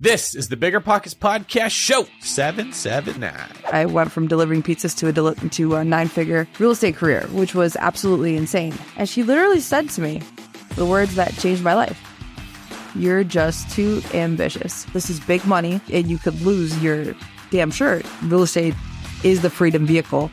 This 0.00 0.34
is 0.34 0.48
the 0.48 0.56
BiggerPockets 0.56 1.14
Podcast 1.14 1.70
Show 1.70 2.06
779. 2.20 3.32
I 3.72 3.86
went 3.86 4.10
from 4.10 4.26
delivering 4.26 4.60
pizzas 4.64 4.96
to 4.98 5.06
a 5.06 5.12
deli- 5.12 5.36
to 5.50 5.76
a 5.76 5.84
nine 5.84 6.08
figure 6.08 6.48
real 6.58 6.72
estate 6.72 6.96
career, 6.96 7.20
which 7.28 7.54
was 7.54 7.76
absolutely 7.76 8.36
insane. 8.36 8.74
And 8.96 9.08
she 9.08 9.22
literally 9.22 9.60
said 9.60 9.88
to 9.90 10.00
me 10.00 10.20
the 10.74 10.84
words 10.84 11.14
that 11.14 11.32
changed 11.34 11.62
my 11.62 11.74
life. 11.74 12.00
You're 12.96 13.22
just 13.22 13.70
too 13.70 14.02
ambitious. 14.12 14.82
This 14.86 15.08
is 15.10 15.20
big 15.20 15.44
money 15.46 15.80
and 15.92 16.10
you 16.10 16.18
could 16.18 16.40
lose 16.42 16.76
your 16.82 17.14
damn 17.52 17.70
shirt. 17.70 18.04
Real 18.24 18.42
estate 18.42 18.74
is 19.22 19.42
the 19.42 19.50
freedom 19.50 19.86
vehicle. 19.86 20.28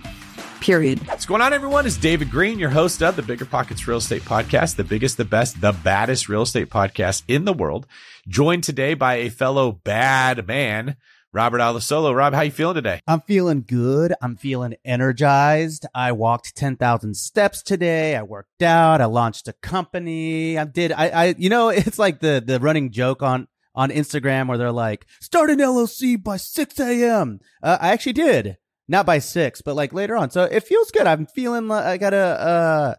Period. 0.61 1.05
What's 1.07 1.25
going 1.25 1.41
on, 1.41 1.53
everyone? 1.53 1.87
Is 1.87 1.97
David 1.97 2.29
Greene, 2.29 2.59
your 2.59 2.69
host 2.69 3.01
of 3.01 3.15
the 3.15 3.23
BiggerPockets 3.23 3.87
Real 3.87 3.97
Estate 3.97 4.21
Podcast, 4.21 4.75
the 4.75 4.83
biggest, 4.83 5.17
the 5.17 5.25
best, 5.25 5.59
the 5.59 5.71
baddest 5.71 6.29
real 6.29 6.43
estate 6.43 6.69
podcast 6.69 7.23
in 7.27 7.45
the 7.45 7.51
world. 7.53 7.87
Joined 8.27 8.63
today 8.63 8.93
by 8.93 9.15
a 9.15 9.29
fellow 9.29 9.71
bad 9.71 10.45
man, 10.47 10.97
Robert 11.33 11.57
Abasolo. 11.57 12.15
Rob, 12.15 12.35
how 12.35 12.41
you 12.41 12.51
feeling 12.51 12.75
today? 12.75 13.01
I'm 13.07 13.21
feeling 13.21 13.63
good. 13.67 14.13
I'm 14.21 14.35
feeling 14.35 14.75
energized. 14.85 15.87
I 15.95 16.11
walked 16.11 16.55
10,000 16.55 17.15
steps 17.15 17.63
today. 17.63 18.15
I 18.15 18.21
worked 18.21 18.61
out. 18.61 19.01
I 19.01 19.05
launched 19.05 19.47
a 19.47 19.53
company. 19.53 20.59
I 20.59 20.65
did, 20.65 20.91
I, 20.91 21.09
I, 21.09 21.35
you 21.39 21.49
know, 21.49 21.69
it's 21.69 21.97
like 21.97 22.19
the, 22.19 22.41
the 22.45 22.59
running 22.59 22.91
joke 22.91 23.23
on, 23.23 23.47
on 23.73 23.89
Instagram 23.89 24.47
where 24.47 24.59
they're 24.59 24.71
like, 24.71 25.07
start 25.21 25.49
an 25.49 25.57
LLC 25.57 26.21
by 26.21 26.37
6 26.37 26.79
a.m. 26.79 27.39
Uh, 27.63 27.79
I 27.81 27.93
actually 27.93 28.13
did. 28.13 28.57
Not 28.87 29.05
by 29.05 29.19
six, 29.19 29.61
but 29.61 29.75
like 29.75 29.93
later 29.93 30.15
on. 30.15 30.31
So 30.31 30.43
it 30.43 30.63
feels 30.63 30.91
good. 30.91 31.07
I'm 31.07 31.25
feeling 31.25 31.67
like 31.67 31.85
I 31.85 31.97
got 31.97 32.13
a, 32.13 32.17
uh, 32.17 32.95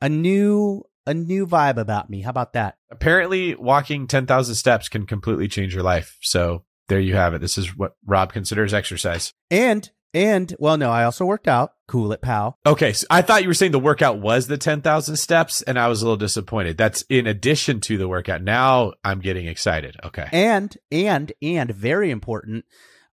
a 0.00 0.08
new, 0.08 0.84
a 1.06 1.14
new 1.14 1.46
vibe 1.46 1.76
about 1.76 2.08
me. 2.08 2.22
How 2.22 2.30
about 2.30 2.54
that? 2.54 2.76
Apparently, 2.90 3.54
walking 3.54 4.06
10,000 4.06 4.54
steps 4.54 4.88
can 4.88 5.06
completely 5.06 5.48
change 5.48 5.74
your 5.74 5.82
life. 5.82 6.18
So 6.22 6.64
there 6.88 7.00
you 7.00 7.14
have 7.14 7.34
it. 7.34 7.40
This 7.40 7.58
is 7.58 7.76
what 7.76 7.96
Rob 8.06 8.32
considers 8.32 8.74
exercise. 8.74 9.32
And, 9.50 9.90
and, 10.12 10.54
well, 10.58 10.76
no, 10.76 10.90
I 10.90 11.04
also 11.04 11.24
worked 11.24 11.48
out. 11.48 11.72
Cool 11.88 12.12
it, 12.12 12.22
pal. 12.22 12.58
Okay. 12.64 12.92
So 12.92 13.06
I 13.10 13.22
thought 13.22 13.42
you 13.42 13.48
were 13.48 13.54
saying 13.54 13.72
the 13.72 13.78
workout 13.78 14.18
was 14.18 14.46
the 14.46 14.56
10,000 14.58 15.16
steps, 15.16 15.62
and 15.62 15.78
I 15.78 15.88
was 15.88 16.02
a 16.02 16.04
little 16.04 16.16
disappointed. 16.16 16.78
That's 16.78 17.02
in 17.08 17.26
addition 17.26 17.80
to 17.82 17.98
the 17.98 18.08
workout. 18.08 18.42
Now 18.42 18.92
I'm 19.02 19.20
getting 19.20 19.46
excited. 19.46 19.96
Okay. 20.04 20.28
And, 20.32 20.76
and, 20.90 21.32
and 21.42 21.70
very 21.70 22.10
important. 22.10 22.64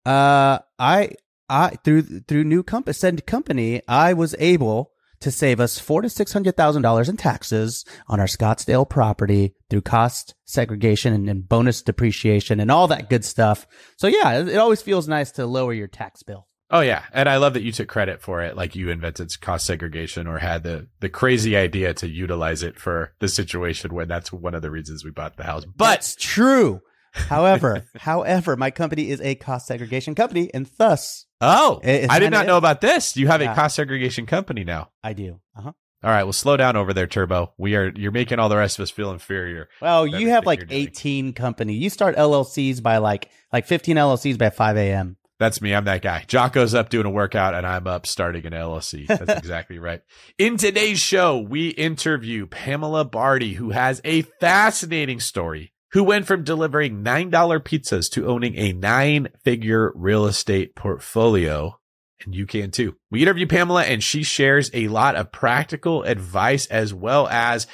Uh, 0.05 0.59
I, 0.79 1.13
I 1.51 1.77
through 1.85 2.03
through 2.21 2.45
new 2.45 2.63
compass 2.63 2.99
send 2.99 3.27
company, 3.27 3.83
I 3.89 4.15
was 4.15 4.35
able 4.39 4.93
to 5.21 5.31
save 5.31 5.61
us 5.61 5.79
four 5.79 6.01
to 6.01 6.09
six 6.09 6.33
hundred 6.33 6.57
thousand 6.57 6.83
dollars 6.83 7.09
in 7.09 7.17
taxes 7.17 7.85
on 8.09 8.21
our 8.21 8.27
Scottsdale 8.27 8.89
property 8.89 9.55
through 9.69 9.83
cost 9.83 10.35
segregation 10.45 11.13
and, 11.13 11.29
and, 11.29 11.49
bonus 11.49 11.83
depreciation 11.83 12.61
and 12.61 12.71
all 12.71 12.89
that 12.89 13.11
good 13.11 13.25
stuff. 13.25 13.67
So 13.97 14.07
yeah, 14.07 14.39
it, 14.39 14.49
it 14.49 14.57
always 14.57 14.81
feels 14.81 15.09
nice 15.09 15.31
to 15.33 15.47
lower 15.47 15.73
your 15.73 15.89
tax 15.89 16.23
bill. 16.23 16.47
Oh 16.71 16.81
yeah, 16.81 17.03
and 17.13 17.29
I 17.29 17.39
love 17.39 17.55
that 17.55 17.65
you 17.65 17.73
took 17.73 17.89
credit 17.89 18.23
for 18.23 18.43
it, 18.43 18.57
like 18.57 18.77
you 18.77 18.91
invented 18.91 19.29
cost 19.41 19.67
segregation 19.67 20.29
or 20.29 20.39
had 20.39 20.63
the 20.63 20.87
the 21.01 21.09
crazy 21.09 21.57
idea 21.57 21.93
to 21.95 22.09
utilize 22.09 22.63
it 22.63 22.79
for 22.79 23.13
the 23.19 23.29
situation 23.29 23.93
when 23.93 24.07
that's 24.07 24.33
one 24.33 24.55
of 24.55 24.63
the 24.63 24.71
reasons 24.71 25.05
we 25.05 25.11
bought 25.11 25.37
the 25.37 25.45
house. 25.45 25.65
But 25.65 25.87
that's 25.87 26.15
true. 26.15 26.81
However, 27.13 27.87
however, 27.97 28.57
my 28.57 28.71
company 28.71 29.11
is 29.11 29.21
a 29.21 29.35
cost 29.35 29.67
segregation 29.67 30.15
company, 30.15 30.51
and 30.55 30.71
thus 30.79 31.27
Oh, 31.41 31.81
I 31.85 32.19
did 32.19 32.31
not 32.31 32.47
know 32.47 32.59
about 32.59 32.81
this. 32.81 33.17
You 33.17 33.29
have 33.29 33.41
yeah. 33.41 33.53
a 33.53 33.55
cost 33.55 33.77
segregation 33.77 34.27
company 34.27 34.63
now. 34.65 34.91
I 35.03 35.15
do. 35.15 35.41
Uh-huh. 35.57 35.73
All 36.03 36.11
right, 36.11 36.25
well, 36.25 36.33
slow 36.33 36.57
down 36.57 36.77
over 36.77 36.95
there, 36.95 37.07
Turbo. 37.07 37.53
We 37.59 37.77
are 37.77 37.93
you're 37.95 38.13
making 38.13 38.39
all 38.39 38.49
the 38.49 38.57
rest 38.57 38.79
of 38.79 38.83
us 38.85 38.91
feel 38.91 39.11
inferior. 39.13 39.69
Well, 39.83 40.07
you 40.07 40.31
have 40.31 40.47
like 40.47 40.65
18 40.71 41.35
company. 41.35 41.75
You 41.75 41.91
start 41.91 42.17
LLCs 42.17 42.83
by 42.83 42.99
like 42.99 43.29
like 43.53 43.67
15 43.67 43.97
LLCs 43.97 44.39
by 44.39 44.51
5 44.51 44.77
a.m. 44.79 45.17
That's 45.39 45.63
me. 45.63 45.75
I'm 45.75 45.85
that 45.85 46.03
guy. 46.03 46.25
Jocko's 46.27 46.75
up 46.75 46.91
doing 46.91 47.07
a 47.07 47.11
workout, 47.11 47.55
and 47.55 47.67
I'm 47.67 47.87
up 47.87 48.07
starting 48.07 48.47
an 48.47 48.53
LLC. 48.53 49.07
That's 49.07 49.33
exactly 49.39 49.79
right. 49.79 50.03
In 50.39 50.57
today's 50.57 51.01
show, 51.01 51.39
we 51.39 51.69
interview 51.69 52.47
Pamela 52.47 53.07
Bardhi, 53.07 53.55
who 53.55 53.71
has 53.71 54.01
a 54.05 54.23
fascinating 54.23 55.21
story 55.21 55.73
who 55.93 56.05
went 56.05 56.27
from 56.27 56.45
delivering 56.45 57.03
$9 57.03 57.31
pizzas 57.61 58.11
to 58.13 58.27
owning 58.27 58.57
a 58.57 58.73
nine 58.73 59.29
figure 59.45 59.93
real 59.95 60.27
estate 60.27 60.75
portfolio. 60.75 61.79
And 62.25 62.35
you 62.35 62.47
can 62.47 62.71
too. 62.71 62.97
We 63.11 63.23
interview 63.23 63.47
Pamela 63.47 63.85
and 63.85 64.03
she 64.03 64.23
shares 64.23 64.71
a 64.75 64.89
lot 64.89 65.17
of 65.17 65.33
practical 65.33 66.03
advice 66.03 66.67
as 66.67 66.93
well 66.93 67.27
as 67.29 67.67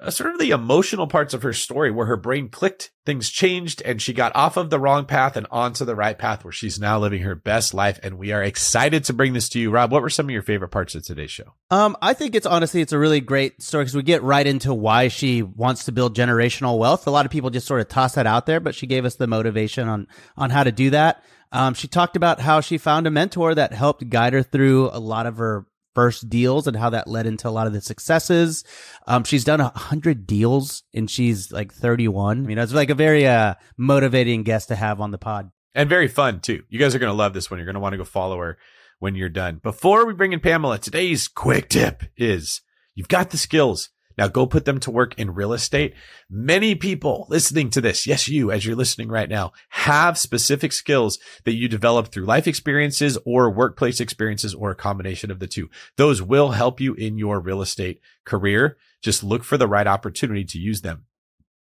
uh, 0.00 0.10
sort 0.10 0.32
of 0.32 0.38
the 0.38 0.50
emotional 0.50 1.08
parts 1.08 1.34
of 1.34 1.42
her 1.42 1.52
story 1.52 1.90
where 1.90 2.06
her 2.06 2.16
brain 2.16 2.48
clicked, 2.48 2.92
things 3.04 3.30
changed, 3.30 3.82
and 3.84 4.00
she 4.00 4.12
got 4.12 4.34
off 4.36 4.56
of 4.56 4.70
the 4.70 4.78
wrong 4.78 5.04
path 5.04 5.36
and 5.36 5.46
onto 5.50 5.84
the 5.84 5.96
right 5.96 6.16
path 6.16 6.44
where 6.44 6.52
she's 6.52 6.78
now 6.78 6.98
living 6.98 7.22
her 7.22 7.34
best 7.34 7.74
life. 7.74 7.98
And 8.02 8.16
we 8.16 8.30
are 8.30 8.42
excited 8.42 9.04
to 9.04 9.12
bring 9.12 9.32
this 9.32 9.48
to 9.50 9.58
you. 9.58 9.70
Rob, 9.70 9.90
what 9.90 10.02
were 10.02 10.10
some 10.10 10.26
of 10.26 10.30
your 10.30 10.42
favorite 10.42 10.68
parts 10.68 10.94
of 10.94 11.04
today's 11.04 11.32
show? 11.32 11.54
Um, 11.70 11.96
I 12.00 12.14
think 12.14 12.36
it's 12.36 12.46
honestly, 12.46 12.80
it's 12.80 12.92
a 12.92 12.98
really 12.98 13.20
great 13.20 13.60
story 13.60 13.84
because 13.84 13.96
we 13.96 14.02
get 14.04 14.22
right 14.22 14.46
into 14.46 14.72
why 14.72 15.08
she 15.08 15.42
wants 15.42 15.84
to 15.86 15.92
build 15.92 16.14
generational 16.14 16.78
wealth. 16.78 17.06
A 17.06 17.10
lot 17.10 17.26
of 17.26 17.32
people 17.32 17.50
just 17.50 17.66
sort 17.66 17.80
of 17.80 17.88
toss 17.88 18.14
that 18.14 18.26
out 18.26 18.46
there, 18.46 18.60
but 18.60 18.76
she 18.76 18.86
gave 18.86 19.04
us 19.04 19.16
the 19.16 19.26
motivation 19.26 19.88
on, 19.88 20.06
on 20.36 20.50
how 20.50 20.62
to 20.62 20.70
do 20.70 20.90
that. 20.90 21.24
Um, 21.50 21.74
she 21.74 21.88
talked 21.88 22.14
about 22.14 22.40
how 22.40 22.60
she 22.60 22.78
found 22.78 23.06
a 23.06 23.10
mentor 23.10 23.54
that 23.54 23.72
helped 23.72 24.08
guide 24.08 24.34
her 24.34 24.42
through 24.42 24.90
a 24.92 25.00
lot 25.00 25.26
of 25.26 25.38
her 25.38 25.66
first 25.98 26.30
deals 26.30 26.68
and 26.68 26.76
how 26.76 26.90
that 26.90 27.08
led 27.08 27.26
into 27.26 27.48
a 27.48 27.50
lot 27.50 27.66
of 27.66 27.72
the 27.72 27.80
successes. 27.80 28.62
Um, 29.08 29.24
she's 29.24 29.42
done 29.42 29.60
a 29.60 29.76
hundred 29.76 30.28
deals 30.28 30.84
and 30.94 31.10
she's 31.10 31.50
like 31.50 31.74
31. 31.74 32.38
I 32.38 32.40
mean, 32.46 32.56
it's 32.56 32.72
like 32.72 32.90
a 32.90 32.94
very, 32.94 33.26
uh, 33.26 33.54
motivating 33.76 34.44
guest 34.44 34.68
to 34.68 34.76
have 34.76 35.00
on 35.00 35.10
the 35.10 35.18
pod. 35.18 35.50
And 35.74 35.88
very 35.88 36.06
fun 36.06 36.38
too. 36.38 36.62
You 36.68 36.78
guys 36.78 36.94
are 36.94 37.00
going 37.00 37.10
to 37.10 37.16
love 37.16 37.34
this 37.34 37.50
one. 37.50 37.58
You're 37.58 37.66
going 37.66 37.74
to 37.74 37.80
want 37.80 37.94
to 37.94 37.98
go 37.98 38.04
follow 38.04 38.38
her 38.38 38.58
when 39.00 39.16
you're 39.16 39.28
done. 39.28 39.56
Before 39.56 40.06
we 40.06 40.14
bring 40.14 40.32
in 40.32 40.38
Pamela, 40.38 40.78
today's 40.78 41.26
quick 41.26 41.68
tip 41.68 42.04
is 42.16 42.60
you've 42.94 43.08
got 43.08 43.30
the 43.30 43.36
skills. 43.36 43.90
Now 44.18 44.26
go 44.26 44.46
put 44.46 44.64
them 44.64 44.80
to 44.80 44.90
work 44.90 45.16
in 45.16 45.32
real 45.32 45.52
estate. 45.52 45.94
Many 46.28 46.74
people 46.74 47.26
listening 47.30 47.70
to 47.70 47.80
this, 47.80 48.04
yes, 48.04 48.26
you 48.26 48.50
as 48.50 48.66
you're 48.66 48.74
listening 48.74 49.08
right 49.08 49.28
now, 49.28 49.52
have 49.70 50.18
specific 50.18 50.72
skills 50.72 51.20
that 51.44 51.54
you 51.54 51.68
develop 51.68 52.08
through 52.08 52.26
life 52.26 52.48
experiences 52.48 53.16
or 53.24 53.48
workplace 53.48 54.00
experiences 54.00 54.54
or 54.54 54.72
a 54.72 54.76
combination 54.76 55.30
of 55.30 55.38
the 55.38 55.46
two. 55.46 55.70
Those 55.96 56.20
will 56.20 56.50
help 56.50 56.80
you 56.80 56.94
in 56.94 57.16
your 57.16 57.38
real 57.38 57.62
estate 57.62 58.00
career. 58.24 58.76
Just 59.00 59.22
look 59.22 59.44
for 59.44 59.56
the 59.56 59.68
right 59.68 59.86
opportunity 59.86 60.44
to 60.44 60.58
use 60.58 60.80
them. 60.80 61.04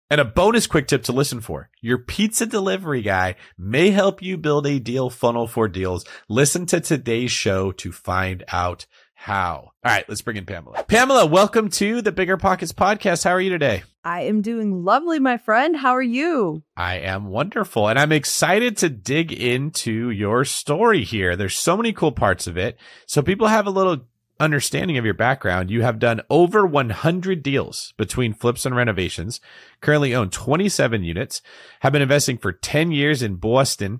And 0.09 0.21
a 0.21 0.25
bonus 0.25 0.67
quick 0.67 0.87
tip 0.87 1.03
to 1.03 1.11
listen 1.11 1.41
for. 1.41 1.69
Your 1.81 1.97
pizza 1.97 2.45
delivery 2.45 3.01
guy 3.01 3.35
may 3.57 3.89
help 3.89 4.21
you 4.21 4.37
build 4.37 4.65
a 4.65 4.79
deal 4.79 5.09
funnel 5.09 5.47
for 5.47 5.67
deals. 5.67 6.05
Listen 6.29 6.65
to 6.67 6.79
today's 6.79 7.31
show 7.31 7.73
to 7.73 7.91
find 7.91 8.45
out 8.47 8.85
how. 9.17 9.71
All 9.83 9.91
right, 9.91 10.07
let's 10.07 10.21
bring 10.21 10.37
in 10.37 10.45
Pamela. 10.45 10.83
Pamela, 10.83 11.25
welcome 11.25 11.69
to 11.71 12.03
the 12.03 12.11
BiggerPockets 12.11 12.71
podcast. 12.71 13.23
How 13.23 13.31
are 13.31 13.41
you 13.41 13.49
today? 13.49 13.83
I 14.03 14.21
am 14.21 14.43
doing 14.43 14.85
lovely, 14.85 15.19
my 15.19 15.37
friend. 15.37 15.75
How 15.75 15.93
are 15.93 16.01
you? 16.01 16.63
I 16.77 16.99
am 16.99 17.25
wonderful. 17.25 17.89
And 17.89 17.97
I'm 17.97 18.11
excited 18.11 18.77
to 18.77 18.89
dig 18.89 19.33
into 19.33 20.11
your 20.11 20.45
story 20.45 21.03
here. 21.03 21.35
There's 21.35 21.57
so 21.57 21.75
many 21.75 21.93
cool 21.93 22.11
parts 22.11 22.45
of 22.45 22.57
it. 22.57 22.77
So 23.07 23.23
people 23.23 23.47
have 23.47 23.65
a 23.65 23.71
little 23.71 24.05
understanding 24.39 24.99
of 24.99 25.03
your 25.03 25.15
background. 25.15 25.71
You 25.71 25.81
have 25.81 25.97
done 25.97 26.21
over 26.29 26.65
100 26.65 27.41
deals 27.41 27.93
between 27.97 28.35
flips 28.35 28.67
and 28.67 28.75
renovations, 28.75 29.41
currently 29.81 30.13
own 30.13 30.29
27 30.29 31.03
units, 31.03 31.41
have 31.79 31.91
been 31.91 32.03
investing 32.03 32.37
for 32.37 32.51
10 32.51 32.91
years 32.91 33.23
in 33.23 33.37
Boston. 33.37 33.99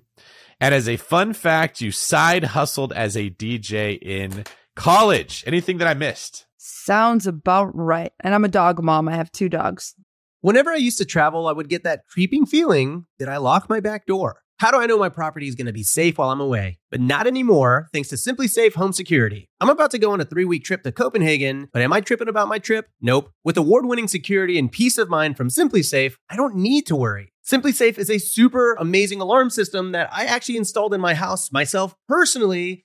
And 0.60 0.74
as 0.74 0.88
a 0.88 0.96
fun 0.96 1.32
fact, 1.32 1.80
you 1.80 1.90
side 1.90 2.44
hustled 2.44 2.92
as 2.92 3.16
a 3.16 3.30
DJ 3.30 3.98
in 4.00 4.44
College. 4.78 5.42
Anything 5.44 5.78
that 5.78 5.88
I 5.88 5.94
missed? 5.94 6.46
Sounds 6.56 7.26
about 7.26 7.74
right. 7.74 8.12
And 8.20 8.32
I'm 8.32 8.44
a 8.44 8.48
dog 8.48 8.80
mom. 8.80 9.08
I 9.08 9.16
have 9.16 9.32
two 9.32 9.48
dogs. 9.48 9.96
Whenever 10.40 10.70
I 10.70 10.76
used 10.76 10.98
to 10.98 11.04
travel, 11.04 11.48
I 11.48 11.52
would 11.52 11.68
get 11.68 11.82
that 11.82 12.06
creeping 12.08 12.46
feeling 12.46 13.06
that 13.18 13.28
I 13.28 13.38
locked 13.38 13.68
my 13.68 13.80
back 13.80 14.06
door. 14.06 14.42
How 14.58 14.70
do 14.70 14.78
I 14.78 14.86
know 14.86 14.96
my 14.96 15.08
property 15.08 15.48
is 15.48 15.56
going 15.56 15.66
to 15.66 15.72
be 15.72 15.82
safe 15.82 16.18
while 16.18 16.30
I'm 16.30 16.40
away? 16.40 16.78
But 16.92 17.00
not 17.00 17.26
anymore, 17.26 17.88
thanks 17.92 18.08
to 18.10 18.16
SimpliSafe 18.16 18.74
Home 18.74 18.92
Security. 18.92 19.48
I'm 19.60 19.68
about 19.68 19.90
to 19.92 19.98
go 19.98 20.12
on 20.12 20.20
a 20.20 20.24
three 20.24 20.44
week 20.44 20.64
trip 20.64 20.84
to 20.84 20.92
Copenhagen, 20.92 21.68
but 21.72 21.82
am 21.82 21.92
I 21.92 22.00
tripping 22.00 22.28
about 22.28 22.48
my 22.48 22.60
trip? 22.60 22.86
Nope. 23.00 23.30
With 23.44 23.56
award 23.56 23.86
winning 23.86 24.08
security 24.08 24.58
and 24.58 24.70
peace 24.70 24.96
of 24.96 25.08
mind 25.08 25.36
from 25.36 25.48
SimpliSafe, 25.48 26.14
I 26.30 26.36
don't 26.36 26.56
need 26.56 26.86
to 26.86 26.96
worry. 26.96 27.32
SimpliSafe 27.48 27.96
is 27.98 28.10
a 28.10 28.18
super 28.18 28.74
amazing 28.74 29.20
alarm 29.20 29.48
system 29.48 29.92
that 29.92 30.10
I 30.12 30.26
actually 30.26 30.58
installed 30.58 30.92
in 30.92 31.00
my 31.00 31.14
house 31.14 31.50
myself 31.50 31.94
personally 32.06 32.84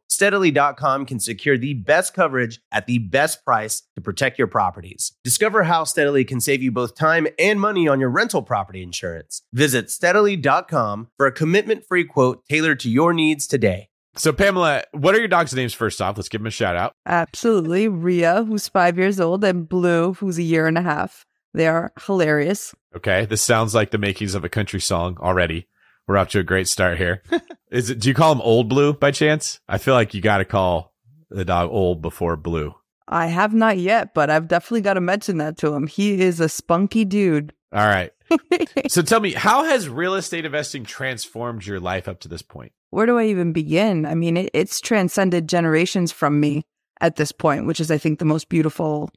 steadily.com 0.21 1.03
can 1.07 1.19
secure 1.19 1.57
the 1.57 1.73
best 1.73 2.13
coverage 2.13 2.59
at 2.71 2.85
the 2.85 2.99
best 2.99 3.43
price 3.43 3.81
to 3.95 4.01
protect 4.01 4.37
your 4.37 4.47
properties. 4.47 5.13
Discover 5.23 5.63
how 5.63 5.83
Steadily 5.83 6.23
can 6.23 6.39
save 6.39 6.61
you 6.61 6.71
both 6.71 6.93
time 6.93 7.25
and 7.39 7.59
money 7.59 7.87
on 7.87 7.99
your 7.99 8.11
rental 8.11 8.43
property 8.43 8.83
insurance. 8.83 9.41
Visit 9.51 9.89
steadily.com 9.89 11.07
for 11.17 11.25
a 11.25 11.31
commitment 11.31 11.83
free 11.87 12.03
quote 12.03 12.45
tailored 12.47 12.79
to 12.81 12.89
your 12.91 13.13
needs 13.13 13.47
today. 13.47 13.87
So, 14.15 14.31
Pamela, 14.31 14.83
what 14.91 15.15
are 15.15 15.19
your 15.19 15.27
dogs' 15.27 15.55
names 15.55 15.73
first 15.73 15.99
off? 15.99 16.17
Let's 16.17 16.29
give 16.29 16.41
them 16.41 16.47
a 16.47 16.51
shout 16.51 16.75
out. 16.75 16.93
Absolutely. 17.07 17.87
Ria, 17.87 18.43
who's 18.43 18.67
five 18.67 18.99
years 18.99 19.19
old, 19.19 19.43
and 19.43 19.67
Blue, 19.67 20.13
who's 20.13 20.37
a 20.37 20.43
year 20.43 20.67
and 20.67 20.77
a 20.77 20.83
half. 20.83 21.25
They 21.55 21.67
are 21.67 21.93
hilarious. 22.05 22.75
Okay. 22.95 23.25
This 23.25 23.41
sounds 23.41 23.73
like 23.73 23.89
the 23.89 23.97
makings 23.97 24.35
of 24.35 24.43
a 24.45 24.49
country 24.49 24.81
song 24.81 25.17
already. 25.19 25.67
We're 26.11 26.17
off 26.17 26.27
to 26.31 26.39
a 26.39 26.43
great 26.43 26.67
start 26.67 26.97
here. 26.97 27.23
Is 27.71 27.89
it, 27.89 27.99
do 27.99 28.09
you 28.09 28.13
call 28.13 28.33
him 28.33 28.41
Old 28.41 28.67
Blue 28.67 28.91
by 28.91 29.11
chance? 29.11 29.61
I 29.69 29.77
feel 29.77 29.93
like 29.93 30.13
you 30.13 30.19
got 30.19 30.39
to 30.39 30.45
call 30.45 30.93
the 31.29 31.45
dog 31.45 31.69
old 31.71 32.01
before 32.01 32.35
Blue. 32.35 32.75
I 33.07 33.27
have 33.27 33.53
not 33.53 33.77
yet, 33.77 34.13
but 34.13 34.29
I've 34.29 34.49
definitely 34.49 34.81
got 34.81 34.95
to 34.95 34.99
mention 34.99 35.37
that 35.37 35.57
to 35.59 35.73
him. 35.73 35.87
He 35.87 36.21
is 36.21 36.41
a 36.41 36.49
spunky 36.49 37.05
dude. 37.05 37.53
All 37.71 37.87
right. 37.87 38.11
so 38.89 39.01
tell 39.01 39.21
me, 39.21 39.31
how 39.31 39.63
has 39.63 39.87
real 39.87 40.15
estate 40.15 40.43
investing 40.43 40.83
transformed 40.83 41.65
your 41.65 41.79
life 41.79 42.09
up 42.09 42.19
to 42.19 42.27
this 42.27 42.41
point? 42.41 42.73
Where 42.89 43.05
do 43.05 43.17
I 43.17 43.27
even 43.27 43.53
begin? 43.53 44.05
I 44.05 44.13
mean, 44.13 44.35
it, 44.35 44.49
it's 44.53 44.81
transcended 44.81 45.47
generations 45.47 46.11
from 46.11 46.41
me 46.41 46.63
at 46.99 47.15
this 47.15 47.31
point, 47.31 47.67
which 47.67 47.79
is, 47.79 47.89
I 47.89 47.97
think, 47.97 48.19
the 48.19 48.25
most 48.25 48.49
beautiful 48.49 49.11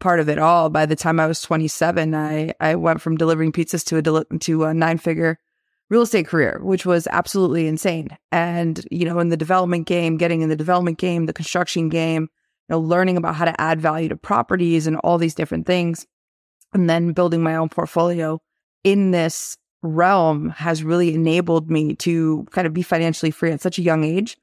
part 0.00 0.18
of 0.18 0.28
it 0.28 0.40
all. 0.40 0.68
By 0.68 0.84
the 0.84 0.96
time 0.96 1.20
I 1.20 1.28
was 1.28 1.40
27, 1.42 2.12
I, 2.12 2.54
I 2.58 2.74
went 2.74 3.00
from 3.00 3.16
delivering 3.16 3.52
pizzas 3.52 3.84
to 3.84 3.98
a, 3.98 4.02
deli- 4.02 4.24
to 4.40 4.64
a 4.64 4.74
nine 4.74 4.98
figure 4.98 5.38
real 5.90 6.02
estate 6.02 6.28
career, 6.28 6.60
which 6.62 6.86
was 6.86 7.06
absolutely 7.08 7.66
insane. 7.66 8.16
And, 8.30 8.86
you 8.90 9.04
know, 9.04 9.18
in 9.18 9.28
the 9.28 9.36
development 9.36 9.86
game, 9.86 10.16
getting 10.16 10.40
in 10.40 10.48
the 10.48 10.56
development 10.56 10.98
game, 10.98 11.26
the 11.26 11.32
construction 11.32 11.88
game, 11.88 12.22
you 12.22 12.76
know, 12.76 12.80
learning 12.80 13.16
about 13.16 13.34
how 13.34 13.44
to 13.44 13.60
add 13.60 13.80
value 13.80 14.08
to 14.08 14.16
properties 14.16 14.86
and 14.86 14.96
all 14.98 15.18
these 15.18 15.34
different 15.34 15.66
things. 15.66 16.06
And 16.72 16.88
then 16.88 17.12
building 17.12 17.42
my 17.42 17.56
own 17.56 17.68
portfolio 17.68 18.40
in 18.84 19.10
this 19.10 19.58
realm 19.82 20.50
has 20.50 20.84
really 20.84 21.12
enabled 21.12 21.70
me 21.70 21.96
to 21.96 22.46
kind 22.52 22.66
of 22.66 22.72
be 22.72 22.82
financially 22.82 23.32
free 23.32 23.50
at 23.50 23.60
such 23.60 23.78
a 23.78 23.82
young 23.82 24.04
age 24.04 24.38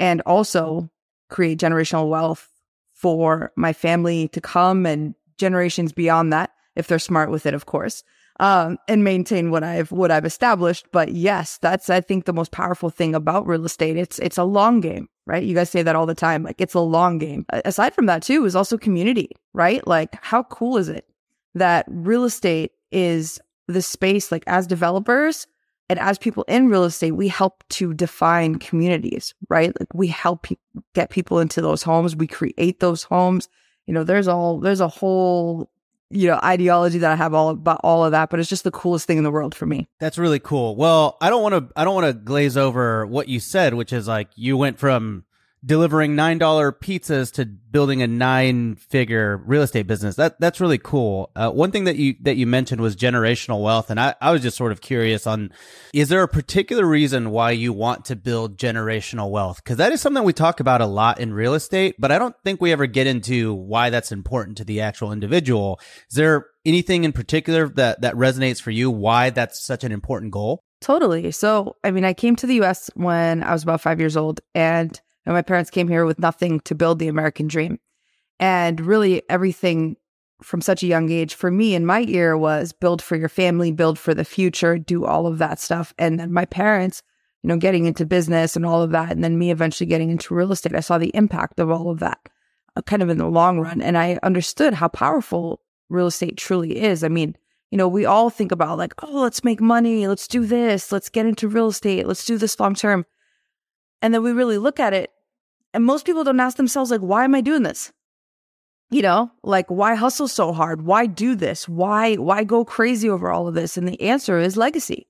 and 0.00 0.22
also 0.22 0.90
create 1.28 1.60
generational 1.60 2.08
wealth 2.08 2.48
for 2.94 3.52
my 3.56 3.72
family 3.72 4.28
to 4.28 4.40
come 4.40 4.86
and 4.86 5.14
generations 5.36 5.92
beyond 5.92 6.32
that 6.32 6.50
if 6.76 6.86
they're 6.86 6.98
smart 6.98 7.30
with 7.30 7.44
it, 7.44 7.52
of 7.52 7.66
course 7.66 8.02
um, 8.42 8.76
and 8.88 9.04
maintain 9.04 9.52
what 9.52 9.62
I've 9.62 9.92
what 9.92 10.10
I've 10.10 10.24
established. 10.24 10.88
But 10.90 11.12
yes, 11.12 11.58
that's 11.62 11.88
I 11.88 12.00
think 12.00 12.24
the 12.24 12.32
most 12.32 12.50
powerful 12.50 12.90
thing 12.90 13.14
about 13.14 13.46
real 13.46 13.64
estate. 13.64 13.96
It's 13.96 14.18
it's 14.18 14.36
a 14.36 14.42
long 14.44 14.80
game, 14.80 15.08
right? 15.26 15.44
You 15.44 15.54
guys 15.54 15.70
say 15.70 15.82
that 15.82 15.94
all 15.94 16.06
the 16.06 16.14
time. 16.14 16.42
Like 16.42 16.60
it's 16.60 16.74
a 16.74 16.80
long 16.80 17.18
game. 17.18 17.46
Aside 17.50 17.94
from 17.94 18.06
that, 18.06 18.22
too, 18.22 18.44
is 18.44 18.56
also 18.56 18.76
community, 18.76 19.30
right? 19.54 19.86
Like 19.86 20.16
how 20.22 20.42
cool 20.42 20.76
is 20.76 20.88
it 20.88 21.06
that 21.54 21.86
real 21.88 22.24
estate 22.24 22.72
is 22.90 23.38
the 23.68 23.80
space? 23.80 24.32
Like 24.32 24.42
as 24.48 24.66
developers 24.66 25.46
and 25.88 26.00
as 26.00 26.18
people 26.18 26.44
in 26.48 26.68
real 26.68 26.82
estate, 26.82 27.12
we 27.12 27.28
help 27.28 27.62
to 27.70 27.94
define 27.94 28.56
communities, 28.56 29.34
right? 29.50 29.72
Like 29.78 29.94
we 29.94 30.08
help 30.08 30.42
pe- 30.42 30.56
get 30.96 31.10
people 31.10 31.38
into 31.38 31.62
those 31.62 31.84
homes. 31.84 32.16
We 32.16 32.26
create 32.26 32.80
those 32.80 33.04
homes. 33.04 33.48
You 33.86 33.94
know, 33.94 34.02
there's 34.02 34.26
all 34.26 34.58
there's 34.58 34.80
a 34.80 34.88
whole 34.88 35.70
you 36.12 36.28
know, 36.28 36.38
ideology 36.42 36.98
that 36.98 37.10
I 37.10 37.16
have 37.16 37.34
all 37.34 37.50
about 37.50 37.80
all 37.82 38.04
of 38.04 38.12
that, 38.12 38.30
but 38.30 38.38
it's 38.38 38.48
just 38.48 38.64
the 38.64 38.70
coolest 38.70 39.06
thing 39.06 39.18
in 39.18 39.24
the 39.24 39.30
world 39.30 39.54
for 39.54 39.66
me. 39.66 39.88
That's 39.98 40.18
really 40.18 40.38
cool. 40.38 40.76
Well, 40.76 41.16
I 41.20 41.30
don't 41.30 41.42
want 41.42 41.54
to 41.54 41.72
I 41.74 41.84
don't 41.84 41.94
want 41.94 42.06
to 42.06 42.12
glaze 42.12 42.56
over 42.56 43.06
what 43.06 43.28
you 43.28 43.40
said, 43.40 43.74
which 43.74 43.92
is 43.92 44.06
like 44.06 44.28
you 44.36 44.56
went 44.56 44.78
from 44.78 45.24
delivering 45.64 46.16
nine 46.16 46.38
dollar 46.38 46.72
pizzas 46.72 47.32
to 47.32 47.44
building 47.44 48.02
a 48.02 48.06
nine 48.06 48.74
figure 48.74 49.42
real 49.46 49.62
estate 49.62 49.86
business. 49.86 50.16
That 50.16 50.40
that's 50.40 50.60
really 50.60 50.78
cool. 50.78 51.30
Uh, 51.36 51.50
one 51.50 51.70
thing 51.70 51.84
that 51.84 51.96
you 51.96 52.16
that 52.22 52.36
you 52.36 52.46
mentioned 52.46 52.80
was 52.80 52.96
generational 52.96 53.62
wealth, 53.62 53.90
and 53.90 54.00
I, 54.00 54.14
I 54.20 54.32
was 54.32 54.42
just 54.42 54.56
sort 54.56 54.72
of 54.72 54.80
curious 54.80 55.26
on 55.26 55.52
is 55.94 56.08
there 56.08 56.22
a 56.22 56.28
particular 56.28 56.84
reason 56.84 57.30
why 57.30 57.52
you 57.52 57.72
want 57.72 58.04
to 58.06 58.16
build 58.16 58.58
generational 58.58 59.30
wealth? 59.30 59.62
Because 59.62 59.76
that 59.76 59.92
is 59.92 60.00
something 60.00 60.24
we 60.24 60.32
talk 60.32 60.60
about 60.60 60.80
a 60.80 60.86
lot 60.86 61.20
in 61.20 61.32
real 61.32 61.54
estate, 61.54 61.94
but 61.98 62.10
I 62.10 62.18
don't 62.18 62.36
think 62.44 62.60
we 62.60 62.72
ever 62.72 62.86
get 62.86 63.06
into 63.06 63.54
why 63.54 63.90
that's 63.90 64.12
important 64.12 64.56
to 64.58 64.64
the 64.64 64.80
actual 64.80 65.12
individual. 65.12 65.80
Is 66.10 66.16
there 66.16 66.46
anything 66.64 67.04
in 67.04 67.12
particular 67.12 67.68
that 67.70 68.02
that 68.02 68.14
resonates 68.14 68.60
for 68.60 68.70
you? 68.70 68.90
Why 68.90 69.30
that's 69.30 69.64
such 69.64 69.84
an 69.84 69.92
important 69.92 70.32
goal? 70.32 70.60
Totally. 70.80 71.30
So, 71.30 71.76
I 71.84 71.92
mean, 71.92 72.04
I 72.04 72.12
came 72.12 72.34
to 72.36 72.46
the 72.46 72.60
US 72.62 72.90
when 72.94 73.44
I 73.44 73.52
was 73.52 73.62
about 73.62 73.80
five 73.80 74.00
years 74.00 74.16
old 74.16 74.40
and 74.52 75.00
and 75.24 75.34
my 75.34 75.42
parents 75.42 75.70
came 75.70 75.88
here 75.88 76.04
with 76.04 76.18
nothing 76.18 76.60
to 76.60 76.74
build 76.74 76.98
the 76.98 77.08
American 77.08 77.46
dream. 77.46 77.78
And 78.40 78.80
really, 78.80 79.22
everything 79.28 79.96
from 80.42 80.60
such 80.60 80.82
a 80.82 80.86
young 80.88 81.10
age 81.10 81.34
for 81.34 81.50
me 81.50 81.74
in 81.74 81.86
my 81.86 82.04
ear 82.08 82.36
was 82.36 82.72
build 82.72 83.00
for 83.00 83.16
your 83.16 83.28
family, 83.28 83.70
build 83.70 83.98
for 83.98 84.14
the 84.14 84.24
future, 84.24 84.78
do 84.78 85.04
all 85.04 85.26
of 85.26 85.38
that 85.38 85.60
stuff. 85.60 85.94
And 85.98 86.18
then 86.18 86.32
my 86.32 86.44
parents, 86.44 87.02
you 87.42 87.48
know, 87.48 87.56
getting 87.56 87.86
into 87.86 88.04
business 88.04 88.56
and 88.56 88.66
all 88.66 88.82
of 88.82 88.90
that. 88.90 89.12
And 89.12 89.22
then 89.22 89.38
me 89.38 89.50
eventually 89.50 89.86
getting 89.86 90.10
into 90.10 90.34
real 90.34 90.52
estate. 90.52 90.74
I 90.74 90.80
saw 90.80 90.98
the 90.98 91.14
impact 91.14 91.60
of 91.60 91.70
all 91.70 91.90
of 91.90 92.00
that 92.00 92.18
uh, 92.76 92.82
kind 92.82 93.02
of 93.02 93.08
in 93.08 93.18
the 93.18 93.28
long 93.28 93.60
run. 93.60 93.80
And 93.80 93.96
I 93.96 94.18
understood 94.22 94.74
how 94.74 94.88
powerful 94.88 95.60
real 95.88 96.06
estate 96.06 96.36
truly 96.36 96.80
is. 96.80 97.04
I 97.04 97.08
mean, 97.08 97.36
you 97.70 97.78
know, 97.78 97.88
we 97.88 98.04
all 98.04 98.28
think 98.28 98.52
about 98.52 98.78
like, 98.78 98.94
oh, 99.02 99.22
let's 99.22 99.44
make 99.44 99.60
money, 99.60 100.06
let's 100.06 100.28
do 100.28 100.44
this, 100.44 100.92
let's 100.92 101.08
get 101.08 101.26
into 101.26 101.48
real 101.48 101.68
estate, 101.68 102.06
let's 102.06 102.24
do 102.26 102.36
this 102.36 102.58
long 102.60 102.74
term. 102.74 103.06
And 104.02 104.12
then 104.12 104.22
we 104.22 104.32
really 104.32 104.58
look 104.58 104.80
at 104.80 104.92
it, 104.92 105.10
and 105.74 105.84
most 105.84 106.06
people 106.06 106.24
don't 106.24 106.40
ask 106.40 106.56
themselves, 106.56 106.90
like, 106.90 107.00
why 107.00 107.24
am 107.24 107.34
I 107.34 107.40
doing 107.40 107.62
this? 107.62 107.92
You 108.90 109.00
know, 109.00 109.30
like 109.42 109.70
why 109.70 109.94
hustle 109.94 110.28
so 110.28 110.52
hard? 110.52 110.82
Why 110.82 111.06
do 111.06 111.34
this? 111.34 111.66
Why 111.66 112.16
why 112.16 112.44
go 112.44 112.62
crazy 112.62 113.08
over 113.08 113.30
all 113.30 113.48
of 113.48 113.54
this? 113.54 113.78
And 113.78 113.88
the 113.88 114.00
answer 114.02 114.38
is 114.38 114.58
legacy. 114.58 115.08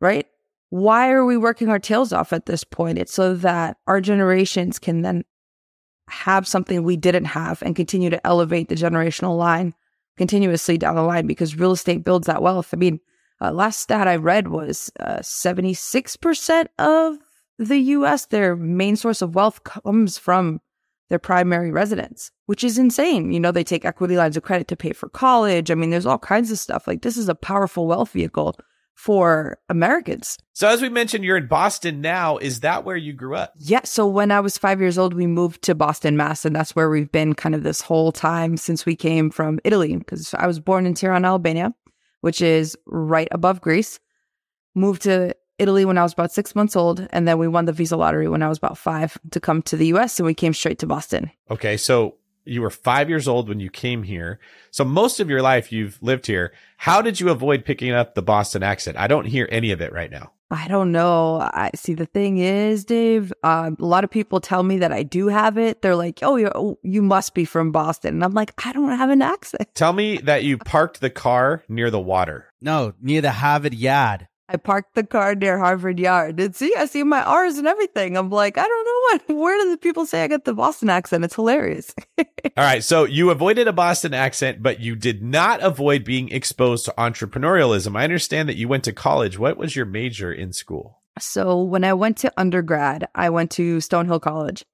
Right? 0.00 0.26
Why 0.70 1.10
are 1.10 1.24
we 1.24 1.36
working 1.36 1.68
our 1.68 1.80
tails 1.80 2.12
off 2.12 2.32
at 2.32 2.46
this 2.46 2.62
point? 2.62 2.98
It's 2.98 3.12
so 3.12 3.34
that 3.34 3.76
our 3.88 4.00
generations 4.00 4.78
can 4.78 5.02
then 5.02 5.24
have 6.08 6.46
something 6.46 6.82
we 6.82 6.96
didn't 6.96 7.24
have 7.24 7.60
and 7.62 7.74
continue 7.74 8.10
to 8.10 8.24
elevate 8.24 8.68
the 8.68 8.76
generational 8.76 9.36
line 9.36 9.74
continuously 10.16 10.78
down 10.78 10.94
the 10.94 11.02
line 11.02 11.26
because 11.26 11.56
real 11.56 11.72
estate 11.72 12.04
builds 12.04 12.26
that 12.26 12.42
wealth. 12.42 12.70
I 12.72 12.76
mean, 12.76 13.00
uh, 13.40 13.50
last 13.50 13.80
stat 13.80 14.06
I 14.06 14.16
read 14.16 14.48
was 14.48 14.92
uh, 15.00 15.18
76% 15.18 16.66
of 16.78 17.18
the 17.58 17.78
US, 17.78 18.26
their 18.26 18.56
main 18.56 18.96
source 18.96 19.22
of 19.22 19.34
wealth 19.34 19.64
comes 19.64 20.18
from 20.18 20.60
their 21.08 21.18
primary 21.18 21.70
residence, 21.70 22.30
which 22.46 22.64
is 22.64 22.78
insane. 22.78 23.32
You 23.32 23.40
know, 23.40 23.52
they 23.52 23.64
take 23.64 23.84
equity 23.84 24.16
lines 24.16 24.36
of 24.36 24.42
credit 24.42 24.68
to 24.68 24.76
pay 24.76 24.92
for 24.92 25.10
college. 25.10 25.70
I 25.70 25.74
mean, 25.74 25.90
there's 25.90 26.06
all 26.06 26.18
kinds 26.18 26.50
of 26.50 26.58
stuff. 26.58 26.86
Like, 26.86 27.02
this 27.02 27.18
is 27.18 27.28
a 27.28 27.34
powerful 27.34 27.86
wealth 27.86 28.12
vehicle 28.12 28.56
for 28.94 29.58
Americans. 29.68 30.38
So, 30.54 30.68
as 30.68 30.80
we 30.80 30.88
mentioned, 30.88 31.24
you're 31.24 31.36
in 31.36 31.48
Boston 31.48 32.00
now. 32.00 32.38
Is 32.38 32.60
that 32.60 32.84
where 32.84 32.96
you 32.96 33.12
grew 33.12 33.34
up? 33.34 33.52
Yeah. 33.58 33.82
So, 33.84 34.06
when 34.06 34.30
I 34.30 34.40
was 34.40 34.56
five 34.56 34.80
years 34.80 34.96
old, 34.96 35.12
we 35.12 35.26
moved 35.26 35.62
to 35.62 35.74
Boston, 35.74 36.16
Mass. 36.16 36.44
And 36.44 36.56
that's 36.56 36.74
where 36.74 36.88
we've 36.88 37.12
been 37.12 37.34
kind 37.34 37.54
of 37.54 37.62
this 37.62 37.82
whole 37.82 38.12
time 38.12 38.56
since 38.56 38.86
we 38.86 38.96
came 38.96 39.30
from 39.30 39.60
Italy, 39.64 39.94
because 39.96 40.34
I 40.34 40.46
was 40.46 40.60
born 40.60 40.86
in 40.86 40.94
Tirana, 40.94 41.28
Albania, 41.28 41.74
which 42.22 42.40
is 42.40 42.76
right 42.86 43.28
above 43.32 43.60
Greece. 43.60 44.00
Moved 44.74 45.02
to 45.02 45.34
Italy 45.58 45.84
when 45.84 45.98
I 45.98 46.02
was 46.02 46.12
about 46.12 46.32
six 46.32 46.54
months 46.54 46.76
old, 46.76 47.06
and 47.10 47.26
then 47.26 47.38
we 47.38 47.48
won 47.48 47.64
the 47.66 47.72
visa 47.72 47.96
lottery 47.96 48.28
when 48.28 48.42
I 48.42 48.48
was 48.48 48.58
about 48.58 48.78
five 48.78 49.18
to 49.30 49.40
come 49.40 49.62
to 49.62 49.76
the 49.76 49.86
US, 49.88 50.18
and 50.18 50.26
we 50.26 50.34
came 50.34 50.54
straight 50.54 50.78
to 50.80 50.86
Boston. 50.86 51.30
Okay, 51.50 51.76
so 51.76 52.16
you 52.44 52.62
were 52.62 52.70
five 52.70 53.08
years 53.08 53.28
old 53.28 53.48
when 53.48 53.60
you 53.60 53.70
came 53.70 54.02
here. 54.02 54.38
So 54.70 54.84
most 54.84 55.20
of 55.20 55.30
your 55.30 55.42
life 55.42 55.72
you've 55.72 56.02
lived 56.02 56.26
here. 56.26 56.52
How 56.76 57.02
did 57.02 57.20
you 57.20 57.28
avoid 57.30 57.64
picking 57.64 57.92
up 57.92 58.14
the 58.14 58.22
Boston 58.22 58.62
accent? 58.62 58.96
I 58.96 59.06
don't 59.06 59.26
hear 59.26 59.48
any 59.50 59.70
of 59.70 59.80
it 59.80 59.92
right 59.92 60.10
now. 60.10 60.32
I 60.50 60.68
don't 60.68 60.92
know. 60.92 61.40
I 61.40 61.70
see. 61.74 61.94
The 61.94 62.04
thing 62.04 62.36
is, 62.36 62.84
Dave. 62.84 63.32
Um, 63.42 63.74
a 63.80 63.86
lot 63.86 64.04
of 64.04 64.10
people 64.10 64.38
tell 64.38 64.62
me 64.62 64.78
that 64.78 64.92
I 64.92 65.02
do 65.02 65.28
have 65.28 65.56
it. 65.56 65.80
They're 65.80 65.96
like, 65.96 66.18
"Oh, 66.20 66.36
you 66.36 66.78
you 66.82 67.00
must 67.00 67.32
be 67.32 67.46
from 67.46 67.72
Boston," 67.72 68.16
and 68.16 68.24
I'm 68.24 68.34
like, 68.34 68.52
"I 68.66 68.74
don't 68.74 68.94
have 68.94 69.08
an 69.08 69.22
accent." 69.22 69.74
Tell 69.74 69.94
me 69.94 70.18
that 70.18 70.44
you 70.44 70.58
parked 70.58 71.00
the 71.00 71.08
car 71.08 71.62
near 71.70 71.90
the 71.90 71.98
water. 72.00 72.52
No, 72.60 72.92
near 73.00 73.22
the 73.22 73.30
Harvard 73.30 73.72
Yard. 73.72 74.28
I 74.52 74.58
parked 74.58 74.94
the 74.94 75.04
car 75.04 75.34
near 75.34 75.58
Harvard 75.58 75.98
Yard. 75.98 76.38
And 76.38 76.54
see, 76.54 76.74
I 76.76 76.84
see 76.84 77.02
my 77.02 77.22
R's 77.22 77.56
and 77.56 77.66
everything. 77.66 78.18
I'm 78.18 78.28
like, 78.28 78.58
I 78.58 78.62
don't 78.66 78.84
know 78.84 79.34
what. 79.34 79.40
Where 79.42 79.58
do 79.58 79.70
the 79.70 79.78
people 79.78 80.04
say 80.04 80.22
I 80.22 80.28
got 80.28 80.44
the 80.44 80.52
Boston 80.52 80.90
accent? 80.90 81.24
It's 81.24 81.34
hilarious. 81.34 81.94
All 82.18 82.24
right. 82.56 82.84
So 82.84 83.04
you 83.04 83.30
avoided 83.30 83.66
a 83.66 83.72
Boston 83.72 84.12
accent, 84.12 84.62
but 84.62 84.80
you 84.80 84.94
did 84.94 85.22
not 85.22 85.62
avoid 85.62 86.04
being 86.04 86.30
exposed 86.30 86.84
to 86.84 86.94
entrepreneurialism. 86.98 87.96
I 87.98 88.04
understand 88.04 88.48
that 88.50 88.56
you 88.56 88.68
went 88.68 88.84
to 88.84 88.92
college. 88.92 89.38
What 89.38 89.56
was 89.56 89.74
your 89.74 89.86
major 89.86 90.30
in 90.30 90.52
school? 90.52 91.00
So 91.18 91.62
when 91.62 91.84
I 91.84 91.94
went 91.94 92.18
to 92.18 92.32
undergrad, 92.36 93.08
I 93.14 93.30
went 93.30 93.50
to 93.52 93.78
Stonehill 93.78 94.20
College. 94.20 94.64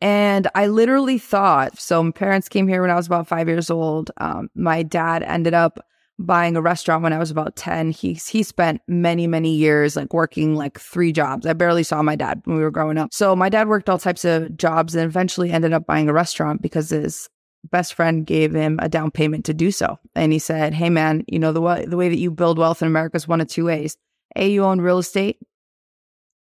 And 0.00 0.48
I 0.54 0.66
literally 0.66 1.18
thought 1.18 1.78
so. 1.78 2.02
My 2.02 2.10
parents 2.10 2.48
came 2.48 2.66
here 2.66 2.80
when 2.80 2.90
I 2.90 2.96
was 2.96 3.06
about 3.06 3.28
five 3.28 3.46
years 3.46 3.70
old. 3.70 4.10
Um, 4.16 4.48
my 4.54 4.82
dad 4.82 5.22
ended 5.22 5.54
up 5.54 5.78
buying 6.18 6.56
a 6.56 6.62
restaurant 6.62 7.02
when 7.02 7.12
I 7.12 7.18
was 7.18 7.30
about 7.30 7.56
10. 7.56 7.90
He 7.90 8.14
he 8.14 8.42
spent 8.42 8.80
many 8.86 9.26
many 9.26 9.54
years 9.54 9.96
like 9.96 10.12
working 10.12 10.54
like 10.54 10.78
three 10.78 11.12
jobs. 11.12 11.46
I 11.46 11.52
barely 11.52 11.82
saw 11.82 12.02
my 12.02 12.16
dad 12.16 12.42
when 12.44 12.56
we 12.56 12.62
were 12.62 12.70
growing 12.70 12.98
up. 12.98 13.12
So 13.12 13.34
my 13.34 13.48
dad 13.48 13.68
worked 13.68 13.88
all 13.88 13.98
types 13.98 14.24
of 14.24 14.56
jobs 14.56 14.94
and 14.94 15.04
eventually 15.04 15.50
ended 15.50 15.72
up 15.72 15.86
buying 15.86 16.08
a 16.08 16.12
restaurant 16.12 16.62
because 16.62 16.90
his 16.90 17.28
best 17.70 17.94
friend 17.94 18.26
gave 18.26 18.54
him 18.54 18.78
a 18.82 18.88
down 18.88 19.10
payment 19.10 19.44
to 19.46 19.54
do 19.54 19.70
so. 19.70 19.98
And 20.14 20.32
he 20.32 20.38
said, 20.38 20.74
"Hey 20.74 20.90
man, 20.90 21.24
you 21.28 21.38
know 21.38 21.52
the 21.52 21.60
way 21.60 21.84
the 21.86 21.96
way 21.96 22.08
that 22.08 22.18
you 22.18 22.30
build 22.30 22.58
wealth 22.58 22.82
in 22.82 22.88
America 22.88 23.16
is 23.16 23.28
one 23.28 23.40
of 23.40 23.48
two 23.48 23.66
ways. 23.66 23.96
A, 24.36 24.50
you 24.50 24.64
own 24.64 24.80
real 24.80 24.98
estate. 24.98 25.38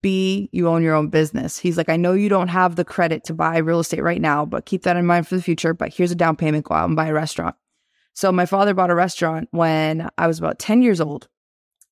B, 0.02 0.50
you 0.52 0.68
own 0.68 0.82
your 0.82 0.94
own 0.94 1.08
business. 1.08 1.58
He's 1.58 1.78
like, 1.78 1.88
I 1.88 1.96
know 1.96 2.12
you 2.12 2.28
don't 2.28 2.48
have 2.48 2.76
the 2.76 2.84
credit 2.84 3.24
to 3.24 3.32
buy 3.32 3.56
real 3.56 3.80
estate 3.80 4.02
right 4.02 4.20
now, 4.20 4.44
but 4.44 4.66
keep 4.66 4.82
that 4.82 4.98
in 4.98 5.06
mind 5.06 5.26
for 5.26 5.34
the 5.34 5.42
future. 5.42 5.72
But 5.72 5.94
here's 5.94 6.10
a 6.10 6.14
down 6.14 6.36
payment. 6.36 6.66
Go 6.66 6.74
out 6.74 6.88
and 6.88 6.94
buy 6.94 7.06
a 7.06 7.14
restaurant. 7.14 7.56
So 8.14 8.30
my 8.32 8.46
father 8.46 8.74
bought 8.74 8.90
a 8.90 8.94
restaurant 8.94 9.48
when 9.50 10.08
I 10.16 10.26
was 10.26 10.38
about 10.38 10.58
10 10.58 10.82
years 10.82 11.00
old. 11.00 11.28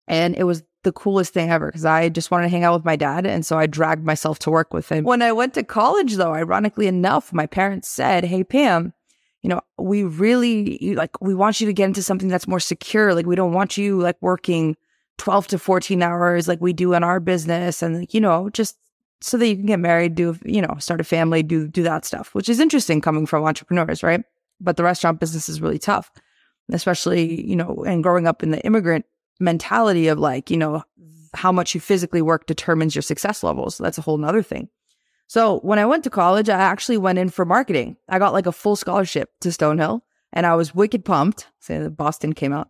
And 0.08 0.34
it 0.36 0.44
was 0.44 0.62
the 0.82 0.92
coolest 0.92 1.32
thing 1.32 1.50
ever 1.50 1.66
because 1.66 1.84
I 1.84 2.08
just 2.08 2.30
wanted 2.30 2.44
to 2.44 2.48
hang 2.50 2.64
out 2.64 2.74
with 2.74 2.84
my 2.84 2.96
dad. 2.96 3.26
And 3.26 3.44
so 3.46 3.58
I 3.58 3.66
dragged 3.66 4.04
myself 4.04 4.38
to 4.40 4.50
work 4.50 4.72
with 4.72 4.88
him. 4.88 5.04
When 5.04 5.22
I 5.22 5.32
went 5.32 5.54
to 5.54 5.62
college, 5.62 6.14
though, 6.14 6.32
ironically 6.32 6.86
enough, 6.86 7.32
my 7.32 7.46
parents 7.46 7.88
said, 7.88 8.24
Hey, 8.24 8.42
Pam, 8.44 8.92
you 9.42 9.48
know, 9.48 9.60
we 9.78 10.04
really 10.04 10.94
like, 10.96 11.20
we 11.20 11.34
want 11.34 11.60
you 11.60 11.66
to 11.66 11.72
get 11.72 11.86
into 11.86 12.02
something 12.02 12.28
that's 12.28 12.48
more 12.48 12.60
secure. 12.60 13.14
Like, 13.14 13.26
we 13.26 13.36
don't 13.36 13.52
want 13.52 13.76
you 13.76 14.00
like 14.00 14.16
working 14.20 14.76
12 15.18 15.48
to 15.48 15.58
14 15.58 16.02
hours 16.02 16.48
like 16.48 16.60
we 16.60 16.72
do 16.72 16.94
in 16.94 17.04
our 17.04 17.20
business. 17.20 17.82
And, 17.82 18.12
you 18.12 18.20
know, 18.20 18.50
just 18.50 18.76
so 19.20 19.36
that 19.36 19.46
you 19.46 19.56
can 19.56 19.66
get 19.66 19.78
married, 19.78 20.14
do, 20.14 20.36
you 20.44 20.62
know, 20.62 20.76
start 20.78 21.00
a 21.00 21.04
family, 21.04 21.42
do, 21.42 21.68
do 21.68 21.82
that 21.84 22.04
stuff, 22.04 22.34
which 22.34 22.48
is 22.48 22.60
interesting 22.60 23.00
coming 23.00 23.26
from 23.26 23.44
entrepreneurs, 23.44 24.02
right? 24.02 24.24
But 24.62 24.76
the 24.76 24.84
restaurant 24.84 25.20
business 25.20 25.48
is 25.48 25.60
really 25.60 25.78
tough, 25.78 26.10
especially, 26.70 27.46
you 27.46 27.56
know, 27.56 27.84
and 27.86 28.02
growing 28.02 28.26
up 28.26 28.42
in 28.42 28.50
the 28.50 28.64
immigrant 28.64 29.04
mentality 29.40 30.08
of 30.08 30.18
like, 30.18 30.50
you 30.50 30.56
know, 30.56 30.82
how 31.34 31.52
much 31.52 31.74
you 31.74 31.80
physically 31.80 32.22
work 32.22 32.46
determines 32.46 32.94
your 32.94 33.02
success 33.02 33.42
levels. 33.42 33.78
That's 33.78 33.98
a 33.98 34.02
whole 34.02 34.18
nother 34.18 34.42
thing. 34.42 34.68
So 35.26 35.60
when 35.60 35.78
I 35.78 35.86
went 35.86 36.04
to 36.04 36.10
college, 36.10 36.48
I 36.48 36.58
actually 36.58 36.98
went 36.98 37.18
in 37.18 37.30
for 37.30 37.44
marketing. 37.44 37.96
I 38.08 38.18
got 38.18 38.34
like 38.34 38.46
a 38.46 38.52
full 38.52 38.76
scholarship 38.76 39.30
to 39.40 39.48
Stonehill 39.48 40.02
and 40.32 40.46
I 40.46 40.54
was 40.56 40.74
wicked 40.74 41.04
pumped. 41.04 41.48
Say 41.60 41.78
that 41.78 41.90
Boston 41.96 42.34
came 42.34 42.52
out. 42.52 42.68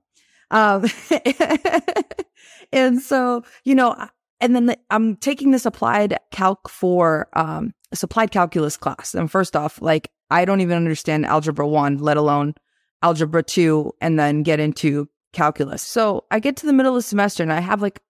Um, 0.50 0.84
and 2.72 3.00
so, 3.00 3.42
you 3.64 3.75
know, 3.75 3.96
and 4.40 4.54
then 4.54 4.66
the, 4.66 4.78
I'm 4.90 5.16
taking 5.16 5.50
this 5.50 5.66
applied 5.66 6.18
calc 6.30 6.68
for, 6.68 7.28
um, 7.32 7.75
a 7.92 8.04
applied 8.04 8.30
calculus 8.30 8.76
class. 8.76 9.14
And 9.14 9.30
first 9.30 9.56
off, 9.56 9.80
like 9.82 10.11
I 10.30 10.44
don't 10.44 10.61
even 10.61 10.76
understand 10.76 11.26
algebra 11.26 11.66
one, 11.66 11.99
let 11.99 12.16
alone 12.16 12.54
algebra 13.02 13.42
two, 13.42 13.92
and 14.00 14.18
then 14.18 14.42
get 14.42 14.61
into 14.61 15.08
calculus. 15.32 15.82
So 15.82 16.25
I 16.30 16.38
get 16.40 16.56
to 16.58 16.66
the 16.66 16.72
middle 16.72 16.92
of 16.92 16.99
the 16.99 17.02
semester 17.02 17.42
and 17.42 17.52
I 17.52 17.61
have 17.61 17.82
like 17.82 18.00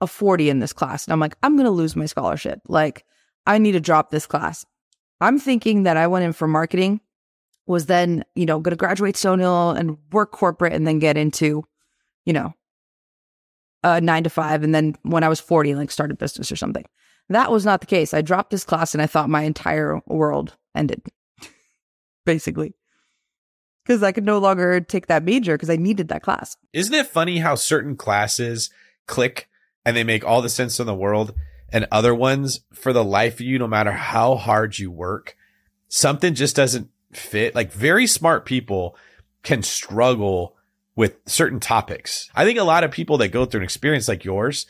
a 0.00 0.06
40 0.06 0.50
in 0.50 0.58
this 0.60 0.72
class. 0.72 1.06
And 1.06 1.12
I'm 1.12 1.20
like, 1.20 1.36
I'm 1.42 1.56
going 1.56 1.64
to 1.64 1.70
lose 1.70 1.96
my 1.96 2.06
scholarship. 2.06 2.60
Like, 2.68 3.04
I 3.46 3.58
need 3.58 3.72
to 3.72 3.80
drop 3.80 4.10
this 4.10 4.26
class. 4.26 4.64
I'm 5.20 5.38
thinking 5.38 5.84
that 5.84 5.96
I 5.96 6.06
went 6.06 6.24
in 6.24 6.32
for 6.32 6.46
marketing, 6.46 7.00
was 7.66 7.86
then, 7.86 8.24
you 8.34 8.44
know, 8.44 8.60
going 8.60 8.72
to 8.72 8.76
graduate 8.76 9.14
Stonehill 9.14 9.78
and 9.78 9.96
work 10.12 10.32
corporate 10.32 10.72
and 10.72 10.86
then 10.86 10.98
get 10.98 11.16
into, 11.16 11.64
you 12.24 12.32
know, 12.32 12.52
a 13.82 14.00
nine 14.00 14.24
to 14.24 14.30
five. 14.30 14.62
And 14.62 14.74
then 14.74 14.96
when 15.02 15.24
I 15.24 15.28
was 15.28 15.40
40, 15.40 15.74
like 15.74 15.90
start 15.90 16.10
a 16.10 16.14
business 16.14 16.52
or 16.52 16.56
something. 16.56 16.84
That 17.28 17.50
was 17.50 17.64
not 17.64 17.80
the 17.80 17.86
case. 17.86 18.14
I 18.14 18.22
dropped 18.22 18.50
this 18.50 18.64
class 18.64 18.94
and 18.94 19.02
I 19.02 19.06
thought 19.06 19.28
my 19.28 19.42
entire 19.42 20.00
world 20.06 20.56
ended 20.74 21.02
basically. 22.24 22.74
Because 23.84 24.02
I 24.02 24.12
could 24.12 24.24
no 24.24 24.38
longer 24.38 24.80
take 24.80 25.06
that 25.06 25.22
major 25.22 25.54
because 25.54 25.70
I 25.70 25.76
needed 25.76 26.08
that 26.08 26.22
class. 26.22 26.56
Isn't 26.72 26.94
it 26.94 27.06
funny 27.06 27.38
how 27.38 27.54
certain 27.54 27.96
classes 27.96 28.70
click 29.06 29.48
and 29.84 29.96
they 29.96 30.02
make 30.02 30.24
all 30.24 30.42
the 30.42 30.48
sense 30.48 30.80
in 30.80 30.86
the 30.86 30.94
world 30.94 31.34
and 31.72 31.86
other 31.90 32.14
ones 32.14 32.60
for 32.72 32.92
the 32.92 33.04
life 33.04 33.34
of 33.34 33.42
you, 33.42 33.58
no 33.58 33.68
matter 33.68 33.92
how 33.92 34.34
hard 34.34 34.78
you 34.78 34.90
work, 34.90 35.36
something 35.88 36.34
just 36.34 36.56
doesn't 36.56 36.90
fit. 37.12 37.54
Like 37.54 37.72
very 37.72 38.06
smart 38.08 38.44
people 38.44 38.96
can 39.44 39.62
struggle 39.62 40.56
with 40.96 41.18
certain 41.26 41.60
topics. 41.60 42.30
I 42.34 42.44
think 42.44 42.58
a 42.58 42.64
lot 42.64 42.82
of 42.82 42.90
people 42.90 43.18
that 43.18 43.28
go 43.28 43.44
through 43.44 43.60
an 43.60 43.64
experience 43.64 44.08
like 44.08 44.24
yours, 44.24 44.66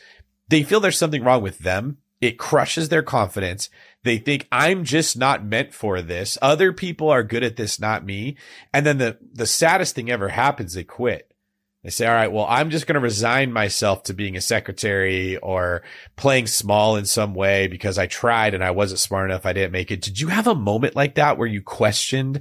they 0.49 0.63
feel 0.63 0.81
there's 0.81 0.99
something 0.99 1.25
wrong 1.25 1.43
with 1.43 1.61
them 1.61 1.99
it 2.27 2.39
crushes 2.39 2.89
their 2.89 3.03
confidence. 3.03 3.71
They 4.03 4.19
think 4.19 4.47
I'm 4.53 4.85
just 4.85 5.17
not 5.17 5.45
meant 5.45 5.73
for 5.73 6.03
this. 6.03 6.37
Other 6.43 6.73
people 6.73 7.09
are 7.09 7.23
good 7.23 7.43
at 7.43 7.57
this, 7.57 7.81
not 7.81 8.05
me. 8.05 8.37
And 8.73 8.85
then 8.85 8.99
the, 8.99 9.19
the 9.33 9.47
saddest 9.47 9.95
thing 9.95 10.11
ever 10.11 10.29
happens. 10.29 10.75
They 10.75 10.85
quit. 10.85 11.33
They 11.83 11.91
say, 11.91 12.07
all 12.07 12.15
right, 12.15 12.33
well, 12.33 12.47
I'm 12.49 12.71
just 12.71 12.89
going 12.89 12.95
to 12.95 13.01
resign 13.01 13.53
myself 13.53 14.03
to 14.05 14.15
being 14.15 14.37
a 14.37 14.41
secretary 14.41 15.37
or 15.37 15.83
playing 16.17 16.49
small 16.49 16.97
in 16.97 17.07
some 17.07 17.33
way 17.33 17.69
because 17.69 17.97
I 17.97 18.09
tried 18.09 18.55
and 18.55 18.65
I 18.65 18.73
wasn't 18.73 18.99
smart 18.99 19.31
enough. 19.31 19.47
I 19.47 19.53
didn't 19.53 19.71
make 19.71 19.93
it. 19.93 20.03
Did 20.03 20.21
you 20.21 20.29
have 20.29 20.49
a 20.49 20.55
moment 20.57 20.97
like 20.97 21.15
that 21.15 21.39
where 21.39 21.47
you 21.47 21.63
questioned 21.63 22.41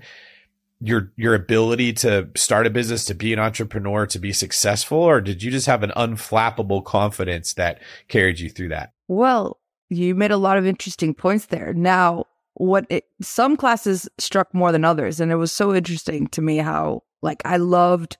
your, 0.79 1.11
your 1.15 1.35
ability 1.35 1.93
to 1.93 2.29
start 2.35 2.65
a 2.65 2.71
business, 2.71 3.05
to 3.05 3.13
be 3.13 3.33
an 3.33 3.39
entrepreneur, 3.39 4.07
to 4.07 4.17
be 4.17 4.33
successful? 4.33 4.97
Or 4.97 5.21
did 5.21 5.43
you 5.43 5.51
just 5.51 5.67
have 5.67 5.83
an 5.83 5.91
unflappable 5.95 6.83
confidence 6.83 7.53
that 7.53 7.81
carried 8.07 8.39
you 8.39 8.49
through 8.49 8.69
that? 8.69 8.93
Well, 9.07 9.59
you 9.89 10.15
made 10.15 10.31
a 10.31 10.37
lot 10.37 10.57
of 10.57 10.65
interesting 10.65 11.13
points 11.13 11.47
there. 11.47 11.73
Now, 11.73 12.25
what 12.55 12.85
it, 12.89 13.05
some 13.21 13.57
classes 13.57 14.07
struck 14.17 14.53
more 14.53 14.71
than 14.71 14.85
others, 14.85 15.19
and 15.19 15.31
it 15.31 15.35
was 15.35 15.51
so 15.51 15.73
interesting 15.73 16.27
to 16.27 16.41
me 16.41 16.57
how 16.57 17.03
like 17.21 17.41
I 17.45 17.57
loved 17.57 18.17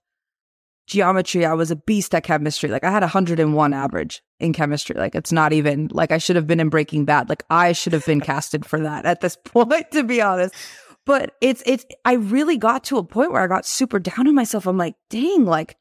geometry, 0.88 1.45
I 1.45 1.53
was 1.53 1.72
a 1.72 1.75
beast 1.75 2.13
at 2.13 2.24
chemistry. 2.24 2.69
Like 2.69 2.84
I 2.84 2.91
had 2.91 3.01
101 3.01 3.74
average 3.74 4.22
in 4.39 4.53
chemistry. 4.53 4.95
Like 4.95 5.15
it's 5.15 5.31
not 5.31 5.53
even 5.53 5.89
like 5.91 6.12
I 6.12 6.17
should 6.17 6.36
have 6.36 6.48
been 6.48 6.60
in 6.60 6.69
Breaking 6.69 7.05
Bad. 7.05 7.29
Like 7.29 7.43
I 7.50 7.72
should 7.72 7.93
have 7.93 8.05
been 8.05 8.22
casted 8.22 8.65
for 8.65 8.79
that 8.79 9.05
at 9.05 9.22
this 9.22 9.38
point, 9.45 9.91
to 9.91 10.03
be 10.03 10.22
honest. 10.22 10.53
But 11.05 11.36
it's, 11.39 11.62
it's, 11.67 11.86
I 12.03 12.13
really 12.13 12.57
got 12.57 12.84
to 12.86 12.98
a 12.98 13.03
point 13.03 13.31
where 13.31 13.41
I 13.41 13.48
got 13.48 13.65
super 13.65 14.00
down 14.00 14.27
on 14.27 14.34
myself. 14.34 14.65
I'm 14.65 14.77
like, 14.77 14.95
dang, 15.12 15.45
like, 15.45 15.77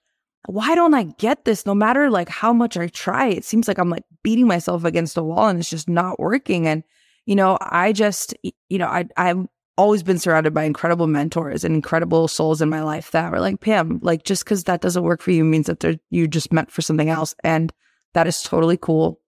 why 0.47 0.75
don't 0.75 0.95
I 0.95 1.05
get 1.05 1.45
this? 1.45 1.67
No 1.67 1.75
matter 1.75 2.11
like 2.11 2.29
how 2.29 2.53
much 2.53 2.77
I 2.77 2.89
try, 2.89 3.29
it 3.29 3.45
seems 3.45 3.69
like 3.69 3.79
I'm 3.79 3.91
like 3.91 4.05
beating 4.23 4.47
myself 4.47 4.85
against 4.85 5.17
a 5.17 5.23
wall 5.23 5.49
and 5.49 5.59
it's 5.59 5.71
just 5.71 5.89
not 5.89 6.19
working. 6.21 6.67
And, 6.67 6.83
you 7.27 7.35
know, 7.35 7.59
I 7.61 7.93
just, 7.93 8.35
you 8.43 8.79
know, 8.79 8.87
I, 8.87 9.07
I'm 9.17 9.49
always 9.77 10.03
been 10.03 10.19
surrounded 10.19 10.55
by 10.55 10.65
incredible 10.65 11.07
mentors 11.07 11.65
and 11.65 11.75
incredible 11.75 12.29
souls 12.29 12.63
in 12.63 12.69
my 12.69 12.83
life 12.83 13.11
that 13.11 13.33
were 13.33 13.41
like, 13.41 13.61
Pam, 13.61 13.99
like 14.03 14.25
just 14.25 14.45
because 14.45 14.65
that 14.65 14.81
doesn't 14.81 15.03
work 15.03 15.21
for 15.21 15.31
you 15.31 15.45
means 15.45 15.67
that 15.67 15.81
they're, 15.81 15.97
you 16.11 16.29
just 16.29 16.53
meant 16.53 16.71
for 16.71 16.83
something 16.83 17.09
else. 17.09 17.35
And 17.43 17.73
that 18.13 18.27
is 18.27 18.43
totally 18.43 18.77
cool 18.77 19.21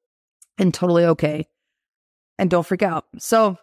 and 0.58 0.72
totally 0.72 1.04
okay. 1.04 1.46
And 2.38 2.50
don't 2.50 2.66
freak 2.66 2.82
out. 2.82 3.06
So 3.18 3.56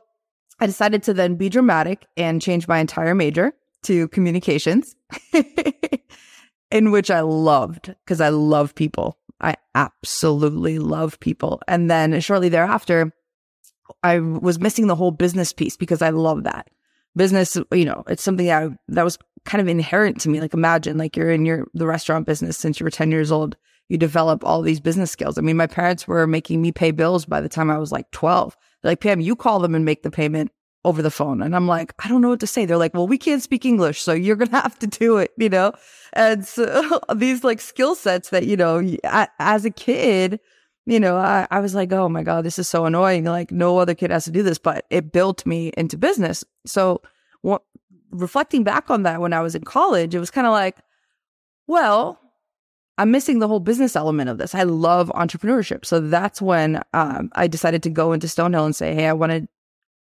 I 0.60 0.66
decided 0.66 1.04
to 1.04 1.14
then 1.14 1.36
be 1.36 1.50
dramatic 1.50 2.06
and 2.18 2.42
change 2.42 2.68
my 2.68 2.80
entire 2.80 3.16
major 3.16 3.54
to 3.84 4.08
communications, 4.10 4.96
in 6.74 6.90
which 6.90 7.12
I 7.12 7.22
loved 7.22 7.96
because 8.04 8.20
I 8.20 8.30
love 8.30 8.74
people. 8.74 9.20
I 9.40 9.56
absolutely 9.76 10.80
love 10.80 11.20
people. 11.20 11.62
And 11.68 11.90
then 11.90 12.20
shortly 12.20 12.50
thereafter, 12.50 13.14
I 14.02 14.20
was 14.20 14.60
missing 14.60 14.88
the 14.88 14.96
whole 14.96 15.12
business 15.12 15.54
piece 15.54 15.78
because 15.78 16.02
I 16.02 16.10
love 16.10 16.46
that. 16.46 16.70
Business, 17.16 17.56
you 17.72 17.86
know, 17.86 18.04
it's 18.08 18.24
something 18.24 18.48
that, 18.48 18.64
I, 18.64 18.70
that 18.88 19.04
was 19.04 19.20
kind 19.46 19.62
of 19.62 19.68
inherent 19.68 20.20
to 20.22 20.30
me. 20.30 20.42
Like 20.42 20.56
imagine 20.56 20.98
like 20.98 21.16
you're 21.16 21.30
in 21.30 21.46
your 21.46 21.68
the 21.76 21.86
restaurant 21.86 22.26
business 22.26 22.58
since 22.58 22.80
you 22.80 22.86
were 22.86 22.92
10 22.92 23.12
years 23.12 23.32
old. 23.32 23.56
You 23.88 24.00
develop 24.00 24.44
all 24.44 24.64
these 24.64 24.80
business 24.80 25.12
skills. 25.12 25.38
I 25.38 25.42
mean, 25.42 25.58
my 25.58 25.68
parents 25.68 26.08
were 26.08 26.26
making 26.26 26.62
me 26.62 26.72
pay 26.72 26.90
bills 26.90 27.26
by 27.26 27.40
the 27.40 27.50
time 27.50 27.70
I 27.70 27.78
was 27.78 27.92
like 27.92 28.10
12. 28.12 28.58
They're 28.82 28.92
like, 28.94 29.02
Pam, 29.02 29.20
you 29.20 29.36
call 29.36 29.60
them 29.60 29.76
and 29.76 29.86
make 29.86 30.02
the 30.02 30.10
payment 30.10 30.52
over 30.86 31.02
the 31.02 31.12
phone. 31.12 31.42
And 31.42 31.56
I'm 31.56 31.68
like, 31.68 31.94
I 32.04 32.10
don't 32.10 32.22
know 32.22 32.30
what 32.30 32.40
to 32.42 32.48
say. 32.48 32.66
They're 32.66 32.78
like, 32.78 32.94
well, 32.94 33.08
we 33.08 33.18
can't 33.18 33.42
speak 33.42 33.66
English, 33.66 34.02
so 34.02 34.14
you're 34.14 34.36
going 34.36 34.52
to 34.52 34.62
have 34.62 34.78
to 34.80 34.88
do 34.88 35.18
it, 35.18 35.32
you 35.38 35.50
know? 35.50 35.72
And 36.14 36.46
so 36.46 37.00
these 37.16 37.44
like 37.44 37.62
skill 37.62 37.96
sets 37.96 38.30
that, 38.30 38.46
you 38.46 38.58
know, 38.58 38.82
as 39.40 39.66
a 39.66 39.70
kid, 39.70 40.40
you 40.86 41.00
know, 41.00 41.16
I, 41.16 41.48
I 41.50 41.60
was 41.62 41.74
like, 41.74 41.92
oh 41.94 42.10
my 42.10 42.24
God, 42.24 42.44
this 42.44 42.60
is 42.60 42.68
so 42.68 42.86
annoying. 42.86 43.24
Like, 43.24 43.52
no 43.52 43.78
other 43.78 43.96
kid 43.96 44.12
has 44.12 44.26
to 44.26 44.32
do 44.32 44.44
this, 44.44 44.58
but 44.58 44.86
it 44.90 45.14
built 45.14 45.46
me 45.46 45.72
into 45.78 45.98
business. 45.98 46.44
So, 46.66 47.02
reflecting 48.12 48.64
back 48.64 48.90
on 48.90 49.04
that 49.04 49.22
when 49.22 49.34
I 49.34 49.42
was 49.42 49.56
in 49.56 49.64
college, 49.64 50.14
it 50.14 50.20
was 50.20 50.30
kind 50.30 50.46
of 50.46 50.52
like, 50.52 50.78
well, 51.68 52.20
I'm 52.98 53.12
missing 53.12 53.40
the 53.40 53.48
whole 53.48 53.60
business 53.60 53.96
element 53.96 54.30
of 54.30 54.38
this. 54.38 54.54
I 54.54 54.64
love 54.64 55.12
entrepreneurship. 55.16 55.86
So 55.86 56.00
that's 56.00 56.42
when 56.42 56.82
um, 56.94 57.32
I 57.34 57.48
decided 57.48 57.82
to 57.84 57.90
go 57.90 58.14
into 58.14 58.28
Stonehill 58.28 58.66
and 58.66 58.76
say, 58.76 58.94
hey, 58.94 59.08
I 59.08 59.14
want 59.14 59.32
to 59.32 59.48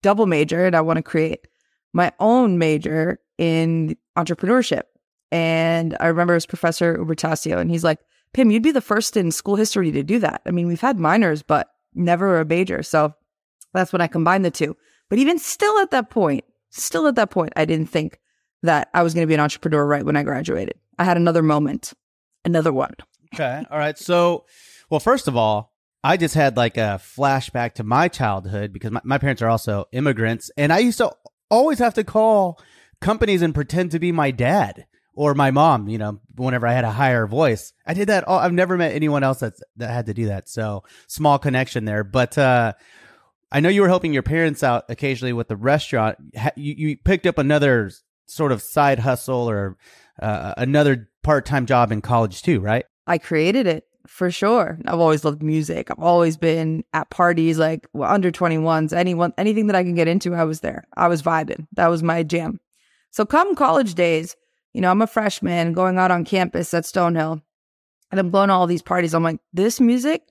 double 0.02 0.26
major 0.26 0.66
and 0.66 0.76
I 0.76 0.82
want 0.82 0.98
to 0.98 1.04
create 1.04 1.48
my 1.94 2.12
own 2.20 2.58
major 2.58 3.20
in 3.38 3.98
entrepreneurship. 4.18 4.84
And 5.32 5.96
I 6.00 6.08
remember 6.08 6.34
it 6.34 6.38
was 6.38 6.46
Professor 6.46 6.98
Ubertasio, 6.98 7.58
and 7.58 7.70
he's 7.70 7.84
like, 7.84 8.00
Pim, 8.34 8.52
you'd 8.52 8.64
be 8.64 8.72
the 8.72 8.82
first 8.82 9.18
in 9.18 9.32
school 9.32 9.56
history 9.56 9.92
to 9.92 10.04
do 10.04 10.20
that. 10.20 10.42
I 10.46 10.52
mean, 10.52 10.68
we've 10.68 10.82
had 10.82 11.00
minors, 11.00 11.42
but 11.42 11.68
never 11.94 12.40
a 12.40 12.46
major. 12.46 12.84
So 12.84 13.14
that's 13.74 13.92
when 13.92 14.02
I 14.02 14.08
combined 14.08 14.46
the 14.46 14.52
two. 14.52 14.76
But 15.10 15.20
even 15.20 15.40
still 15.40 15.80
at 15.80 15.92
that 15.92 16.10
point, 16.10 16.46
still 16.70 17.08
at 17.08 17.16
that 17.16 17.32
point, 17.32 17.54
I 17.56 17.66
didn't 17.66 17.90
think 17.90 18.20
that 18.62 18.90
I 18.94 19.04
was 19.04 19.14
going 19.14 19.24
to 19.24 19.28
be 19.28 19.34
an 19.34 19.40
entrepreneur 19.40 19.86
right 19.86 20.06
when 20.06 20.16
I 20.16 20.24
graduated. 20.24 20.76
I 21.00 21.06
had 21.06 21.18
another 21.18 21.42
moment, 21.42 21.94
another 22.46 22.74
one. 22.74 22.94
Okay. 23.34 23.64
All 23.72 23.80
right. 23.80 23.98
So, 23.98 24.46
well, 24.90 25.00
first 25.00 25.28
of 25.28 25.36
all, 25.36 25.74
I 26.04 26.18
just 26.18 26.36
had 26.36 26.56
like 26.56 26.78
a 26.78 27.00
flashback 27.02 27.74
to 27.76 27.84
my 27.84 28.08
childhood 28.08 28.72
because 28.72 28.92
my, 28.92 29.02
my 29.04 29.18
parents 29.18 29.42
are 29.42 29.50
also 29.50 29.86
immigrants. 29.92 30.50
And 30.56 30.72
I 30.72 30.80
used 30.80 31.00
to 31.00 31.12
always 31.50 31.80
have 31.80 31.94
to 31.96 32.04
call 32.04 32.62
companies 33.02 33.42
and 33.42 33.54
pretend 33.54 33.92
to 33.92 34.00
be 34.00 34.12
my 34.12 34.32
dad 34.32 34.86
or 35.14 35.34
my 35.34 35.52
mom, 35.52 35.90
you 35.90 35.98
know, 35.98 36.22
whenever 36.36 36.66
I 36.66 36.74
had 36.74 36.86
a 36.86 36.92
higher 36.92 37.28
voice. 37.28 37.74
I 37.86 37.94
did 37.94 38.08
that. 38.08 38.24
All, 38.26 38.40
I've 38.40 38.54
never 38.54 38.78
met 38.78 38.94
anyone 38.94 39.24
else 39.24 39.40
that 39.40 39.56
that 39.76 39.92
had 39.92 40.06
to 40.06 40.14
do 40.14 40.28
that. 40.28 40.48
So 40.48 40.84
small 41.08 41.38
connection 41.38 41.84
there. 41.84 42.06
But 42.06 42.38
uh, 42.38 42.74
I 43.52 43.60
know 43.60 43.70
you 43.70 43.82
were 43.82 43.90
helping 43.90 44.14
your 44.14 44.24
parents 44.24 44.64
out 44.64 44.86
occasionally 44.88 45.34
with 45.34 45.50
the 45.50 45.58
restaurant. 45.58 46.18
You, 46.56 46.76
you 46.78 46.98
picked 46.98 47.26
up 47.28 47.38
another 47.38 47.92
sort 48.28 48.54
of 48.54 48.62
side 48.62 49.00
hustle 49.00 49.50
or 49.50 49.78
uh, 50.22 50.54
another 50.56 51.10
part 51.24 51.46
time 51.46 51.66
job 51.66 51.92
in 51.92 52.02
college 52.02 52.42
too, 52.42 52.62
right? 52.62 52.86
I 53.06 53.18
created 53.18 53.68
it 53.68 53.89
for 54.10 54.32
sure. 54.32 54.80
I've 54.86 55.00
always 55.00 55.24
loved 55.24 55.44
music. 55.44 55.92
I've 55.92 56.04
always 56.04 56.36
been 56.36 56.84
at 56.94 57.12
parties 57.12 57.60
like 57.60 57.88
well, 57.94 58.12
under 58.12 58.32
21s, 58.32 58.92
anyone, 58.92 59.34
anything 59.38 59.68
that 59.68 59.76
I 59.76 59.84
can 59.84 59.94
get 59.94 60.08
into, 60.08 60.34
I 60.34 60.44
was 60.44 60.62
there. 60.62 60.84
I 60.98 61.08
was 61.08 61.22
vibing. 61.22 61.68
That 61.74 61.88
was 61.88 62.02
my 62.02 62.24
jam. 62.24 62.60
So 63.12 63.24
come 63.24 63.56
college 63.56 63.94
days, 63.94 64.36
you 64.74 64.82
know, 64.82 64.90
I'm 64.90 65.04
a 65.04 65.08
freshman 65.08 65.74
going 65.74 66.00
out 66.00 66.10
on 66.10 66.26
campus 66.26 66.74
at 66.74 66.86
Stonehill 66.86 67.42
and 68.12 68.20
I'm 68.20 68.32
going 68.32 68.50
to 68.50 68.56
all 68.56 68.68
these 68.68 68.82
parties. 68.82 69.14
I'm 69.14 69.24
like, 69.24 69.40
this 69.54 69.80
music 69.80 70.24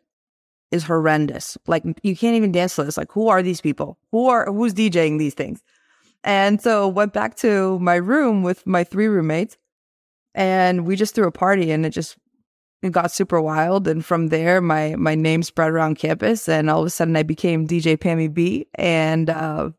is 0.72 0.84
horrendous. 0.84 1.56
Like, 1.66 1.84
you 2.02 2.16
can't 2.16 2.36
even 2.36 2.52
dance 2.52 2.74
to 2.76 2.84
this. 2.84 2.96
Like, 2.96 3.12
who 3.12 3.28
are 3.28 3.42
these 3.42 3.60
people? 3.60 3.96
Who 4.10 4.26
are, 4.26 4.52
who's 4.52 4.74
DJing 4.74 5.18
these 5.18 5.34
things? 5.34 5.62
And 6.24 6.60
so 6.60 6.88
went 6.88 7.12
back 7.12 7.36
to 7.36 7.78
my 7.78 7.94
room 7.94 8.42
with 8.42 8.66
my 8.66 8.82
three 8.82 9.06
roommates 9.06 9.56
and 10.34 10.84
we 10.84 10.96
just 10.96 11.14
threw 11.14 11.28
a 11.28 11.32
party 11.32 11.70
and 11.70 11.86
it 11.86 11.90
just, 11.90 12.16
it 12.82 12.92
got 12.92 13.10
super 13.10 13.40
wild. 13.40 13.88
And 13.88 14.04
from 14.04 14.28
there, 14.28 14.60
my, 14.60 14.94
my 14.96 15.14
name 15.14 15.42
spread 15.42 15.70
around 15.70 15.98
campus 15.98 16.48
and 16.48 16.70
all 16.70 16.80
of 16.80 16.86
a 16.86 16.90
sudden 16.90 17.16
I 17.16 17.22
became 17.22 17.66
DJ 17.66 17.96
Pammy 17.96 18.32
B 18.32 18.66
and, 18.74 19.30
uh, 19.30 19.70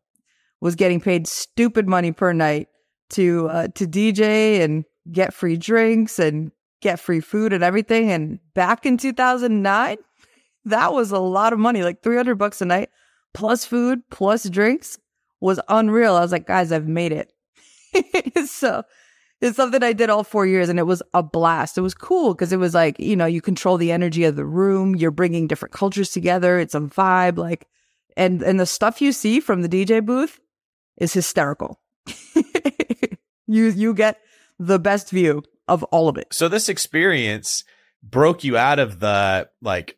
was 0.60 0.74
getting 0.74 1.00
paid 1.00 1.26
stupid 1.26 1.88
money 1.88 2.12
per 2.12 2.32
night 2.32 2.68
to 3.10 3.48
uh, 3.48 3.68
to 3.68 3.86
DJ 3.86 4.60
and 4.60 4.84
get 5.10 5.34
free 5.34 5.56
drinks 5.56 6.18
and 6.18 6.52
get 6.80 7.00
free 7.00 7.20
food 7.20 7.52
and 7.52 7.64
everything. 7.64 8.10
And 8.10 8.38
back 8.54 8.86
in 8.86 8.96
2009, 8.96 9.96
that 10.66 10.92
was 10.92 11.10
a 11.10 11.18
lot 11.18 11.52
of 11.52 11.58
money, 11.58 11.82
like 11.82 12.02
300 12.02 12.36
bucks 12.36 12.60
a 12.60 12.64
night 12.64 12.90
plus 13.32 13.64
food 13.64 14.00
plus 14.10 14.48
drinks 14.48 14.98
was 15.40 15.60
unreal. 15.68 16.16
I 16.16 16.20
was 16.20 16.32
like, 16.32 16.46
guys, 16.46 16.72
I've 16.72 16.88
made 16.88 17.12
it. 17.12 17.32
so 18.48 18.82
it's 19.40 19.56
something 19.56 19.82
I 19.82 19.92
did 19.92 20.10
all 20.10 20.24
four 20.24 20.46
years 20.46 20.68
and 20.68 20.78
it 20.78 20.84
was 20.84 21.02
a 21.14 21.22
blast. 21.22 21.78
It 21.78 21.82
was 21.82 21.94
cool 21.94 22.34
because 22.34 22.52
it 22.52 22.58
was 22.58 22.74
like, 22.74 22.98
you 22.98 23.16
know, 23.16 23.26
you 23.26 23.40
control 23.40 23.76
the 23.76 23.92
energy 23.92 24.24
of 24.24 24.36
the 24.36 24.44
room. 24.44 24.94
You're 24.94 25.10
bringing 25.10 25.46
different 25.46 25.72
cultures 25.74 26.10
together. 26.10 26.58
It's 26.58 26.74
a 26.74 26.80
vibe 26.80 27.38
like, 27.38 27.66
and, 28.16 28.42
and 28.42 28.60
the 28.60 28.66
stuff 28.66 29.00
you 29.00 29.12
see 29.12 29.40
from 29.40 29.62
the 29.62 29.68
DJ 29.68 30.04
booth 30.04 30.40
is 30.98 31.12
hysterical. 31.12 31.80
you 33.46 33.66
you 33.66 33.94
get 33.94 34.20
the 34.58 34.78
best 34.78 35.10
view 35.10 35.42
of 35.68 35.82
all 35.84 36.08
of 36.08 36.18
it. 36.18 36.28
So 36.32 36.48
this 36.48 36.68
experience 36.68 37.64
broke 38.02 38.44
you 38.44 38.56
out 38.56 38.78
of 38.78 39.00
the 39.00 39.48
like 39.62 39.96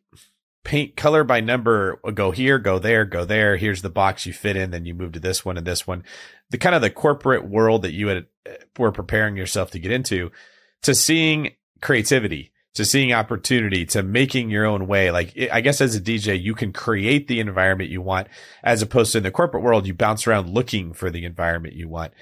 paint 0.65 0.97
color 0.97 1.25
by 1.25 1.41
number 1.41 1.99
go 2.15 2.31
here 2.31 2.59
go 2.59 2.79
there 2.79 3.05
go 3.05 3.25
there. 3.25 3.57
Here's 3.57 3.83
the 3.83 3.91
box 3.91 4.27
you 4.27 4.33
fit 4.33 4.57
in 4.57 4.71
then 4.71 4.85
you 4.85 4.95
move 4.95 5.13
to 5.13 5.21
this 5.21 5.45
one 5.45 5.57
and 5.57 5.67
this 5.67 5.87
one. 5.87 6.05
The 6.51 6.59
kind 6.59 6.75
of 6.75 6.83
the 6.83 6.91
corporate 6.91 7.49
world 7.49 7.83
that 7.83 7.93
you 7.93 8.09
had 8.09 8.27
uh, 8.49 8.53
were 8.79 8.93
preparing 8.93 9.37
yourself 9.37 9.71
to 9.73 9.79
get 9.79 9.93
into 9.93 10.31
to 10.83 10.95
seeing 10.95 11.53
creativity 11.81 12.53
to 12.75 12.85
seeing 12.87 13.13
opportunity 13.13 13.85
to 13.85 14.03
making 14.03 14.49
your 14.51 14.65
own 14.65 14.87
way. 14.87 15.11
Like 15.11 15.37
i 15.53 15.61
guess 15.61 15.81
as 15.81 15.95
a 15.95 16.01
dj 16.01 16.41
you 16.41 16.55
can 16.55 16.73
create 16.73 17.29
the 17.29 17.41
environment 17.41 17.91
you 17.91 18.01
want 18.01 18.29
as 18.63 18.83
opposed 18.83 19.13
to 19.13 19.19
in 19.19 19.25
the 19.25 19.31
corporate 19.31 19.63
world 19.63 19.87
you 19.87 19.95
bounce 19.95 20.27
around 20.27 20.49
looking 20.49 20.93
for 20.93 21.11
the 21.11 21.25
environment 21.25 21.75
you 21.75 21.89
want. 21.89 22.13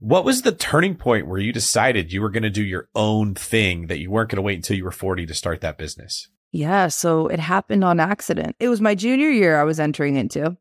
What 0.00 0.24
was 0.24 0.42
the 0.42 0.52
turning 0.52 0.96
point 0.96 1.26
where 1.26 1.38
you 1.38 1.52
decided 1.52 2.12
you 2.12 2.20
were 2.20 2.28
going 2.28 2.42
to 2.42 2.50
do 2.50 2.62
your 2.62 2.88
own 2.94 3.34
thing 3.34 3.86
that 3.86 4.00
you 4.00 4.10
weren't 4.10 4.30
going 4.30 4.36
to 4.36 4.42
wait 4.42 4.56
until 4.56 4.76
you 4.76 4.84
were 4.84 4.90
40 4.90 5.24
to 5.24 5.34
start 5.34 5.62
that 5.62 5.78
business? 5.78 6.28
Yeah, 6.54 6.86
so 6.86 7.26
it 7.26 7.40
happened 7.40 7.82
on 7.82 7.98
accident. 7.98 8.54
It 8.60 8.68
was 8.68 8.80
my 8.80 8.94
junior 8.94 9.28
year 9.28 9.60
I 9.60 9.64
was 9.64 9.80
entering 9.80 10.14
into. 10.14 10.56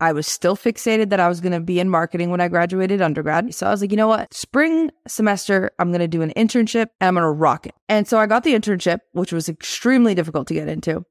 I 0.00 0.14
was 0.14 0.26
still 0.26 0.56
fixated 0.56 1.10
that 1.10 1.20
I 1.20 1.28
was 1.28 1.42
going 1.42 1.52
to 1.52 1.60
be 1.60 1.78
in 1.80 1.90
marketing 1.90 2.30
when 2.30 2.40
I 2.40 2.48
graduated 2.48 3.02
undergrad. 3.02 3.54
So 3.54 3.66
I 3.66 3.70
was 3.72 3.82
like, 3.82 3.90
you 3.90 3.98
know 3.98 4.08
what? 4.08 4.32
Spring 4.32 4.90
semester, 5.06 5.70
I'm 5.78 5.90
going 5.90 6.00
to 6.00 6.08
do 6.08 6.22
an 6.22 6.32
internship 6.34 6.86
and 6.98 7.08
I'm 7.08 7.14
going 7.14 7.24
to 7.24 7.30
rock 7.30 7.66
it. 7.66 7.74
And 7.90 8.08
so 8.08 8.16
I 8.18 8.24
got 8.24 8.42
the 8.42 8.54
internship, 8.54 9.00
which 9.12 9.34
was 9.34 9.50
extremely 9.50 10.14
difficult 10.14 10.48
to 10.48 10.54
get 10.54 10.66
into. 10.66 11.04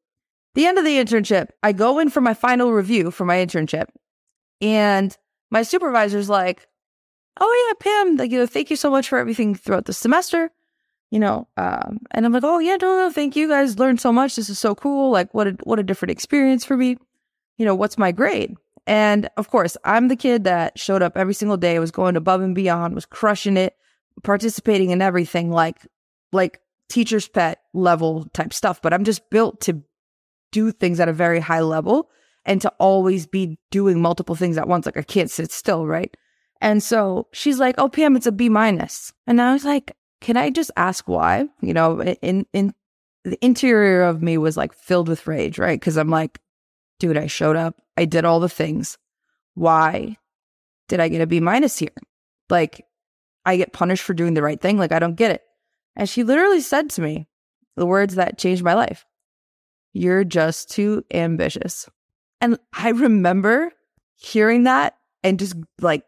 The 0.56 0.66
end 0.66 0.80
of 0.80 0.84
the 0.84 0.98
internship, 0.98 1.50
I 1.62 1.72
go 1.72 2.00
in 2.00 2.10
for 2.10 2.22
my 2.22 2.34
final 2.34 2.72
review 2.72 3.12
for 3.12 3.24
my 3.24 3.36
internship. 3.36 3.86
And 4.62 5.16
my 5.52 5.62
supervisor's 5.62 6.28
like, 6.28 6.68
oh 7.40 7.68
yeah, 7.68 7.84
Pam, 7.84 8.16
like, 8.18 8.50
thank 8.50 8.72
you 8.72 8.76
so 8.76 8.90
much 8.90 9.08
for 9.08 9.20
everything 9.20 9.54
throughout 9.54 9.86
the 9.86 9.94
semester. 9.94 10.50
You 11.12 11.20
know, 11.20 11.48
um, 11.58 12.00
and 12.12 12.26
I'm 12.26 12.32
like, 12.32 12.44
oh 12.44 12.60
yeah, 12.60 12.78
no, 12.80 12.98
no, 12.98 13.12
thank 13.12 13.36
you 13.36 13.48
guys 13.48 13.80
learned 13.80 14.00
so 14.00 14.12
much. 14.12 14.36
This 14.36 14.50
is 14.50 14.60
so 14.60 14.76
cool. 14.76 15.10
Like, 15.12 15.34
what 15.34 15.48
a 15.48 15.58
what 15.64 15.80
a 15.80 15.84
different 15.84 16.12
experience 16.12 16.64
for 16.64 16.78
me. 16.78 16.98
You 17.58 17.66
know, 17.66 17.76
what's 17.76 17.98
my 17.98 18.12
grade? 18.12 18.56
And 18.86 19.30
of 19.38 19.50
course, 19.50 19.76
I'm 19.84 20.08
the 20.08 20.16
kid 20.16 20.44
that 20.44 20.78
showed 20.78 21.02
up 21.02 21.18
every 21.18 21.34
single 21.34 21.58
day, 21.58 21.80
was 21.80 21.92
going 21.92 22.16
above 22.16 22.42
and 22.42 22.56
beyond, 22.56 22.96
was 22.96 23.06
crushing 23.06 23.58
it, 23.58 23.76
participating 24.24 24.92
in 24.92 25.02
everything. 25.02 25.52
Like, 25.52 25.86
like 26.32 26.62
teacher's 26.90 27.28
pet 27.28 27.62
level 27.74 28.26
type 28.34 28.54
stuff, 28.54 28.82
but 28.82 28.94
I'm 28.94 29.04
just 29.04 29.30
built 29.30 29.62
to 29.62 29.82
do 30.52 30.72
things 30.72 31.00
at 31.00 31.10
a 31.10 31.14
very 31.14 31.40
high 31.40 31.62
level 31.62 32.10
and 32.46 32.62
to 32.62 32.70
always 32.80 33.28
be 33.28 33.58
doing 33.72 34.02
multiple 34.02 34.36
things 34.36 34.58
at 34.58 34.68
once. 34.68 34.86
Like 34.86 34.98
I 34.98 35.04
can't 35.04 35.30
sit 35.30 35.52
still, 35.52 35.86
right? 35.86 36.16
And 36.62 36.84
so 36.84 37.28
she's 37.32 37.60
like, 37.60 37.76
"Oh, 37.78 37.90
Pam, 37.90 38.16
it's 38.16 38.26
a 38.26 38.32
B 38.32 38.50
minus." 38.50 39.14
And 39.28 39.42
I 39.42 39.54
was 39.54 39.64
like, 39.64 39.96
"Can 40.22 40.38
I 40.38 40.50
just 40.50 40.72
ask 40.76 41.08
why?" 41.08 41.48
You 41.62 41.74
know, 41.74 42.02
in 42.02 42.46
in 42.54 42.74
the 43.24 43.44
interior 43.44 44.04
of 44.04 44.22
me 44.22 44.38
was 44.38 44.58
like 44.58 44.74
filled 44.74 45.08
with 45.08 45.28
rage, 45.28 45.60
right? 45.60 45.80
Because 45.80 45.98
I'm 45.98 46.10
like, 46.10 46.40
dude, 47.00 47.18
I 47.18 47.28
showed 47.28 47.56
up, 47.56 47.82
I 47.98 48.06
did 48.06 48.26
all 48.26 48.40
the 48.40 48.50
things. 48.50 48.98
Why 49.56 50.18
did 50.88 51.00
I 51.00 51.08
get 51.08 51.22
a 51.22 51.28
B 51.28 51.40
minus 51.40 51.78
here? 51.78 51.90
Like, 52.50 52.86
I 53.46 53.58
get 53.58 53.74
punished 53.74 54.04
for 54.04 54.14
doing 54.14 54.34
the 54.34 54.42
right 54.42 54.60
thing. 54.60 54.78
Like, 54.78 54.92
I 54.92 55.00
don't 55.00 55.16
get 55.16 55.32
it. 55.32 55.44
And 55.96 56.08
she 56.08 56.24
literally 56.24 56.62
said 56.62 56.90
to 56.92 57.02
me 57.02 57.28
the 57.76 57.86
words 57.86 58.16
that 58.16 58.38
changed 58.38 58.64
my 58.64 58.74
life 58.74 59.06
You're 59.94 60.24
just 60.24 60.70
too 60.70 61.04
ambitious. 61.12 61.90
And 62.42 62.58
I 62.74 62.90
remember 62.90 63.72
hearing 64.16 64.64
that 64.64 64.96
and 65.24 65.40
just 65.40 65.56
like 65.82 66.04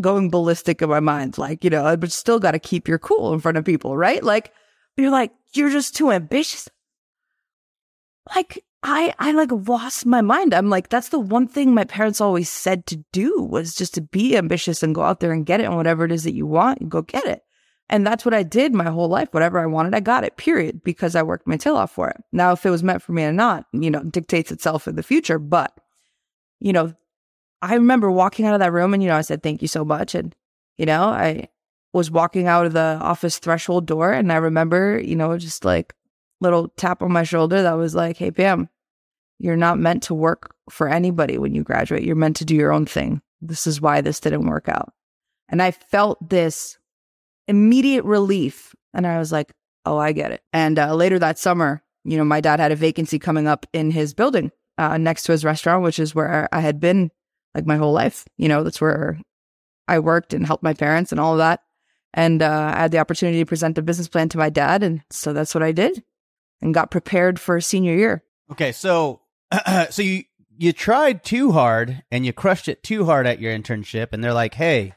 going 0.00 0.30
ballistic 0.30 0.82
in 0.82 0.88
my 0.88 1.00
mind. 1.00 1.38
Like, 1.38 1.64
you 1.64 1.70
know, 1.70 1.96
but 1.96 2.12
still 2.12 2.38
got 2.38 2.52
to 2.52 2.58
keep 2.58 2.88
your 2.88 2.98
cool 2.98 3.32
in 3.32 3.40
front 3.40 3.56
of 3.56 3.64
people, 3.64 3.96
right? 3.96 4.22
Like, 4.22 4.52
you're 4.96 5.10
like, 5.10 5.32
you're 5.52 5.70
just 5.70 5.96
too 5.96 6.10
ambitious. 6.10 6.68
Like, 8.34 8.64
I, 8.82 9.14
I 9.18 9.32
like 9.32 9.50
lost 9.52 10.06
my 10.06 10.20
mind. 10.20 10.54
I'm 10.54 10.70
like, 10.70 10.88
that's 10.88 11.08
the 11.08 11.18
one 11.18 11.48
thing 11.48 11.74
my 11.74 11.84
parents 11.84 12.20
always 12.20 12.50
said 12.50 12.86
to 12.86 13.04
do 13.12 13.42
was 13.42 13.74
just 13.74 13.94
to 13.94 14.00
be 14.00 14.36
ambitious 14.36 14.82
and 14.82 14.94
go 14.94 15.02
out 15.02 15.20
there 15.20 15.32
and 15.32 15.46
get 15.46 15.60
it 15.60 15.64
and 15.64 15.76
whatever 15.76 16.04
it 16.04 16.12
is 16.12 16.24
that 16.24 16.34
you 16.34 16.46
want, 16.46 16.88
go 16.88 17.02
get 17.02 17.24
it. 17.26 17.42
And 17.88 18.06
that's 18.06 18.24
what 18.24 18.34
I 18.34 18.42
did 18.42 18.74
my 18.74 18.90
whole 18.90 19.08
life. 19.08 19.28
Whatever 19.30 19.60
I 19.60 19.66
wanted, 19.66 19.94
I 19.94 20.00
got 20.00 20.24
it, 20.24 20.36
period, 20.36 20.82
because 20.82 21.14
I 21.14 21.22
worked 21.22 21.46
my 21.46 21.56
tail 21.56 21.76
off 21.76 21.92
for 21.92 22.08
it. 22.08 22.16
Now, 22.32 22.52
if 22.52 22.66
it 22.66 22.70
was 22.70 22.82
meant 22.82 23.02
for 23.02 23.12
me 23.12 23.22
or 23.24 23.32
not, 23.32 23.66
you 23.72 23.90
know, 23.90 24.02
dictates 24.02 24.50
itself 24.50 24.88
in 24.88 24.96
the 24.96 25.04
future. 25.04 25.38
But, 25.38 25.72
you 26.58 26.72
know, 26.72 26.94
I 27.62 27.74
remember 27.74 28.10
walking 28.10 28.46
out 28.46 28.54
of 28.54 28.60
that 28.60 28.72
room 28.72 28.94
and, 28.94 29.02
you 29.02 29.08
know, 29.08 29.16
I 29.16 29.22
said, 29.22 29.42
thank 29.42 29.62
you 29.62 29.68
so 29.68 29.84
much. 29.84 30.14
And, 30.14 30.34
you 30.78 30.86
know, 30.86 31.04
I 31.04 31.48
was 31.92 32.10
walking 32.10 32.46
out 32.46 32.66
of 32.66 32.72
the 32.72 32.98
office 33.00 33.38
threshold 33.38 33.86
door 33.86 34.12
and 34.12 34.32
I 34.32 34.36
remember, 34.36 35.00
you 35.00 35.16
know, 35.16 35.36
just 35.38 35.64
like 35.64 35.94
little 36.40 36.68
tap 36.76 37.02
on 37.02 37.12
my 37.12 37.22
shoulder 37.22 37.62
that 37.62 37.72
was 37.72 37.94
like, 37.94 38.18
hey, 38.18 38.30
Pam, 38.30 38.68
you're 39.38 39.56
not 39.56 39.78
meant 39.78 40.02
to 40.04 40.14
work 40.14 40.54
for 40.70 40.88
anybody 40.88 41.38
when 41.38 41.54
you 41.54 41.62
graduate. 41.62 42.04
You're 42.04 42.16
meant 42.16 42.36
to 42.36 42.44
do 42.44 42.54
your 42.54 42.72
own 42.72 42.86
thing. 42.86 43.22
This 43.40 43.66
is 43.66 43.80
why 43.80 44.00
this 44.00 44.20
didn't 44.20 44.46
work 44.46 44.68
out. 44.68 44.92
And 45.48 45.62
I 45.62 45.70
felt 45.70 46.28
this 46.28 46.78
immediate 47.48 48.04
relief. 48.04 48.74
And 48.92 49.06
I 49.06 49.18
was 49.18 49.32
like, 49.32 49.52
oh, 49.84 49.98
I 49.98 50.12
get 50.12 50.32
it. 50.32 50.42
And 50.52 50.78
uh, 50.78 50.94
later 50.94 51.18
that 51.18 51.38
summer, 51.38 51.82
you 52.04 52.16
know, 52.16 52.24
my 52.24 52.40
dad 52.40 52.60
had 52.60 52.72
a 52.72 52.76
vacancy 52.76 53.18
coming 53.18 53.46
up 53.46 53.66
in 53.72 53.90
his 53.90 54.14
building 54.14 54.50
uh, 54.78 54.98
next 54.98 55.24
to 55.24 55.32
his 55.32 55.44
restaurant, 55.44 55.82
which 55.82 55.98
is 55.98 56.14
where 56.14 56.48
I 56.52 56.60
had 56.60 56.80
been 56.80 57.10
like 57.56 57.66
my 57.66 57.76
whole 57.76 57.92
life. 57.92 58.24
You 58.36 58.48
know, 58.48 58.62
that's 58.62 58.80
where 58.80 59.18
I 59.88 59.98
worked 59.98 60.34
and 60.34 60.46
helped 60.46 60.62
my 60.62 60.74
parents 60.74 61.10
and 61.10 61.20
all 61.20 61.32
of 61.32 61.38
that. 61.38 61.62
And 62.14 62.42
uh, 62.42 62.72
I 62.74 62.82
had 62.82 62.92
the 62.92 62.98
opportunity 62.98 63.38
to 63.38 63.46
present 63.46 63.78
a 63.78 63.82
business 63.82 64.08
plan 64.08 64.28
to 64.30 64.38
my 64.38 64.50
dad. 64.50 64.82
And 64.82 65.02
so 65.10 65.32
that's 65.32 65.54
what 65.54 65.62
I 65.62 65.72
did 65.72 66.02
and 66.62 66.72
got 66.72 66.90
prepared 66.90 67.40
for 67.40 67.60
senior 67.60 67.94
year. 67.94 68.22
Okay. 68.52 68.72
So, 68.72 69.20
so 69.90 70.02
you, 70.02 70.24
you 70.56 70.72
tried 70.72 71.24
too 71.24 71.52
hard 71.52 72.02
and 72.10 72.24
you 72.24 72.32
crushed 72.32 72.68
it 72.68 72.82
too 72.82 73.04
hard 73.04 73.26
at 73.26 73.40
your 73.40 73.56
internship 73.56 74.08
and 74.12 74.22
they're 74.22 74.32
like, 74.32 74.54
Hey, 74.54 74.94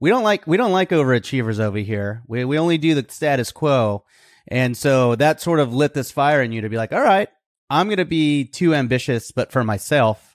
we 0.00 0.10
don't 0.10 0.24
like 0.24 0.46
we 0.46 0.56
don't 0.56 0.72
like 0.72 0.90
overachievers 0.90 1.58
over 1.60 1.78
here. 1.78 2.22
We 2.26 2.44
we 2.44 2.58
only 2.58 2.78
do 2.78 2.94
the 2.94 3.06
status 3.08 3.52
quo. 3.52 4.04
And 4.48 4.76
so 4.76 5.16
that 5.16 5.40
sort 5.40 5.60
of 5.60 5.74
lit 5.74 5.94
this 5.94 6.10
fire 6.10 6.42
in 6.42 6.52
you 6.52 6.60
to 6.60 6.68
be 6.68 6.76
like, 6.76 6.92
all 6.92 7.02
right, 7.02 7.28
I'm 7.68 7.88
gonna 7.88 8.04
be 8.04 8.44
too 8.44 8.74
ambitious, 8.74 9.30
but 9.30 9.50
for 9.50 9.64
myself. 9.64 10.25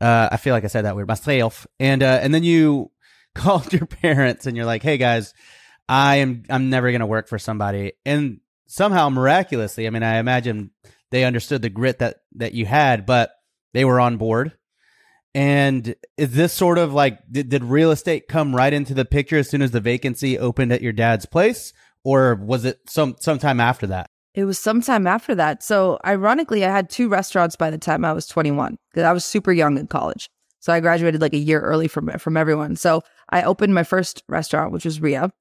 Uh, 0.00 0.28
I 0.32 0.36
feel 0.36 0.54
like 0.54 0.64
I 0.64 0.68
said 0.68 0.84
that 0.84 0.96
weird 0.96 1.08
myself. 1.08 1.66
And 1.78 2.02
uh, 2.02 2.20
and 2.22 2.32
then 2.34 2.42
you 2.42 2.90
called 3.34 3.72
your 3.72 3.86
parents 3.86 4.46
and 4.46 4.56
you're 4.56 4.66
like, 4.66 4.82
hey 4.82 4.98
guys, 4.98 5.34
I 5.88 6.16
am 6.16 6.44
I'm 6.48 6.70
never 6.70 6.90
gonna 6.92 7.06
work 7.06 7.28
for 7.28 7.38
somebody. 7.38 7.92
And 8.04 8.40
somehow 8.66 9.08
miraculously, 9.08 9.86
I 9.86 9.90
mean, 9.90 10.02
I 10.02 10.18
imagine 10.18 10.70
they 11.10 11.24
understood 11.24 11.62
the 11.62 11.70
grit 11.70 11.98
that 11.98 12.18
that 12.36 12.54
you 12.54 12.66
had, 12.66 13.06
but 13.06 13.32
they 13.72 13.84
were 13.84 14.00
on 14.00 14.16
board 14.16 14.52
and 15.34 15.94
is 16.16 16.32
this 16.32 16.52
sort 16.52 16.78
of 16.78 16.92
like 16.92 17.20
did, 17.30 17.48
did 17.48 17.64
real 17.64 17.90
estate 17.90 18.28
come 18.28 18.54
right 18.54 18.72
into 18.72 18.94
the 18.94 19.04
picture 19.04 19.38
as 19.38 19.48
soon 19.48 19.62
as 19.62 19.70
the 19.70 19.80
vacancy 19.80 20.38
opened 20.38 20.72
at 20.72 20.82
your 20.82 20.92
dad's 20.92 21.26
place, 21.26 21.72
or 22.04 22.34
was 22.34 22.64
it 22.64 22.80
some 22.88 23.16
sometime 23.20 23.60
after 23.60 23.86
that? 23.88 24.10
It 24.34 24.44
was 24.44 24.58
sometime 24.58 25.06
after 25.06 25.34
that. 25.34 25.62
So 25.62 25.98
ironically, 26.04 26.64
I 26.64 26.70
had 26.70 26.88
two 26.88 27.08
restaurants 27.08 27.56
by 27.56 27.70
the 27.70 27.78
time 27.78 28.04
I 28.04 28.12
was 28.12 28.26
21 28.26 28.78
because 28.92 29.04
I 29.04 29.12
was 29.12 29.24
super 29.24 29.52
young 29.52 29.76
in 29.76 29.86
college. 29.88 30.30
So 30.60 30.72
I 30.72 30.80
graduated 30.80 31.20
like 31.20 31.32
a 31.32 31.38
year 31.38 31.60
early 31.60 31.88
from 31.88 32.08
from 32.18 32.36
everyone. 32.36 32.76
So 32.76 33.02
I 33.30 33.42
opened 33.42 33.74
my 33.74 33.82
first 33.82 34.22
restaurant, 34.28 34.72
which 34.72 34.84
was 34.84 35.00
Ria, 35.00 35.32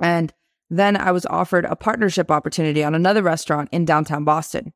and 0.00 0.32
then 0.68 0.96
I 0.96 1.12
was 1.12 1.26
offered 1.26 1.64
a 1.64 1.76
partnership 1.76 2.30
opportunity 2.30 2.84
on 2.84 2.94
another 2.94 3.22
restaurant 3.22 3.68
in 3.72 3.84
downtown 3.84 4.24
Boston. 4.24 4.72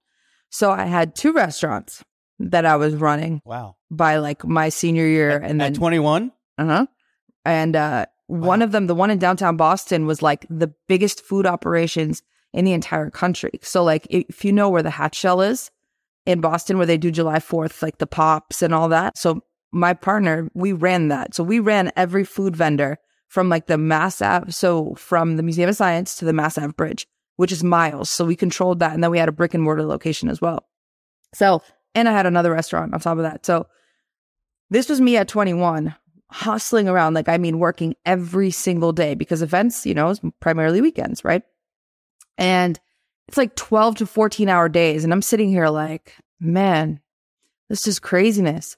So 0.51 0.71
I 0.71 0.85
had 0.85 1.15
two 1.15 1.33
restaurants 1.33 2.03
that 2.39 2.65
I 2.65 2.77
was 2.77 2.95
running. 2.95 3.43
Wow. 3.45 3.77
By 3.91 4.17
like 4.17 4.45
my 4.45 4.69
senior 4.69 5.07
year 5.07 5.31
at, 5.31 5.51
and 5.51 5.61
then 5.61 5.73
at 5.73 5.79
21? 5.79 6.33
Uh-huh. 6.59 6.87
And 7.45 7.77
uh 7.77 8.07
wow. 8.29 8.49
one 8.49 8.63
of 8.63 8.73
them, 8.73 8.87
the 8.87 8.95
one 8.95 9.11
in 9.11 9.19
downtown 9.19 9.57
Boston 9.57 10.07
was 10.07 10.23
like 10.23 10.47
the 10.49 10.73
biggest 10.89 11.23
food 11.23 11.47
operations 11.47 12.23
in 12.53 12.65
the 12.65 12.73
entire 12.73 13.11
country. 13.11 13.59
So 13.63 13.85
like 13.85 14.07
if 14.11 14.45
you 14.45 14.53
know 14.53 14.69
where 14.69 14.83
the 14.83 14.91
Hatch 14.91 15.17
Shell 15.17 15.41
is 15.41 15.71
in 16.27 16.41
Boston 16.41 16.77
where 16.77 16.87
they 16.87 16.99
do 16.99 17.11
July 17.11 17.39
4th 17.39 17.83
like 17.83 17.99
the 17.99 18.07
pops 18.07 18.63
and 18.63 18.75
all 18.75 18.89
that. 18.89 19.17
So 19.17 19.43
my 19.73 19.95
partner, 19.95 20.51
we 20.55 20.73
ran 20.73 21.09
that. 21.09 21.35
So 21.35 21.45
we 21.45 21.61
ran 21.61 21.93
every 21.97 22.25
food 22.25 22.57
vendor 22.57 22.99
from 23.29 23.49
like 23.49 23.67
the 23.67 23.79
Mass 23.79 24.21
Ave, 24.21 24.51
so 24.51 24.95
from 24.97 25.37
the 25.37 25.43
Museum 25.45 25.69
of 25.69 25.77
Science 25.77 26.17
to 26.17 26.25
the 26.25 26.33
Mass 26.33 26.59
Ave 26.59 26.73
Bridge, 26.73 27.07
which 27.37 27.53
is 27.53 27.63
miles. 27.63 28.11
So 28.11 28.25
we 28.25 28.35
controlled 28.35 28.81
that 28.81 28.93
and 28.93 29.05
then 29.05 29.13
we 29.13 29.19
had 29.19 29.29
a 29.29 29.33
brick 29.33 29.55
and 29.55 29.63
mortar 29.63 29.85
location 29.85 30.29
as 30.29 30.41
well. 30.41 30.67
So 31.33 31.63
and 31.95 32.09
I 32.09 32.13
had 32.13 32.27
another 32.27 32.53
restaurant 32.53 32.95
on 32.95 33.01
top 33.01 33.19
of 33.19 33.25
that. 33.25 33.47
So 33.47 33.67
this 34.71 34.89
was 34.89 35.01
me 35.01 35.17
at 35.17 35.29
21, 35.29 35.95
hustling 36.31 36.89
around. 36.89 37.15
Like, 37.15 37.29
I 37.29 37.39
mean, 37.39 37.59
working 37.59 37.95
every 38.07 38.51
single 38.51 38.93
day 38.93 39.15
because 39.15 39.43
events, 39.43 39.85
you 39.85 39.95
know, 39.95 40.11
is 40.11 40.21
primarily 40.41 40.81
weekends, 40.81 41.25
right? 41.25 41.43
And 42.41 42.81
it's 43.29 43.37
like 43.37 43.55
12 43.55 43.99
to 43.99 44.07
14 44.07 44.49
hour 44.49 44.69
days. 44.69 45.05
And 45.05 45.13
I'm 45.13 45.23
sitting 45.23 45.51
here 45.51 45.69
like, 45.69 46.17
man, 46.41 47.01
this 47.69 47.87
is 47.87 48.01
craziness. 48.01 48.77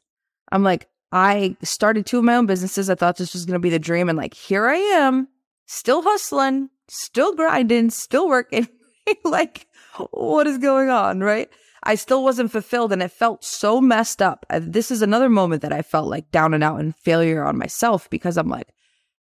I'm 0.51 0.63
like, 0.63 0.89
I 1.13 1.57
started 1.63 2.05
two 2.05 2.19
of 2.19 2.25
my 2.25 2.35
own 2.35 2.47
businesses. 2.47 2.91
I 2.91 2.95
thought 2.95 3.17
this 3.17 3.33
was 3.33 3.47
going 3.47 3.55
to 3.55 3.61
be 3.61 3.71
the 3.71 3.79
dream. 3.79 4.11
And 4.11 4.19
like, 4.19 4.35
here 4.35 4.67
I 4.67 4.77
am, 4.77 5.29
still 5.67 6.03
hustling, 6.03 6.69
still 6.89 7.35
grinding, 7.35 7.91
still 7.91 8.29
working. 8.29 8.69
like, 9.25 9.67
what 10.11 10.47
is 10.47 10.59
going 10.59 10.91
on? 10.91 11.21
Right. 11.21 11.49
I 11.85 11.95
still 11.95 12.23
wasn't 12.23 12.53
fulfilled 12.53 12.93
and 12.93 13.03
it 13.03 13.11
felt 13.11 13.45
so 13.45 13.81
messed 13.81 14.23
up. 14.23 14.47
This 14.51 14.91
is 14.91 15.03
another 15.03 15.29
moment 15.29 15.63
that 15.63 15.73
I 15.73 15.83
felt 15.83 16.09
like 16.09 16.31
down 16.31 16.55
and 16.55 16.63
out 16.63 16.79
and 16.79 16.95
failure 16.97 17.43
on 17.45 17.59
myself 17.59 18.09
because 18.11 18.37
I'm 18.37 18.49
like, 18.49 18.69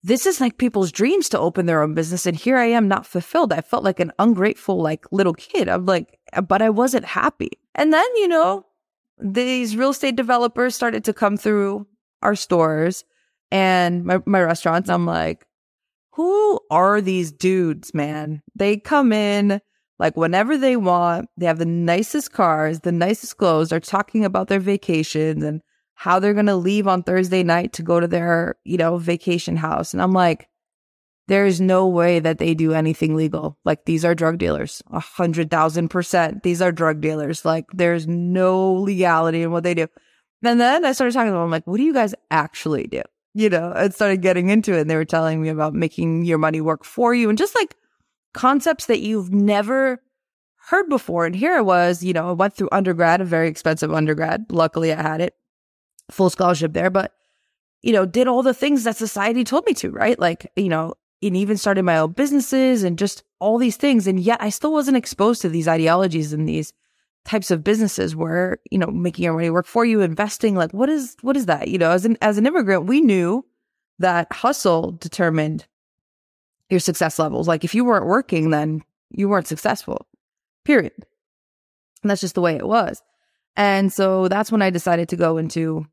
this 0.03 0.27
is 0.27 0.41
like 0.41 0.59
people's 0.59 0.93
dreams 0.93 1.29
to 1.31 1.39
open 1.39 1.67
their 1.67 1.83
own 1.83 1.95
business. 1.95 2.27
And 2.27 2.37
here 2.37 2.57
I 2.57 2.67
am 2.67 2.87
not 2.89 3.07
fulfilled. 3.07 3.53
I 3.53 3.61
felt 3.61 3.85
like 3.85 4.01
an 4.01 4.13
ungrateful, 4.19 4.81
like 4.81 5.07
little 5.11 5.35
kid. 5.35 5.69
I'm 5.69 5.87
like, 5.87 6.19
uh, 6.33 6.41
but 6.41 6.63
I 6.63 6.71
wasn't 6.71 7.05
happy. 7.05 7.51
And 7.75 7.93
then, 7.93 8.07
you 8.17 8.29
know, 8.29 8.65
these 9.19 9.77
real 9.77 9.91
estate 9.91 10.17
developers 10.17 10.77
started 10.77 11.05
to 11.05 11.13
come 11.13 11.37
through 11.37 11.87
our 12.23 12.37
stores 12.37 13.05
and 13.51 14.05
my, 14.05 14.21
my 14.25 14.41
restaurants. 14.41 14.89
I'm 14.89 15.07
like, 15.07 15.45
who 16.13 16.61
are 16.71 17.01
these 17.01 17.33
dudes, 17.33 17.93
man? 17.95 18.43
They 18.55 18.77
come 18.77 19.13
in, 19.13 19.61
like 19.99 20.17
whenever 20.17 20.57
they 20.57 20.77
want. 20.77 21.29
They 21.37 21.47
have 21.47 21.59
the 21.59 21.67
nicest 21.67 22.33
cars, 22.33 22.81
the 22.81 22.93
nicest 22.93 23.37
clothes. 23.37 23.71
They're 23.71 23.81
talking 23.81 24.25
about 24.25 24.49
their 24.49 24.61
vacations 24.61 25.43
and 25.43 25.61
how 25.99 26.21
they're 26.21 26.33
going 26.33 26.47
to 26.47 26.55
leave 26.55 26.87
on 26.87 27.03
Thursday 27.03 27.43
night 27.43 27.73
to 27.73 27.83
go 27.83 27.99
to 27.99 28.07
their, 28.07 28.55
you 28.63 28.77
know, 28.77 28.99
vacation 28.99 29.57
house. 29.57 29.93
And 29.93 30.01
I'm 30.01 30.13
like, 30.13 30.49
there's 31.27 31.61
no 31.61 31.89
way 31.89 32.21
that 32.21 32.39
they 32.39 32.55
do 32.55 32.73
anything 32.73 33.17
legal. 33.17 33.59
Like 33.65 33.85
these 33.85 34.05
are 34.05 34.15
drug 34.15 34.39
dealers, 34.39 34.81
a 34.93 35.01
hundred 35.01 35.51
thousand 35.51 35.89
percent. 35.89 36.45
These 36.45 36.63
are 36.63 36.71
drug 36.71 37.01
dealers. 37.01 37.45
Like 37.45 37.65
there's 37.73 38.07
no 38.07 38.75
legality 38.75 39.43
in 39.43 39.51
what 39.51 39.65
they 39.65 39.75
do. 39.75 39.89
And 40.45 40.61
then 40.61 40.85
I 40.85 40.93
started 40.93 41.15
talking 41.15 41.33
to 41.33 41.33
them. 41.33 41.43
I'm 41.43 41.51
like, 41.51 41.67
what 41.67 41.79
do 41.79 41.83
you 41.83 41.93
guys 41.93 42.15
actually 42.31 42.87
do? 42.87 43.03
You 43.35 43.51
know, 43.51 43.73
I 43.75 43.89
started 43.89 44.23
getting 44.23 44.51
into 44.51 44.75
it 44.75 44.83
and 44.83 44.89
they 44.89 44.95
were 44.95 45.05
telling 45.05 45.43
me 45.43 45.49
about 45.49 45.75
making 45.75 46.25
your 46.25 46.39
money 46.39 46.61
work 46.61 46.85
for 46.85 47.13
you 47.13 47.29
and 47.29 47.37
just 47.37 47.57
like 47.57 47.75
concepts 48.35 48.87
that 48.87 49.01
you've 49.01 49.33
never 49.33 50.01
heard 50.69 50.89
before. 50.89 51.27
And 51.27 51.35
here 51.35 51.57
I 51.57 51.61
was, 51.61 52.05
you 52.05 52.13
know, 52.13 52.29
I 52.29 52.33
went 52.33 52.55
through 52.55 52.69
undergrad, 52.71 53.21
a 53.21 53.25
very 53.25 53.49
expensive 53.49 53.93
undergrad. 53.93 54.47
Luckily, 54.51 54.93
I 54.93 55.03
had 55.03 55.21
it, 55.21 55.35
full 56.11 56.31
scholarship 56.31 56.73
there, 56.73 56.91
but, 56.91 57.15
you 57.83 57.93
know, 57.93 58.07
did 58.07 58.29
all 58.29 58.43
the 58.43 58.55
things 58.55 58.85
that 58.85 58.97
society 58.97 59.45
told 59.45 59.67
me 59.67 59.75
to, 59.75 59.91
right? 59.91 60.19
Like, 60.19 60.51
you 60.57 60.69
know, 60.69 60.95
and 61.23 61.37
even 61.37 61.57
started 61.57 61.83
my 61.83 61.99
own 61.99 62.13
businesses 62.13 62.83
and 62.83 62.99
just 62.99 63.25
all 63.41 63.59
these 63.59 63.77
things. 63.77 64.07
And 64.07 64.21
yet 64.21 64.41
I 64.41 64.51
still 64.51 64.73
wasn't 64.73 64.97
exposed 64.97 65.43
to 65.43 65.49
these 65.49 65.69
ideologies 65.69 66.33
and 66.33 66.49
these 66.49 66.73
types 67.25 67.51
of 67.51 67.65
businesses 67.65 68.15
where, 68.15 68.59
you 68.71 68.79
know, 68.79 68.87
making 68.87 69.25
your 69.25 69.35
money 69.35 69.51
work 69.51 69.67
for 69.67 69.85
you, 69.85 70.01
investing, 70.01 70.55
like 70.55 70.73
what 70.73 70.89
is, 70.89 71.17
what 71.23 71.37
is 71.37 71.47
that? 71.47 71.69
You 71.69 71.79
know, 71.79 71.91
as 71.91 72.05
an, 72.05 72.17
as 72.23 72.39
an 72.39 72.47
immigrant, 72.47 72.87
we 72.87 73.01
knew 73.01 73.45
that 73.99 74.33
hustle 74.33 74.93
determined 74.93 75.67
your 76.71 76.81
success 76.81 77.19
levels. 77.19 77.49
Like 77.49 77.65
if 77.65 77.75
you 77.75 77.85
weren't 77.85 78.07
working, 78.07 78.51
then 78.51 78.83
you 79.11 79.29
weren't 79.29 79.47
successful, 79.47 80.07
period. 80.65 80.93
And 82.03 82.11
that's 82.11 82.21
just 82.21 82.35
the 82.35 82.41
way 82.41 82.57
it 82.57 82.67
was. 82.67 83.03
And 83.57 83.93
so 83.93 84.29
that's 84.29 84.53
when 84.53 84.63
I 84.63 84.71
decided 84.71 85.09
to 85.09 85.17
go 85.17 85.37
into 85.37 85.85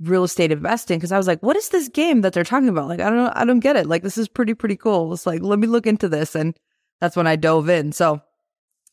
real 0.00 0.24
estate 0.24 0.52
investing 0.52 0.98
because 0.98 1.12
I 1.12 1.18
was 1.18 1.26
like, 1.26 1.40
what 1.42 1.56
is 1.56 1.68
this 1.68 1.88
game 1.88 2.22
that 2.22 2.32
they're 2.32 2.44
talking 2.44 2.68
about? 2.68 2.88
Like, 2.88 3.00
I 3.00 3.04
don't 3.04 3.16
know, 3.16 3.32
I 3.34 3.44
don't 3.44 3.60
get 3.60 3.76
it. 3.76 3.86
Like, 3.86 4.02
this 4.02 4.18
is 4.18 4.28
pretty, 4.28 4.54
pretty 4.54 4.76
cool. 4.76 5.12
It's 5.12 5.26
like, 5.26 5.42
let 5.42 5.58
me 5.58 5.66
look 5.66 5.86
into 5.86 6.08
this. 6.08 6.34
And 6.34 6.58
that's 7.00 7.16
when 7.16 7.26
I 7.26 7.36
dove 7.36 7.68
in. 7.68 7.92
So 7.92 8.20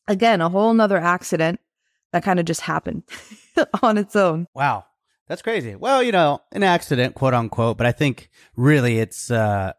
again, 0.07 0.41
a 0.41 0.49
whole 0.49 0.73
nother 0.73 0.97
accident 0.97 1.59
that 2.11 2.23
kind 2.23 2.39
of 2.39 2.45
just 2.45 2.61
happened 2.61 3.03
on 3.83 3.97
its 3.97 4.15
own. 4.15 4.47
Wow. 4.53 4.85
That's 5.27 5.41
crazy. 5.41 5.75
Well, 5.75 6.03
you 6.03 6.11
know, 6.11 6.41
an 6.51 6.63
accident, 6.63 7.15
quote 7.15 7.33
unquote, 7.33 7.77
but 7.77 7.87
I 7.87 7.93
think 7.93 8.29
really 8.55 8.99
it's, 8.99 9.31
uh, 9.31 9.73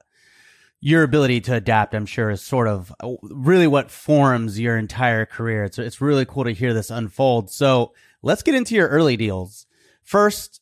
your 0.84 1.04
ability 1.04 1.42
to 1.42 1.54
adapt, 1.54 1.94
I'm 1.94 2.06
sure, 2.06 2.30
is 2.30 2.42
sort 2.42 2.66
of 2.66 2.92
uh, 3.00 3.12
really 3.22 3.68
what 3.68 3.90
forms 3.90 4.58
your 4.58 4.76
entire 4.76 5.24
career. 5.26 5.62
It's, 5.62 5.78
it's 5.78 6.00
really 6.00 6.24
cool 6.24 6.42
to 6.42 6.50
hear 6.50 6.74
this 6.74 6.90
unfold. 6.90 7.50
So 7.52 7.92
let's 8.22 8.42
get 8.42 8.56
into 8.56 8.74
your 8.74 8.88
early 8.88 9.16
deals. 9.16 9.66
First, 10.02 10.61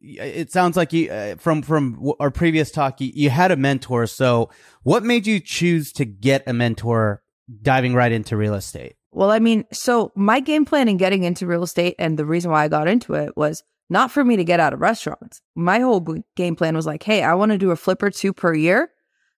it 0.00 0.52
sounds 0.52 0.76
like 0.76 0.92
you, 0.92 1.10
uh, 1.10 1.36
from, 1.36 1.62
from 1.62 2.12
our 2.20 2.30
previous 2.30 2.70
talk, 2.70 3.00
you, 3.00 3.10
you 3.14 3.30
had 3.30 3.50
a 3.50 3.56
mentor. 3.56 4.06
So 4.06 4.50
what 4.82 5.04
made 5.04 5.26
you 5.26 5.40
choose 5.40 5.92
to 5.92 6.04
get 6.04 6.42
a 6.46 6.52
mentor 6.52 7.22
diving 7.62 7.94
right 7.94 8.12
into 8.12 8.36
real 8.36 8.54
estate? 8.54 8.96
Well, 9.10 9.30
I 9.30 9.38
mean, 9.38 9.64
so 9.72 10.12
my 10.14 10.40
game 10.40 10.64
plan 10.64 10.88
in 10.88 10.96
getting 10.96 11.24
into 11.24 11.46
real 11.46 11.62
estate 11.62 11.94
and 11.98 12.18
the 12.18 12.26
reason 12.26 12.50
why 12.50 12.64
I 12.64 12.68
got 12.68 12.88
into 12.88 13.14
it 13.14 13.36
was 13.36 13.62
not 13.90 14.10
for 14.10 14.22
me 14.22 14.36
to 14.36 14.44
get 14.44 14.60
out 14.60 14.72
of 14.72 14.80
restaurants. 14.80 15.40
My 15.54 15.80
whole 15.80 16.06
game 16.36 16.56
plan 16.56 16.76
was 16.76 16.86
like, 16.86 17.02
hey, 17.02 17.22
I 17.22 17.34
want 17.34 17.52
to 17.52 17.58
do 17.58 17.70
a 17.70 17.76
flip 17.76 18.02
or 18.02 18.10
two 18.10 18.32
per 18.32 18.54
year 18.54 18.90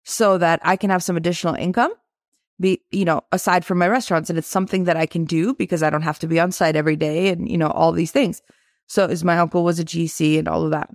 so 0.03 0.39
that 0.39 0.61
I 0.65 0.77
can 0.77 0.91
have 0.91 1.03
some 1.03 1.17
additional 1.17 1.55
income 1.55 1.93
be 2.61 2.83
you 2.91 3.05
know 3.05 3.23
aside 3.33 3.65
from 3.65 3.79
my 3.79 3.89
restaurants 3.89 4.29
and 4.29 4.39
it's 4.39 4.47
something 4.47 4.85
that 4.85 4.97
I 4.97 5.07
can 5.07 5.25
do 5.25 5.55
because 5.55 5.83
I 5.83 5.91
don't 5.91 6.03
have 6.03 6.19
to 6.21 6.27
be 6.27 6.39
on 6.39 6.53
site 6.53 6.77
every 6.77 6.97
day 6.97 7.29
and 7.29 7.51
you 7.51 7.59
know 7.59 7.69
all 7.69 7.91
these 7.93 8.13
things. 8.13 8.43
So 8.91 9.07
as 9.07 9.23
my 9.23 9.39
uncle 9.39 9.63
was 9.63 9.79
a 9.79 9.85
GC 9.85 10.37
and 10.37 10.49
all 10.49 10.65
of 10.65 10.73
that. 10.73 10.91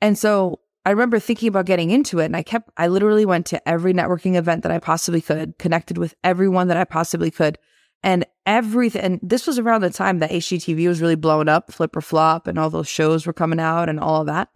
And 0.00 0.16
so 0.16 0.60
I 0.84 0.90
remember 0.90 1.18
thinking 1.18 1.48
about 1.48 1.66
getting 1.66 1.90
into 1.90 2.20
it 2.20 2.26
and 2.26 2.36
I 2.36 2.44
kept 2.44 2.70
I 2.76 2.86
literally 2.86 3.26
went 3.26 3.46
to 3.46 3.68
every 3.68 3.92
networking 3.92 4.36
event 4.36 4.62
that 4.62 4.70
I 4.70 4.78
possibly 4.78 5.20
could, 5.20 5.58
connected 5.58 5.98
with 5.98 6.14
everyone 6.22 6.68
that 6.68 6.76
I 6.76 6.84
possibly 6.84 7.32
could. 7.32 7.58
And 8.04 8.24
everything 8.46 9.02
and 9.02 9.20
this 9.20 9.48
was 9.48 9.58
around 9.58 9.80
the 9.80 9.90
time 9.90 10.20
that 10.20 10.30
HGTV 10.30 10.86
was 10.86 11.00
really 11.00 11.16
blowing 11.16 11.48
up, 11.48 11.72
Flip 11.72 11.96
or 11.96 12.00
Flop 12.00 12.46
and 12.46 12.56
all 12.56 12.70
those 12.70 12.86
shows 12.86 13.26
were 13.26 13.32
coming 13.32 13.58
out 13.58 13.88
and 13.88 13.98
all 13.98 14.20
of 14.20 14.26
that. 14.28 14.50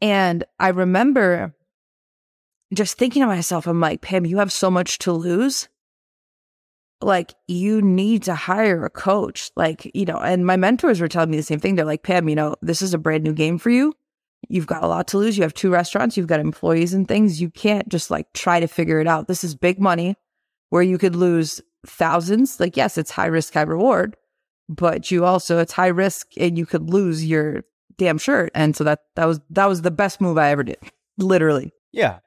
And 0.00 0.44
I 0.60 0.68
remember 0.68 1.52
just 2.72 2.96
thinking 2.96 3.22
to 3.22 3.26
myself, 3.26 3.66
I'm 3.66 3.80
like, 3.80 4.02
Pam, 4.02 4.24
you 4.24 4.38
have 4.38 4.52
so 4.52 4.70
much 4.70 4.98
to 4.98 5.12
lose. 5.12 5.68
Like, 7.00 7.34
you 7.48 7.82
need 7.82 8.22
to 8.24 8.34
hire 8.34 8.84
a 8.84 8.90
coach. 8.90 9.50
Like, 9.56 9.90
you 9.94 10.04
know, 10.04 10.16
and 10.16 10.46
my 10.46 10.56
mentors 10.56 11.00
were 11.00 11.08
telling 11.08 11.30
me 11.30 11.36
the 11.36 11.42
same 11.42 11.60
thing. 11.60 11.74
They're 11.74 11.84
like, 11.84 12.02
Pam, 12.02 12.28
you 12.28 12.34
know, 12.34 12.56
this 12.62 12.82
is 12.82 12.94
a 12.94 12.98
brand 12.98 13.24
new 13.24 13.32
game 13.32 13.58
for 13.58 13.70
you. 13.70 13.92
You've 14.48 14.66
got 14.66 14.82
a 14.82 14.86
lot 14.86 15.08
to 15.08 15.18
lose. 15.18 15.36
You 15.36 15.42
have 15.42 15.54
two 15.54 15.70
restaurants, 15.70 16.16
you've 16.16 16.26
got 16.26 16.40
employees 16.40 16.94
and 16.94 17.08
things. 17.08 17.40
You 17.40 17.50
can't 17.50 17.88
just 17.88 18.10
like 18.10 18.32
try 18.32 18.60
to 18.60 18.68
figure 18.68 19.00
it 19.00 19.06
out. 19.06 19.26
This 19.26 19.42
is 19.42 19.54
big 19.54 19.80
money 19.80 20.16
where 20.70 20.82
you 20.82 20.98
could 20.98 21.16
lose 21.16 21.60
thousands. 21.86 22.60
Like, 22.60 22.76
yes, 22.76 22.98
it's 22.98 23.10
high 23.10 23.26
risk, 23.26 23.54
high 23.54 23.62
reward, 23.62 24.16
but 24.68 25.10
you 25.10 25.24
also, 25.24 25.58
it's 25.58 25.72
high 25.72 25.88
risk 25.88 26.28
and 26.36 26.58
you 26.58 26.66
could 26.66 26.90
lose 26.90 27.24
your 27.24 27.64
damn 27.96 28.18
shirt. 28.18 28.50
And 28.54 28.76
so 28.76 28.84
that, 28.84 29.00
that 29.16 29.26
was, 29.26 29.40
that 29.50 29.66
was 29.66 29.82
the 29.82 29.90
best 29.90 30.20
move 30.20 30.36
I 30.36 30.50
ever 30.50 30.62
did. 30.62 30.78
Literally. 31.16 31.72
Yeah 31.92 32.18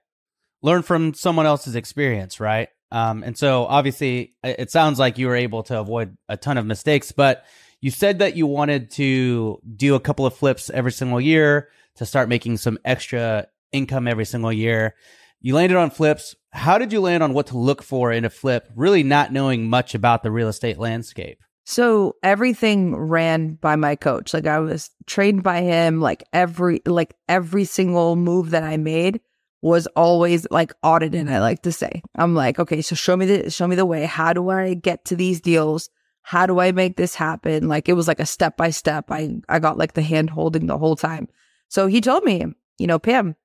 learn 0.62 0.82
from 0.82 1.14
someone 1.14 1.46
else's 1.46 1.76
experience, 1.76 2.40
right? 2.40 2.70
Um, 2.92 3.24
and 3.24 3.38
so 3.38 3.66
obviously 3.66 4.34
it 4.44 4.72
sounds 4.72 5.00
like 5.00 5.18
you 5.18 5.28
were 5.28 5.36
able 5.36 5.64
to 5.64 5.80
avoid 5.80 6.18
a 6.30 6.38
ton 6.38 6.58
of 6.58 6.66
mistakes, 6.66 7.12
but 7.12 7.46
you 7.82 7.92
said 7.92 8.20
that 8.20 8.36
you 8.36 8.48
wanted 8.48 8.92
to 8.92 9.60
do 9.76 9.96
a 9.96 10.00
couple 10.00 10.26
of 10.26 10.34
flips 10.34 10.70
every 10.70 10.92
single 10.92 11.22
year 11.22 11.70
to 11.96 12.06
start 12.06 12.30
making 12.30 12.58
some 12.58 12.78
extra 12.86 13.48
income 13.72 14.08
every 14.08 14.26
single 14.26 14.54
year. 14.54 14.96
You 15.42 15.56
landed 15.56 15.78
on 15.78 15.92
flips. 15.92 16.36
How 16.52 16.78
did 16.78 16.92
you 16.92 17.02
land 17.02 17.22
on 17.22 17.34
what 17.34 17.48
to 17.48 17.58
look 17.58 17.84
for 17.84 18.12
in 18.12 18.26
a 18.26 18.30
flip, 18.30 18.70
really 18.76 19.04
not 19.04 19.32
knowing 19.32 19.70
much 19.70 19.94
about 19.94 20.24
the 20.24 20.32
real 20.32 20.48
estate 20.48 20.80
landscape? 20.80 21.40
So 21.66 22.16
everything 22.24 22.96
ran 22.96 23.56
by 23.56 23.76
my 23.76 23.98
coach. 23.98 24.34
Like 24.34 24.48
I 24.48 24.60
was 24.60 24.90
trained 25.06 25.44
by 25.44 25.62
him, 25.62 26.00
like 26.00 26.24
every 26.32 26.82
like 26.86 27.14
every 27.28 27.66
single 27.66 28.16
move 28.16 28.52
that 28.52 28.64
I 28.64 28.78
made 28.78 29.20
was 29.68 29.88
always 29.88 30.48
like 30.50 30.74
audited. 30.84 31.30
I 31.30 31.40
like 31.40 31.62
to 31.64 31.72
say, 31.72 32.02
I'm 32.16 32.36
like, 32.36 32.60
okay, 32.60 32.82
so 32.82 32.96
show 32.96 33.16
me 33.16 33.26
the, 33.26 33.50
show 33.52 33.68
me 33.68 33.76
the 33.76 33.86
way. 33.86 34.06
How 34.06 34.34
do 34.34 34.50
I 34.50 34.74
get 34.74 35.06
to 35.06 35.16
these 35.16 35.42
deals? 35.42 35.90
How 36.22 36.46
do 36.46 36.60
I 36.60 36.72
make 36.72 36.98
this 36.98 37.16
happen? 37.16 37.68
Like 37.68 37.88
it 37.88 37.94
was 37.94 38.08
like 38.08 38.20
a 38.20 38.26
step 38.26 38.58
by 38.58 38.70
step. 38.70 39.06
I, 39.10 39.38
I 39.48 39.60
got 39.60 39.78
like 39.78 39.94
the 39.94 40.02
hand 40.02 40.30
holding 40.30 40.68
the 40.68 40.78
whole 40.78 40.96
time. 40.96 41.28
So 41.70 41.88
he 41.88 42.02
told 42.02 42.24
me, 42.24 42.46
you 42.78 42.88
know, 42.88 43.00
Pam, 43.00 43.36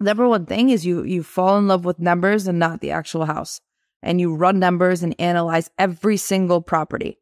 number 0.00 0.26
one 0.28 0.46
thing 0.46 0.70
is 0.70 0.86
you, 0.86 1.04
you 1.04 1.22
fall 1.22 1.58
in 1.58 1.68
love 1.68 1.84
with 1.84 1.98
numbers 1.98 2.46
and 2.46 2.58
not 2.58 2.80
the 2.80 2.92
actual 2.92 3.24
house 3.24 3.60
and 4.02 4.20
you 4.20 4.34
run 4.34 4.58
numbers 4.58 5.02
and 5.02 5.14
analyze 5.18 5.70
every 5.78 6.16
single 6.16 6.62
property. 6.62 7.18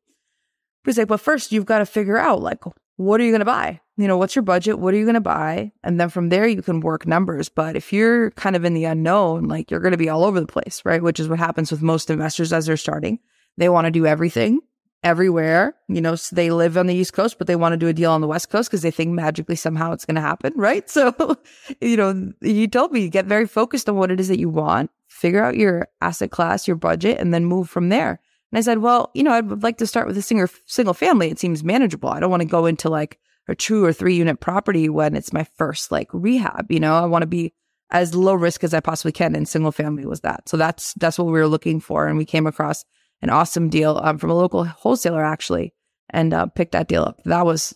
He's 0.85 0.99
like, 0.99 1.09
but 1.09 1.21
first 1.21 1.53
you've 1.53 1.67
got 1.67 1.79
to 1.79 1.87
figure 1.87 2.19
out 2.19 2.43
like, 2.43 2.63
what 2.97 3.21
are 3.21 3.25
you 3.25 3.31
going 3.31 3.41
to 3.41 3.45
buy? 3.45 3.81
You 3.97 4.07
know, 4.07 4.19
what's 4.19 4.37
your 4.37 4.43
budget? 4.43 4.79
What 4.79 4.93
are 4.93 4.97
you 4.99 5.05
going 5.05 5.15
to 5.15 5.21
buy? 5.21 5.73
And 5.83 5.99
then 5.99 6.11
from 6.11 6.29
there, 6.29 6.47
you 6.47 6.61
can 6.61 6.81
work 6.81 7.07
numbers. 7.07 7.49
But 7.49 7.77
if 7.77 7.93
you're 7.93 8.31
kind 8.33 8.55
of 8.55 8.65
in 8.65 8.75
the 8.75 8.85
unknown, 8.85 9.45
like 9.45 9.71
you're 9.71 9.81
going 9.81 9.93
to 9.93 9.99
be 9.99 10.11
all 10.11 10.25
over 10.25 10.39
the 10.39 10.47
place, 10.47 10.83
right? 10.85 11.03
Which 11.03 11.19
is 11.19 11.29
what 11.29 11.39
happens 11.39 11.71
with 11.71 11.83
most 11.83 12.11
investors 12.11 12.53
as 12.53 12.67
they're 12.67 12.77
starting. 12.77 13.19
They 13.57 13.71
want 13.71 13.87
to 13.87 13.91
do 13.91 14.07
everything 14.07 14.61
everywhere. 15.03 15.77
You 15.89 16.03
know, 16.03 16.15
so 16.15 16.37
they 16.37 16.51
live 16.51 16.77
on 16.77 16.89
the 16.89 16.95
East 16.95 17.15
Coast, 17.15 17.39
but 17.39 17.47
they 17.47 17.57
want 17.57 17.73
to 17.73 17.79
do 17.79 17.89
a 17.89 17.95
deal 17.95 18.13
on 18.13 18.21
the 18.21 18.27
West 18.27 18.51
Coast 18.51 18.69
because 18.69 18.83
they 18.83 18.91
think 18.91 19.13
magically 19.13 19.57
somehow 19.57 19.93
it's 19.93 20.05
going 20.05 20.17
to 20.17 20.21
happen, 20.21 20.53
right? 20.57 20.89
So, 20.91 21.39
you 21.81 21.97
know, 21.97 22.33
you 22.43 22.69
told 22.69 22.93
me 22.93 23.09
get 23.09 23.25
very 23.25 23.47
focused 23.47 23.89
on 23.89 23.97
what 23.97 24.11
it 24.11 24.21
is 24.21 24.29
that 24.29 24.39
you 24.39 24.51
want, 24.51 24.91
figure 25.09 25.43
out 25.43 25.57
your 25.57 25.89
asset 26.03 26.31
class, 26.31 26.69
your 26.69 26.77
budget, 26.77 27.19
and 27.19 27.33
then 27.33 27.47
move 27.47 27.71
from 27.71 27.89
there. 27.89 28.21
And 28.53 28.59
I 28.59 28.61
said, 28.61 28.79
well, 28.79 29.11
you 29.15 29.23
know, 29.23 29.33
I'd 29.33 29.63
like 29.63 29.79
to 29.79 29.87
start 29.87 30.07
with 30.07 30.19
a 30.19 30.23
single 30.23 30.49
single 30.67 30.95
family. 30.95 31.31
It 31.31 31.39
seems 31.39 31.65
manageable. 31.65 32.11
I 32.11 32.21
don't 32.21 32.31
want 32.31 32.43
to 32.43 32.49
go 32.49 32.67
into 32.67 32.89
like 32.89 33.19
a 33.49 33.55
two 33.55 33.85
or 33.85 33.93
three 33.93 34.17
unit 34.17 34.41
property 34.41 34.89
when 34.89 35.15
it's 35.15 35.33
my 35.33 35.45
first 35.57 35.93
like 35.93 36.09
rehab. 36.13 36.71
You 36.71 36.81
know, 36.81 36.97
I 36.97 37.07
want 37.07 37.23
to 37.23 37.27
be 37.27 37.53
as 37.91 38.15
low 38.15 38.35
risk 38.35 38.65
as 38.65 38.75
I 38.75 38.81
possibly 38.81 39.13
can. 39.13 39.35
And 39.35 39.49
single 39.49 39.73
family 39.73 40.07
was 40.07 40.21
that. 40.21 40.49
So 40.49 40.57
that's, 40.57 40.95
that's 40.95 41.19
what 41.19 41.27
we 41.27 41.33
were 41.33 41.47
looking 41.47 41.81
for. 41.81 42.07
And 42.07 42.19
we 42.19 42.25
came 42.25 42.47
across 42.47 42.85
an 43.23 43.31
awesome 43.31 43.69
deal 43.69 44.01
um, 44.03 44.19
from 44.19 44.31
a 44.31 44.35
local 44.35 44.65
wholesaler 44.65 45.25
actually 45.25 45.73
and 46.11 46.35
uh, 46.35 46.47
picked 46.47 46.73
that 46.73 46.89
deal 46.89 47.03
up. 47.03 47.21
That 47.25 47.47
was 47.47 47.75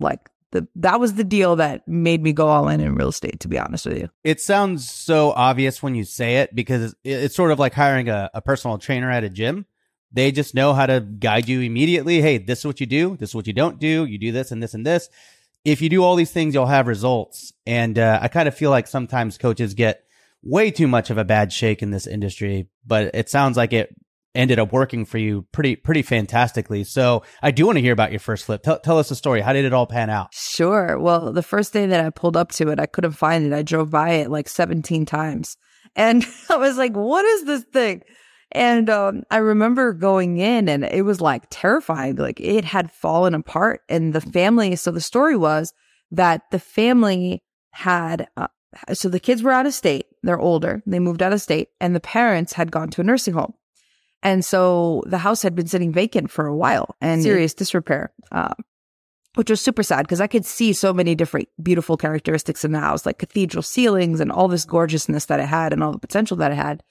like 0.00 0.30
the, 0.52 0.66
that 0.76 1.00
was 1.00 1.14
the 1.14 1.24
deal 1.24 1.56
that 1.56 1.86
made 1.86 2.22
me 2.22 2.32
go 2.32 2.48
all 2.48 2.68
in 2.68 2.80
in 2.80 2.94
real 2.94 3.08
estate, 3.08 3.40
to 3.40 3.48
be 3.48 3.58
honest 3.58 3.86
with 3.86 3.98
you. 3.98 4.08
It 4.24 4.40
sounds 4.40 4.88
so 4.88 5.32
obvious 5.32 5.82
when 5.82 5.94
you 5.94 6.04
say 6.04 6.36
it 6.36 6.54
because 6.54 6.94
it's 7.04 7.36
sort 7.36 7.50
of 7.50 7.58
like 7.58 7.74
hiring 7.74 8.08
a, 8.08 8.30
a 8.32 8.40
personal 8.40 8.78
trainer 8.78 9.10
at 9.10 9.24
a 9.24 9.28
gym. 9.28 9.66
They 10.12 10.32
just 10.32 10.54
know 10.54 10.72
how 10.72 10.86
to 10.86 11.00
guide 11.00 11.48
you 11.48 11.60
immediately. 11.60 12.20
Hey, 12.20 12.38
this 12.38 12.60
is 12.60 12.66
what 12.66 12.80
you 12.80 12.86
do. 12.86 13.16
This 13.16 13.30
is 13.30 13.34
what 13.34 13.46
you 13.46 13.52
don't 13.52 13.78
do. 13.78 14.04
You 14.06 14.18
do 14.18 14.32
this 14.32 14.50
and 14.50 14.62
this 14.62 14.74
and 14.74 14.86
this. 14.86 15.08
If 15.64 15.82
you 15.82 15.88
do 15.88 16.02
all 16.02 16.16
these 16.16 16.30
things, 16.30 16.54
you'll 16.54 16.66
have 16.66 16.86
results. 16.86 17.52
And 17.66 17.98
uh, 17.98 18.18
I 18.22 18.28
kind 18.28 18.48
of 18.48 18.54
feel 18.54 18.70
like 18.70 18.86
sometimes 18.86 19.36
coaches 19.36 19.74
get 19.74 20.04
way 20.42 20.70
too 20.70 20.88
much 20.88 21.10
of 21.10 21.18
a 21.18 21.24
bad 21.24 21.52
shake 21.52 21.82
in 21.82 21.90
this 21.90 22.06
industry, 22.06 22.68
but 22.86 23.14
it 23.14 23.28
sounds 23.28 23.56
like 23.56 23.72
it 23.72 23.94
ended 24.34 24.58
up 24.58 24.72
working 24.72 25.04
for 25.04 25.18
you 25.18 25.46
pretty 25.52 25.74
pretty 25.74 26.02
fantastically. 26.02 26.84
So 26.84 27.22
I 27.42 27.50
do 27.50 27.66
want 27.66 27.76
to 27.76 27.82
hear 27.82 27.92
about 27.92 28.12
your 28.12 28.20
first 28.20 28.44
flip. 28.44 28.62
Tell, 28.62 28.78
tell 28.78 28.98
us 28.98 29.08
the 29.08 29.16
story. 29.16 29.40
How 29.40 29.52
did 29.52 29.64
it 29.64 29.72
all 29.72 29.86
pan 29.86 30.10
out? 30.10 30.28
Sure. 30.32 30.98
Well, 30.98 31.32
the 31.32 31.42
first 31.42 31.72
day 31.72 31.86
that 31.86 32.04
I 32.04 32.10
pulled 32.10 32.36
up 32.36 32.52
to 32.52 32.68
it, 32.68 32.78
I 32.78 32.86
couldn't 32.86 33.12
find 33.12 33.44
it. 33.44 33.52
I 33.52 33.62
drove 33.62 33.90
by 33.90 34.10
it 34.10 34.30
like 34.30 34.48
17 34.48 35.06
times. 35.06 35.56
And 35.96 36.24
I 36.48 36.56
was 36.56 36.76
like, 36.78 36.94
what 36.94 37.24
is 37.24 37.44
this 37.44 37.64
thing? 37.64 38.02
And 38.52 38.88
um, 38.88 39.24
I 39.30 39.38
remember 39.38 39.92
going 39.92 40.38
in 40.38 40.68
and 40.68 40.84
it 40.84 41.02
was 41.02 41.20
like 41.20 41.44
terrifying. 41.50 42.16
Like 42.16 42.40
it 42.40 42.64
had 42.64 42.90
fallen 42.90 43.34
apart. 43.34 43.82
And 43.88 44.12
the 44.12 44.20
family, 44.20 44.76
so 44.76 44.90
the 44.90 45.00
story 45.00 45.36
was 45.36 45.74
that 46.10 46.42
the 46.50 46.58
family 46.58 47.42
had, 47.72 48.28
uh, 48.36 48.48
so 48.94 49.08
the 49.08 49.20
kids 49.20 49.42
were 49.42 49.50
out 49.50 49.66
of 49.66 49.74
state. 49.74 50.06
They're 50.22 50.40
older. 50.40 50.82
They 50.86 50.98
moved 50.98 51.22
out 51.22 51.32
of 51.32 51.42
state 51.42 51.68
and 51.80 51.94
the 51.94 52.00
parents 52.00 52.54
had 52.54 52.72
gone 52.72 52.88
to 52.90 53.02
a 53.02 53.04
nursing 53.04 53.34
home. 53.34 53.54
And 54.22 54.44
so 54.44 55.02
the 55.06 55.18
house 55.18 55.42
had 55.42 55.54
been 55.54 55.68
sitting 55.68 55.92
vacant 55.92 56.30
for 56.30 56.46
a 56.46 56.56
while 56.56 56.96
and 57.00 57.22
serious 57.22 57.54
disrepair. 57.54 58.12
Uh, 58.32 58.54
which 59.34 59.50
was 59.50 59.60
super 59.60 59.84
sad 59.84 60.02
because 60.02 60.20
I 60.20 60.26
could 60.26 60.44
see 60.44 60.72
so 60.72 60.92
many 60.92 61.14
different 61.14 61.48
beautiful 61.62 61.96
characteristics 61.96 62.64
in 62.64 62.72
the 62.72 62.80
house, 62.80 63.06
like 63.06 63.18
cathedral 63.18 63.62
ceilings 63.62 64.18
and 64.18 64.32
all 64.32 64.48
this 64.48 64.64
gorgeousness 64.64 65.26
that 65.26 65.38
it 65.38 65.46
had 65.46 65.72
and 65.72 65.80
all 65.80 65.92
the 65.92 65.98
potential 65.98 66.36
that 66.38 66.50
it 66.50 66.56
had. 66.56 66.82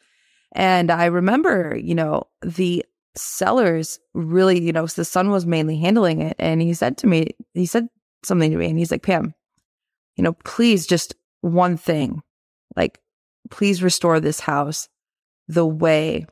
And 0.57 0.89
I 0.89 1.05
remember, 1.05 1.77
you 1.79 1.93
know, 1.93 2.23
the 2.41 2.83
sellers 3.15 3.99
really, 4.15 4.59
you 4.59 4.73
know, 4.73 4.87
the 4.87 5.05
son 5.05 5.29
was 5.29 5.45
mainly 5.45 5.77
handling 5.77 6.19
it. 6.19 6.35
And 6.39 6.63
he 6.63 6.73
said 6.73 6.97
to 6.97 7.07
me, 7.07 7.29
he 7.53 7.67
said 7.67 7.87
something 8.23 8.49
to 8.49 8.57
me 8.57 8.67
and 8.67 8.77
he's 8.77 8.89
like, 8.89 9.03
Pam, 9.03 9.35
you 10.15 10.23
know, 10.23 10.33
please 10.33 10.87
just 10.87 11.13
one 11.41 11.77
thing, 11.77 12.23
like, 12.75 12.99
please 13.51 13.83
restore 13.83 14.19
this 14.19 14.39
house 14.39 14.89
the 15.47 15.65
way 15.65 16.25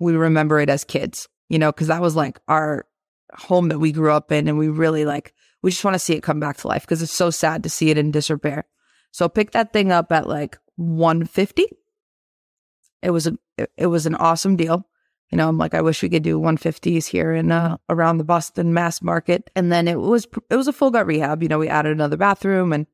we 0.00 0.14
remember 0.14 0.58
it 0.58 0.70
as 0.70 0.82
kids, 0.82 1.28
you 1.50 1.58
know, 1.58 1.70
because 1.70 1.88
that 1.88 2.00
was 2.00 2.16
like 2.16 2.40
our 2.48 2.86
home 3.34 3.68
that 3.68 3.78
we 3.78 3.92
grew 3.92 4.12
up 4.12 4.32
in. 4.32 4.48
And 4.48 4.56
we 4.56 4.68
really 4.68 5.04
like, 5.04 5.34
we 5.62 5.70
just 5.70 5.84
want 5.84 5.94
to 5.94 5.98
see 5.98 6.14
it 6.14 6.22
come 6.22 6.40
back 6.40 6.56
to 6.56 6.68
life 6.68 6.84
because 6.84 7.02
it's 7.02 7.12
so 7.12 7.28
sad 7.28 7.64
to 7.64 7.68
see 7.68 7.90
it 7.90 7.98
in 7.98 8.12
disrepair. 8.12 8.64
So 9.10 9.28
pick 9.28 9.50
that 9.50 9.74
thing 9.74 9.92
up 9.92 10.10
at 10.10 10.26
like 10.26 10.56
150. 10.76 11.66
It 13.04 13.10
was 13.10 13.26
a, 13.26 13.36
it 13.76 13.86
was 13.86 14.06
an 14.06 14.14
awesome 14.14 14.56
deal. 14.56 14.86
You 15.30 15.38
know, 15.38 15.48
I'm 15.48 15.58
like, 15.58 15.74
I 15.74 15.80
wish 15.80 16.02
we 16.02 16.08
could 16.08 16.22
do 16.22 16.40
150s 16.40 17.06
here 17.06 17.32
in 17.32 17.52
uh, 17.52 17.76
around 17.88 18.18
the 18.18 18.24
Boston 18.24 18.72
mass 18.72 19.02
market. 19.02 19.50
And 19.54 19.70
then 19.70 19.88
it 19.88 19.98
was 19.98 20.26
it 20.50 20.56
was 20.56 20.68
a 20.68 20.72
full 20.72 20.90
gut 20.90 21.06
rehab. 21.06 21.42
You 21.42 21.48
know, 21.48 21.58
we 21.58 21.68
added 21.68 21.92
another 21.92 22.16
bathroom 22.16 22.72
and 22.72 22.86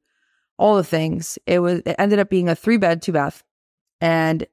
all 0.59 0.77
the 0.77 0.85
things. 0.85 1.39
It 1.47 1.61
was 1.61 1.81
it 1.87 1.97
ended 1.99 2.19
up 2.19 2.29
being 2.29 2.49
a 2.49 2.55
three 2.55 2.77
bed, 2.77 3.03
two 3.03 3.13
bath, 3.13 3.45
and 4.01 4.47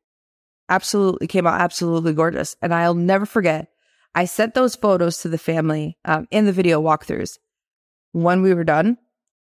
absolutely 0.70 1.28
came 1.28 1.48
out 1.48 1.60
absolutely 1.60 2.14
gorgeous. 2.14 2.56
And 2.62 2.74
I'll 2.74 2.94
never 2.94 3.26
forget. 3.26 3.70
I 4.14 4.26
sent 4.26 4.54
those 4.54 4.76
photos 4.76 5.20
to 5.22 5.30
the 5.30 5.38
family 5.38 5.98
um, 6.06 6.28
in 6.32 6.46
the 6.46 6.52
video 6.52 6.82
walkthroughs 6.82 7.38
when 8.12 8.42
we 8.42 8.54
were 8.54 8.64
done, 8.64 8.98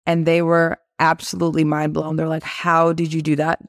and 0.06 0.26
they 0.26 0.42
were 0.42 0.78
absolutely 0.98 1.64
mind 1.64 1.94
blown. 1.94 2.16
They're 2.16 2.28
like, 2.28 2.42
"How 2.42 2.92
did 2.92 3.12
you 3.12 3.22
do 3.22 3.36
that?" 3.36 3.60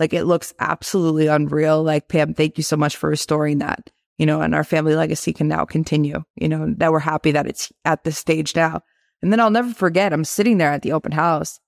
Like 0.00 0.12
it 0.12 0.24
looks 0.24 0.54
absolutely 0.58 1.26
unreal. 1.28 1.82
Like 1.82 2.08
Pam, 2.08 2.34
thank 2.34 2.58
you 2.58 2.64
so 2.64 2.76
much 2.76 2.96
for 2.96 3.08
restoring 3.08 3.58
that 3.58 3.90
you 4.18 4.26
know, 4.26 4.40
and 4.40 4.54
our 4.54 4.64
family 4.64 4.94
legacy 4.94 5.32
can 5.32 5.48
now 5.48 5.64
continue, 5.64 6.22
you 6.36 6.48
know, 6.48 6.72
that 6.78 6.92
we're 6.92 7.00
happy 7.00 7.32
that 7.32 7.46
it's 7.46 7.72
at 7.84 8.04
this 8.04 8.18
stage 8.18 8.54
now. 8.54 8.80
And 9.22 9.32
then 9.32 9.40
I'll 9.40 9.50
never 9.50 9.72
forget, 9.72 10.12
I'm 10.12 10.24
sitting 10.24 10.58
there 10.58 10.70
at 10.70 10.82
the 10.82 10.92
open 10.92 11.12
house 11.12 11.58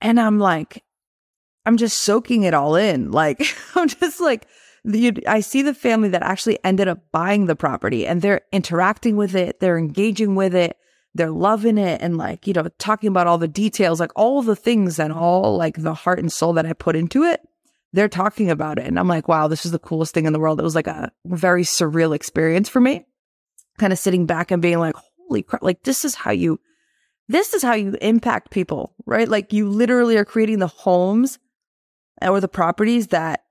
and 0.00 0.20
I'm 0.20 0.38
like, 0.38 0.84
I'm 1.64 1.76
just 1.76 1.98
soaking 1.98 2.42
it 2.42 2.54
all 2.54 2.76
in. 2.76 3.10
Like, 3.10 3.42
I'm 3.74 3.88
just 3.88 4.20
like, 4.20 4.46
the, 4.84 5.18
I 5.26 5.40
see 5.40 5.62
the 5.62 5.74
family 5.74 6.08
that 6.10 6.22
actually 6.22 6.58
ended 6.64 6.88
up 6.88 6.98
buying 7.12 7.46
the 7.46 7.56
property 7.56 8.06
and 8.06 8.20
they're 8.20 8.42
interacting 8.52 9.16
with 9.16 9.34
it, 9.34 9.60
they're 9.60 9.78
engaging 9.78 10.34
with 10.34 10.54
it, 10.54 10.76
they're 11.14 11.30
loving 11.30 11.78
it, 11.78 12.00
and 12.00 12.16
like, 12.16 12.46
you 12.46 12.52
know, 12.52 12.68
talking 12.78 13.08
about 13.08 13.26
all 13.26 13.38
the 13.38 13.48
details, 13.48 14.00
like 14.00 14.12
all 14.14 14.42
the 14.42 14.56
things 14.56 14.98
and 14.98 15.12
all 15.12 15.56
like 15.56 15.76
the 15.76 15.94
heart 15.94 16.18
and 16.18 16.32
soul 16.32 16.52
that 16.54 16.66
I 16.66 16.72
put 16.72 16.96
into 16.96 17.24
it 17.24 17.40
they're 17.92 18.08
talking 18.08 18.50
about 18.50 18.78
it. 18.78 18.86
And 18.86 18.98
I'm 18.98 19.08
like, 19.08 19.28
wow, 19.28 19.48
this 19.48 19.64
is 19.64 19.72
the 19.72 19.78
coolest 19.78 20.14
thing 20.14 20.26
in 20.26 20.32
the 20.32 20.38
world. 20.38 20.60
It 20.60 20.64
was 20.64 20.74
like 20.74 20.86
a 20.86 21.10
very 21.24 21.62
surreal 21.62 22.14
experience 22.14 22.68
for 22.68 22.80
me. 22.80 23.06
Kind 23.78 23.92
of 23.92 23.98
sitting 23.98 24.26
back 24.26 24.50
and 24.50 24.60
being 24.60 24.78
like, 24.78 24.96
holy 25.18 25.42
crap, 25.42 25.62
like 25.62 25.82
this 25.84 26.04
is 26.04 26.14
how 26.14 26.30
you, 26.30 26.60
this 27.28 27.54
is 27.54 27.62
how 27.62 27.74
you 27.74 27.96
impact 28.00 28.50
people, 28.50 28.94
right? 29.06 29.28
Like 29.28 29.52
you 29.52 29.68
literally 29.68 30.16
are 30.16 30.24
creating 30.24 30.58
the 30.58 30.66
homes 30.66 31.38
or 32.20 32.40
the 32.40 32.48
properties 32.48 33.08
that 33.08 33.44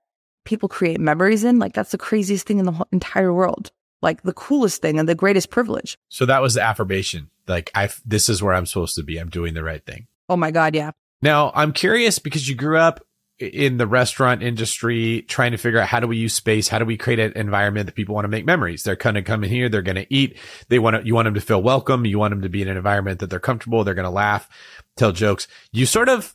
people 0.44 0.68
create 0.68 1.00
memories 1.00 1.44
in. 1.44 1.58
Like 1.58 1.72
that's 1.72 1.90
the 1.90 1.98
craziest 1.98 2.46
thing 2.46 2.58
in 2.58 2.66
the 2.66 2.86
entire 2.92 3.32
world. 3.32 3.72
Like 4.00 4.22
the 4.22 4.32
coolest 4.32 4.80
thing 4.80 4.98
and 4.98 5.08
the 5.08 5.14
greatest 5.14 5.50
privilege. 5.50 5.98
So 6.08 6.26
that 6.26 6.42
was 6.42 6.54
the 6.54 6.62
affirmation. 6.62 7.30
Like 7.46 7.70
I, 7.74 7.88
this 8.04 8.28
is 8.28 8.42
where 8.42 8.54
I'm 8.54 8.66
supposed 8.66 8.94
to 8.96 9.02
be. 9.02 9.18
I'm 9.18 9.30
doing 9.30 9.54
the 9.54 9.64
right 9.64 9.84
thing. 9.84 10.06
Oh 10.28 10.36
my 10.36 10.50
God. 10.50 10.74
Yeah. 10.74 10.92
Now 11.20 11.50
I'm 11.54 11.72
curious 11.72 12.18
because 12.18 12.48
you 12.48 12.54
grew 12.54 12.78
up 12.78 13.04
in 13.38 13.76
the 13.76 13.86
restaurant 13.86 14.42
industry 14.42 15.22
trying 15.28 15.52
to 15.52 15.58
figure 15.58 15.78
out 15.78 15.88
how 15.88 16.00
do 16.00 16.08
we 16.08 16.16
use 16.16 16.34
space? 16.34 16.68
How 16.68 16.78
do 16.78 16.84
we 16.84 16.96
create 16.96 17.20
an 17.20 17.32
environment 17.36 17.86
that 17.86 17.94
people 17.94 18.14
want 18.14 18.24
to 18.24 18.28
make 18.28 18.44
memories? 18.44 18.82
They're 18.82 18.96
going 18.96 19.14
to 19.14 19.22
come 19.22 19.44
in 19.44 19.50
here. 19.50 19.68
They're 19.68 19.82
going 19.82 19.96
to 19.96 20.12
eat. 20.12 20.36
They 20.68 20.78
want 20.78 20.96
to, 20.96 21.06
you 21.06 21.14
want 21.14 21.26
them 21.26 21.34
to 21.34 21.40
feel 21.40 21.62
welcome. 21.62 22.04
You 22.04 22.18
want 22.18 22.32
them 22.32 22.42
to 22.42 22.48
be 22.48 22.62
in 22.62 22.68
an 22.68 22.76
environment 22.76 23.20
that 23.20 23.30
they're 23.30 23.38
comfortable. 23.38 23.84
They're 23.84 23.94
going 23.94 24.04
to 24.04 24.10
laugh, 24.10 24.48
tell 24.96 25.12
jokes. 25.12 25.46
You 25.70 25.86
sort 25.86 26.08
of 26.08 26.34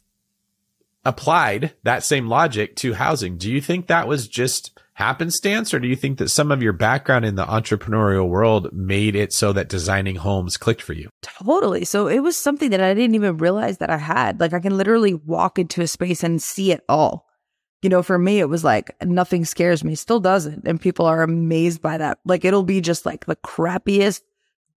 applied 1.03 1.73
that 1.83 2.03
same 2.03 2.29
logic 2.29 2.77
to 2.77 2.93
housing. 2.93 3.37
Do 3.37 3.51
you 3.51 3.59
think 3.59 3.87
that 3.87 4.07
was 4.07 4.27
just 4.29 4.79
happenstance 4.93 5.73
or 5.73 5.79
do 5.79 5.87
you 5.87 5.95
think 5.95 6.19
that 6.19 6.29
some 6.29 6.51
of 6.51 6.61
your 6.61 6.73
background 6.73 7.25
in 7.25 7.35
the 7.35 7.45
entrepreneurial 7.45 8.27
world 8.27 8.71
made 8.71 9.15
it 9.15 9.33
so 9.33 9.51
that 9.53 9.69
designing 9.69 10.15
homes 10.15 10.57
clicked 10.57 10.81
for 10.81 10.93
you? 10.93 11.09
Totally. 11.21 11.83
So 11.85 12.07
it 12.07 12.19
was 12.19 12.37
something 12.37 12.69
that 12.69 12.81
I 12.81 12.93
didn't 12.93 13.15
even 13.15 13.37
realize 13.37 13.79
that 13.79 13.89
I 13.89 13.97
had. 13.97 14.39
Like 14.39 14.53
I 14.53 14.59
can 14.59 14.77
literally 14.77 15.13
walk 15.13 15.57
into 15.57 15.81
a 15.81 15.87
space 15.87 16.23
and 16.23 16.41
see 16.41 16.71
it 16.71 16.83
all. 16.87 17.27
You 17.81 17.89
know, 17.89 18.03
for 18.03 18.17
me, 18.17 18.39
it 18.39 18.47
was 18.47 18.63
like 18.63 18.95
nothing 19.03 19.43
scares 19.43 19.83
me, 19.83 19.95
still 19.95 20.19
doesn't. 20.19 20.65
And 20.65 20.79
people 20.79 21.05
are 21.05 21.21
amazed 21.21 21.81
by 21.81 21.97
that. 21.97 22.19
Like 22.23 22.45
it'll 22.45 22.63
be 22.63 22.79
just 22.79 23.05
like 23.05 23.25
the 23.25 23.35
crappiest, 23.37 24.21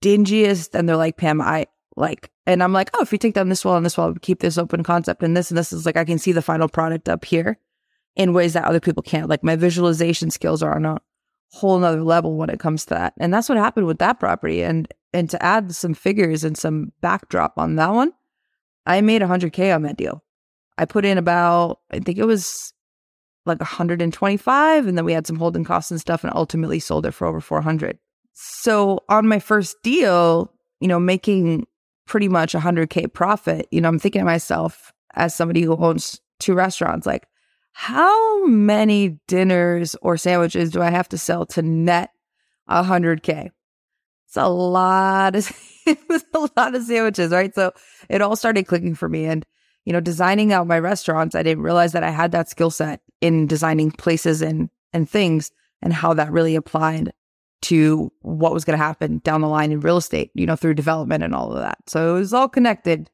dingiest. 0.02 0.74
And 0.74 0.88
they're 0.88 0.96
like, 0.96 1.16
Pam, 1.16 1.40
I 1.40 1.66
like, 1.94 2.30
and 2.46 2.62
I'm 2.62 2.72
like, 2.72 2.90
oh, 2.94 3.02
if 3.02 3.12
you 3.12 3.18
take 3.18 3.34
down 3.34 3.48
this 3.48 3.64
wall 3.64 3.76
and 3.76 3.86
this 3.86 3.96
wall, 3.96 4.14
keep 4.20 4.40
this 4.40 4.58
open 4.58 4.82
concept 4.82 5.22
and 5.22 5.36
this 5.36 5.50
and 5.50 5.58
this 5.58 5.72
is 5.72 5.86
like, 5.86 5.96
I 5.96 6.04
can 6.04 6.18
see 6.18 6.32
the 6.32 6.42
final 6.42 6.68
product 6.68 7.08
up 7.08 7.24
here 7.24 7.58
in 8.16 8.32
ways 8.32 8.54
that 8.54 8.64
other 8.64 8.80
people 8.80 9.02
can't. 9.02 9.28
Like 9.28 9.44
my 9.44 9.56
visualization 9.56 10.30
skills 10.30 10.62
are 10.62 10.74
on 10.74 10.84
a 10.84 10.98
whole 11.52 11.78
nother 11.78 12.02
level 12.02 12.36
when 12.36 12.50
it 12.50 12.58
comes 12.58 12.84
to 12.86 12.94
that. 12.94 13.14
And 13.18 13.32
that's 13.32 13.48
what 13.48 13.58
happened 13.58 13.86
with 13.86 13.98
that 13.98 14.18
property. 14.18 14.62
And 14.62 14.88
and 15.12 15.30
to 15.30 15.42
add 15.42 15.74
some 15.74 15.94
figures 15.94 16.44
and 16.44 16.58
some 16.58 16.92
backdrop 17.00 17.54
on 17.56 17.76
that 17.76 17.92
one, 17.92 18.12
I 18.84 19.00
made 19.00 19.22
100k 19.22 19.74
on 19.74 19.82
that 19.82 19.96
deal. 19.96 20.22
I 20.78 20.84
put 20.84 21.04
in 21.04 21.18
about 21.18 21.80
I 21.90 22.00
think 22.00 22.18
it 22.18 22.26
was 22.26 22.72
like 23.44 23.60
125 23.60 24.86
and 24.86 24.98
then 24.98 25.04
we 25.04 25.12
had 25.12 25.26
some 25.26 25.36
holding 25.36 25.64
costs 25.64 25.90
and 25.90 26.00
stuff 26.00 26.24
and 26.24 26.32
ultimately 26.34 26.80
sold 26.80 27.06
it 27.06 27.12
for 27.12 27.26
over 27.26 27.40
400. 27.40 27.98
So 28.32 29.04
on 29.08 29.28
my 29.28 29.38
first 29.38 29.76
deal, 29.82 30.52
you 30.80 30.88
know, 30.88 30.98
making 30.98 31.66
pretty 32.06 32.28
much 32.28 32.52
100k 32.54 33.12
profit, 33.12 33.68
you 33.70 33.80
know, 33.80 33.88
I'm 33.88 33.98
thinking 33.98 34.20
to 34.20 34.26
myself 34.26 34.92
as 35.14 35.34
somebody 35.34 35.62
who 35.62 35.76
owns 35.76 36.20
two 36.38 36.54
restaurants 36.54 37.06
like 37.06 37.26
how 37.78 38.46
many 38.46 39.18
dinners 39.28 39.94
or 40.00 40.16
sandwiches 40.16 40.70
do 40.70 40.80
I 40.80 40.88
have 40.88 41.10
to 41.10 41.18
sell 41.18 41.44
to 41.44 41.60
net 41.60 42.08
100K? 42.70 43.50
It's 44.26 44.36
a 44.38 44.48
lot 44.48 45.36
of, 45.36 45.52
was 46.08 46.24
a 46.32 46.48
lot 46.56 46.74
of 46.74 46.82
sandwiches, 46.84 47.32
right? 47.32 47.54
So 47.54 47.72
it 48.08 48.22
all 48.22 48.34
started 48.34 48.66
clicking 48.66 48.94
for 48.94 49.10
me. 49.10 49.26
And, 49.26 49.44
you 49.84 49.92
know, 49.92 50.00
designing 50.00 50.54
out 50.54 50.66
my 50.66 50.78
restaurants, 50.78 51.34
I 51.34 51.42
didn't 51.42 51.64
realize 51.64 51.92
that 51.92 52.02
I 52.02 52.08
had 52.08 52.32
that 52.32 52.48
skill 52.48 52.70
set 52.70 53.02
in 53.20 53.46
designing 53.46 53.90
places 53.90 54.40
and, 54.40 54.70
and 54.94 55.08
things 55.08 55.50
and 55.82 55.92
how 55.92 56.14
that 56.14 56.32
really 56.32 56.56
applied 56.56 57.12
to 57.62 58.10
what 58.22 58.54
was 58.54 58.64
going 58.64 58.78
to 58.78 58.82
happen 58.82 59.18
down 59.18 59.42
the 59.42 59.48
line 59.48 59.70
in 59.70 59.80
real 59.80 59.98
estate, 59.98 60.30
you 60.32 60.46
know, 60.46 60.56
through 60.56 60.74
development 60.74 61.22
and 61.22 61.34
all 61.34 61.52
of 61.52 61.58
that. 61.58 61.76
So 61.88 62.16
it 62.16 62.20
was 62.20 62.32
all 62.32 62.48
connected 62.48 63.10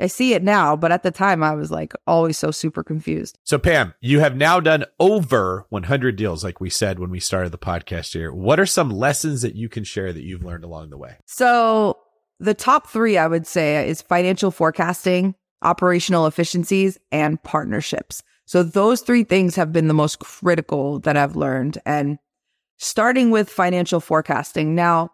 I 0.00 0.06
see 0.06 0.34
it 0.34 0.42
now, 0.42 0.76
but 0.76 0.92
at 0.92 1.02
the 1.02 1.10
time 1.10 1.42
I 1.42 1.54
was 1.54 1.70
like 1.70 1.92
always 2.06 2.38
so 2.38 2.50
super 2.50 2.82
confused. 2.82 3.38
So 3.44 3.58
Pam, 3.58 3.94
you 4.00 4.20
have 4.20 4.36
now 4.36 4.60
done 4.60 4.84
over 4.98 5.66
100 5.68 6.16
deals 6.16 6.42
like 6.42 6.60
we 6.60 6.70
said 6.70 6.98
when 6.98 7.10
we 7.10 7.20
started 7.20 7.52
the 7.52 7.58
podcast 7.58 8.12
here. 8.12 8.32
What 8.32 8.58
are 8.58 8.66
some 8.66 8.90
lessons 8.90 9.42
that 9.42 9.54
you 9.54 9.68
can 9.68 9.84
share 9.84 10.12
that 10.12 10.22
you've 10.22 10.44
learned 10.44 10.64
along 10.64 10.90
the 10.90 10.98
way? 10.98 11.16
So, 11.26 11.98
the 12.38 12.54
top 12.54 12.88
3 12.88 13.18
I 13.18 13.26
would 13.26 13.46
say 13.46 13.86
is 13.86 14.00
financial 14.00 14.50
forecasting, 14.50 15.34
operational 15.60 16.26
efficiencies, 16.26 16.98
and 17.12 17.42
partnerships. 17.42 18.22
So 18.46 18.64
those 18.64 19.02
three 19.02 19.22
things 19.22 19.54
have 19.54 19.72
been 19.72 19.86
the 19.86 19.94
most 19.94 20.18
critical 20.18 20.98
that 21.00 21.16
I've 21.16 21.36
learned 21.36 21.78
and 21.86 22.18
starting 22.78 23.30
with 23.30 23.48
financial 23.48 24.00
forecasting. 24.00 24.74
Now, 24.74 25.10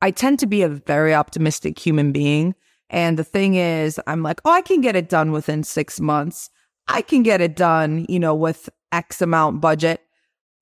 I 0.00 0.10
tend 0.10 0.40
to 0.40 0.46
be 0.46 0.62
a 0.62 0.68
very 0.68 1.14
optimistic 1.14 1.78
human 1.78 2.10
being. 2.10 2.56
And 2.94 3.18
the 3.18 3.24
thing 3.24 3.56
is, 3.56 4.00
I'm 4.06 4.22
like, 4.22 4.40
oh, 4.44 4.52
I 4.52 4.60
can 4.60 4.80
get 4.80 4.94
it 4.94 5.08
done 5.08 5.32
within 5.32 5.64
six 5.64 5.98
months. 5.98 6.48
I 6.86 7.02
can 7.02 7.24
get 7.24 7.40
it 7.40 7.56
done, 7.56 8.06
you 8.08 8.20
know, 8.20 8.36
with 8.36 8.70
X 8.92 9.20
amount 9.20 9.60
budget. 9.60 10.00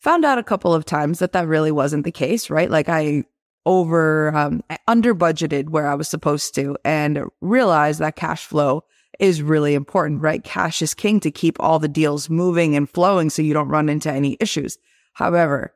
Found 0.00 0.24
out 0.24 0.38
a 0.38 0.42
couple 0.42 0.72
of 0.72 0.86
times 0.86 1.18
that 1.18 1.32
that 1.32 1.46
really 1.46 1.70
wasn't 1.70 2.04
the 2.04 2.10
case, 2.10 2.48
right? 2.48 2.70
Like 2.70 2.88
I 2.88 3.24
over, 3.66 4.34
um, 4.34 4.62
under 4.88 5.14
budgeted 5.14 5.68
where 5.68 5.86
I 5.86 5.94
was 5.94 6.08
supposed 6.08 6.54
to 6.54 6.74
and 6.86 7.22
realized 7.42 8.00
that 8.00 8.16
cash 8.16 8.46
flow 8.46 8.82
is 9.20 9.42
really 9.42 9.74
important, 9.74 10.22
right? 10.22 10.42
Cash 10.42 10.80
is 10.80 10.94
king 10.94 11.20
to 11.20 11.30
keep 11.30 11.58
all 11.60 11.78
the 11.78 11.86
deals 11.86 12.30
moving 12.30 12.74
and 12.74 12.88
flowing 12.88 13.28
so 13.28 13.42
you 13.42 13.52
don't 13.52 13.68
run 13.68 13.90
into 13.90 14.10
any 14.10 14.38
issues. 14.40 14.78
However, 15.12 15.74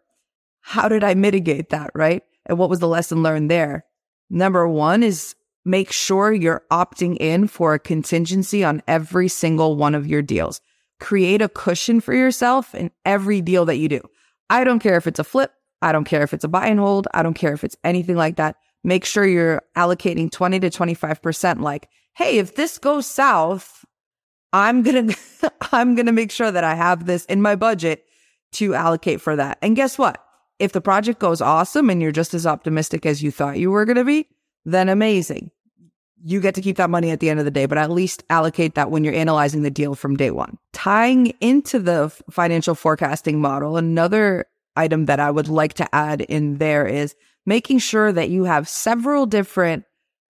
how 0.62 0.89
did 0.89 1.05
I 1.05 1.12
mitigate 1.12 1.68
that, 1.68 1.91
right? 1.95 2.22
And 2.47 2.57
what 2.57 2.70
was 2.70 2.78
the 2.78 2.89
lesson 2.89 3.22
learned 3.22 3.51
there? 3.51 3.85
Number 4.30 4.66
one 4.66 5.03
is 5.03 5.36
make 5.67 5.91
sure 5.91 6.33
you're 6.33 6.62
opting 6.71 7.17
in 7.19 7.49
for 7.49 7.75
a 7.75 7.79
contingency 7.79 8.62
on 8.62 8.83
every 8.87 9.29
single 9.29 9.77
one 9.77 9.95
of 9.95 10.07
your 10.07 10.23
deals. 10.23 10.61
Create 11.01 11.43
a 11.43 11.49
cushion 11.49 12.01
for 12.01 12.14
yourself 12.14 12.75
in 12.75 12.91
every 13.05 13.41
deal 13.41 13.64
that 13.64 13.77
you 13.77 13.89
do. 13.89 14.01
I 14.49 14.62
don't 14.64 14.79
care 14.79 14.97
if 14.97 15.07
it's 15.07 15.19
a 15.19 15.25
flip. 15.25 15.53
I 15.83 15.93
don't 15.93 16.05
care 16.05 16.23
if 16.23 16.33
it's 16.33 16.45
a 16.45 16.49
buy 16.49 16.69
and 16.69 16.79
hold. 16.79 17.09
I 17.12 17.23
don't 17.23 17.35
care 17.35 17.53
if 17.53 17.64
it's 17.64 17.77
anything 17.85 18.17
like 18.17 18.37
that. 18.37 18.57
make 18.85 19.05
sure 19.05 19.27
you're 19.27 19.62
allocating 19.77 20.31
20 20.31 20.61
to 20.61 20.71
25%. 20.71 21.61
Like, 21.61 21.89
hey, 22.14 22.39
if 22.39 22.55
this 22.55 22.79
goes 22.79 23.07
south, 23.07 23.85
I'm 24.53 24.83
going 24.83 25.09
to, 25.41 25.53
I'm 25.73 25.97
going 25.97 26.07
to 26.07 26.12
make 26.12 26.31
sure 26.31 26.53
that 26.53 26.64
I 26.64 26.77
have 26.77 27.07
this 27.07 27.25
in 27.25 27.43
my 27.43 27.57
budget 27.57 28.05
to 28.53 28.75
allocate 28.75 29.21
for 29.21 29.35
that. 29.35 29.59
And 29.61 29.75
guess 29.75 29.99
what? 29.99 30.23
If 30.61 30.73
the 30.73 30.81
project 30.81 31.19
goes 31.19 31.41
awesome 31.41 31.91
and 31.91 32.01
you're 32.01 32.12
just 32.12 32.33
as 32.33 32.47
optimistic 32.47 33.05
as 33.05 33.23
you 33.23 33.33
thought 33.33 33.59
you 33.59 33.73
were 33.73 33.85
going 33.85 33.97
to 33.97 34.05
be, 34.05 34.29
then 34.64 34.89
amazing. 34.89 35.51
You 36.23 36.41
get 36.41 36.55
to 36.55 36.62
keep 36.62 36.77
that 36.77 36.91
money 36.91 37.11
at 37.11 37.21
the 37.21 37.31
end 37.31 37.39
of 37.39 37.45
the 37.45 37.51
day, 37.51 37.67
but 37.67 37.79
at 37.79 37.91
least 37.91 38.25
allocate 38.31 38.75
that 38.75 38.91
when 38.91 39.05
you're 39.05 39.14
analyzing 39.14 39.62
the 39.62 39.71
deal 39.71 39.95
from 39.95 40.17
day 40.17 40.31
one. 40.31 40.59
Tying 40.73 41.35
into 41.41 41.79
the 41.79 42.11
financial 42.31 42.75
forecasting 42.75 43.41
model, 43.41 43.77
another 43.77 44.47
item 44.77 45.07
that 45.07 45.21
I 45.21 45.31
would 45.31 45.49
like 45.49 45.75
to 45.75 45.95
add 45.95 46.23
in 46.23 46.59
there 46.59 46.87
is 46.87 47.14
making 47.45 47.79
sure 47.79 48.12
that 48.12 48.31
you 48.31 48.45
have 48.45 48.69
several 48.69 49.27
different 49.27 49.85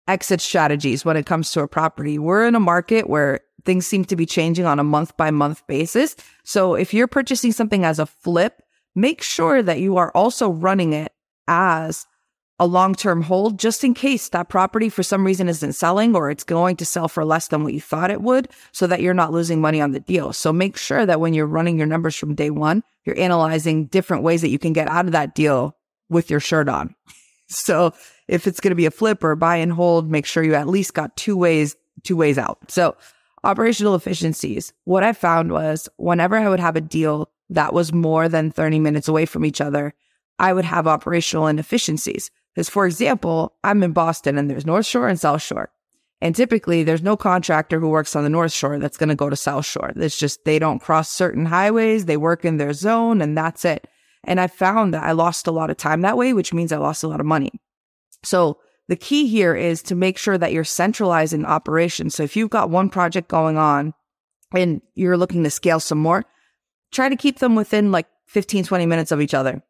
exit 0.08 0.40
strategies 0.40 1.04
when 1.04 1.16
it 1.16 1.26
comes 1.26 1.50
to 1.52 1.60
a 1.60 1.68
property. 1.68 2.18
We're 2.18 2.46
in 2.46 2.54
a 2.54 2.60
market 2.60 3.08
where 3.08 3.40
things 3.64 3.86
seem 3.86 4.04
to 4.06 4.16
be 4.16 4.26
changing 4.26 4.66
on 4.66 4.78
a 4.78 4.84
month 4.84 5.16
by 5.16 5.30
month 5.30 5.66
basis. 5.66 6.16
So 6.44 6.74
if 6.74 6.92
you're 6.92 7.06
purchasing 7.06 7.52
something 7.52 7.84
as 7.84 7.98
a 7.98 8.06
flip, 8.06 8.62
make 8.94 9.22
sure 9.22 9.62
that 9.62 9.80
you 9.80 9.96
are 9.96 10.10
also 10.12 10.50
running 10.50 10.92
it 10.92 11.12
as 11.48 12.06
a 12.64 12.66
long 12.66 12.94
term 12.94 13.22
hold 13.22 13.58
just 13.58 13.84
in 13.84 13.92
case 13.92 14.30
that 14.30 14.48
property 14.48 14.88
for 14.88 15.02
some 15.02 15.24
reason 15.24 15.48
isn't 15.48 15.74
selling 15.74 16.16
or 16.16 16.30
it's 16.30 16.44
going 16.44 16.76
to 16.76 16.84
sell 16.86 17.08
for 17.08 17.24
less 17.24 17.48
than 17.48 17.62
what 17.62 17.74
you 17.74 17.80
thought 17.80 18.10
it 18.10 18.22
would 18.22 18.48
so 18.72 18.86
that 18.86 19.02
you're 19.02 19.12
not 19.12 19.32
losing 19.32 19.60
money 19.60 19.80
on 19.80 19.92
the 19.92 20.00
deal. 20.00 20.32
So 20.32 20.52
make 20.52 20.76
sure 20.78 21.04
that 21.04 21.20
when 21.20 21.34
you're 21.34 21.46
running 21.46 21.76
your 21.76 21.86
numbers 21.86 22.16
from 22.16 22.34
day 22.34 22.48
one, 22.48 22.82
you're 23.04 23.18
analyzing 23.18 23.86
different 23.86 24.22
ways 24.22 24.40
that 24.40 24.48
you 24.48 24.58
can 24.58 24.72
get 24.72 24.88
out 24.88 25.04
of 25.04 25.12
that 25.12 25.34
deal 25.34 25.76
with 26.08 26.30
your 26.30 26.40
shirt 26.40 26.68
on. 26.68 26.94
So 27.46 27.92
if 28.26 28.46
it's 28.46 28.58
going 28.58 28.70
to 28.70 28.74
be 28.74 28.86
a 28.86 28.90
flip 28.90 29.22
or 29.22 29.30
a 29.30 29.36
buy 29.36 29.56
and 29.56 29.70
hold, 29.70 30.10
make 30.10 30.24
sure 30.24 30.42
you 30.42 30.54
at 30.54 30.66
least 30.66 30.94
got 30.94 31.14
two 31.14 31.36
ways, 31.36 31.76
two 32.02 32.16
ways 32.16 32.38
out. 32.38 32.58
So 32.70 32.96
operational 33.44 33.94
efficiencies. 33.94 34.72
What 34.84 35.04
I 35.04 35.12
found 35.12 35.52
was 35.52 35.86
whenever 35.98 36.36
I 36.36 36.48
would 36.48 36.58
have 36.58 36.74
a 36.74 36.80
deal 36.80 37.30
that 37.50 37.74
was 37.74 37.92
more 37.92 38.30
than 38.30 38.50
30 38.50 38.80
minutes 38.80 39.08
away 39.08 39.26
from 39.26 39.44
each 39.44 39.60
other, 39.60 39.92
I 40.38 40.52
would 40.52 40.64
have 40.64 40.86
operational 40.86 41.46
inefficiencies. 41.46 42.30
Because 42.54 42.68
for 42.68 42.86
example, 42.86 43.54
I'm 43.64 43.82
in 43.82 43.92
Boston 43.92 44.38
and 44.38 44.50
there's 44.50 44.66
North 44.66 44.86
Shore 44.86 45.08
and 45.08 45.18
South 45.18 45.42
Shore. 45.42 45.70
And 46.20 46.34
typically 46.34 46.84
there's 46.84 47.02
no 47.02 47.16
contractor 47.16 47.80
who 47.80 47.88
works 47.88 48.14
on 48.14 48.22
the 48.22 48.30
North 48.30 48.52
Shore 48.52 48.78
that's 48.78 48.96
going 48.96 49.08
to 49.08 49.14
go 49.14 49.28
to 49.28 49.36
South 49.36 49.66
Shore. 49.66 49.92
It's 49.96 50.18
just 50.18 50.44
they 50.44 50.58
don't 50.58 50.80
cross 50.80 51.10
certain 51.10 51.46
highways. 51.46 52.06
They 52.06 52.16
work 52.16 52.44
in 52.44 52.56
their 52.56 52.72
zone 52.72 53.20
and 53.20 53.36
that's 53.36 53.64
it. 53.64 53.88
And 54.22 54.40
I 54.40 54.46
found 54.46 54.94
that 54.94 55.02
I 55.02 55.12
lost 55.12 55.46
a 55.46 55.52
lot 55.52 55.70
of 55.70 55.76
time 55.76 56.00
that 56.00 56.16
way, 56.16 56.32
which 56.32 56.54
means 56.54 56.72
I 56.72 56.78
lost 56.78 57.02
a 57.02 57.08
lot 57.08 57.20
of 57.20 57.26
money. 57.26 57.52
So 58.22 58.58
the 58.88 58.96
key 58.96 59.26
here 59.26 59.54
is 59.54 59.82
to 59.84 59.94
make 59.94 60.16
sure 60.16 60.38
that 60.38 60.52
you're 60.52 60.64
centralizing 60.64 61.44
operations. 61.44 62.14
So 62.14 62.22
if 62.22 62.36
you've 62.36 62.50
got 62.50 62.70
one 62.70 62.88
project 62.88 63.28
going 63.28 63.56
on 63.56 63.94
and 64.54 64.80
you're 64.94 65.16
looking 65.16 65.44
to 65.44 65.50
scale 65.50 65.80
some 65.80 65.98
more, 65.98 66.24
try 66.92 67.08
to 67.08 67.16
keep 67.16 67.38
them 67.38 67.54
within 67.54 67.92
like 67.92 68.06
15, 68.26 68.64
20 68.64 68.86
minutes 68.86 69.12
of 69.12 69.20
each 69.20 69.34
other. 69.34 69.62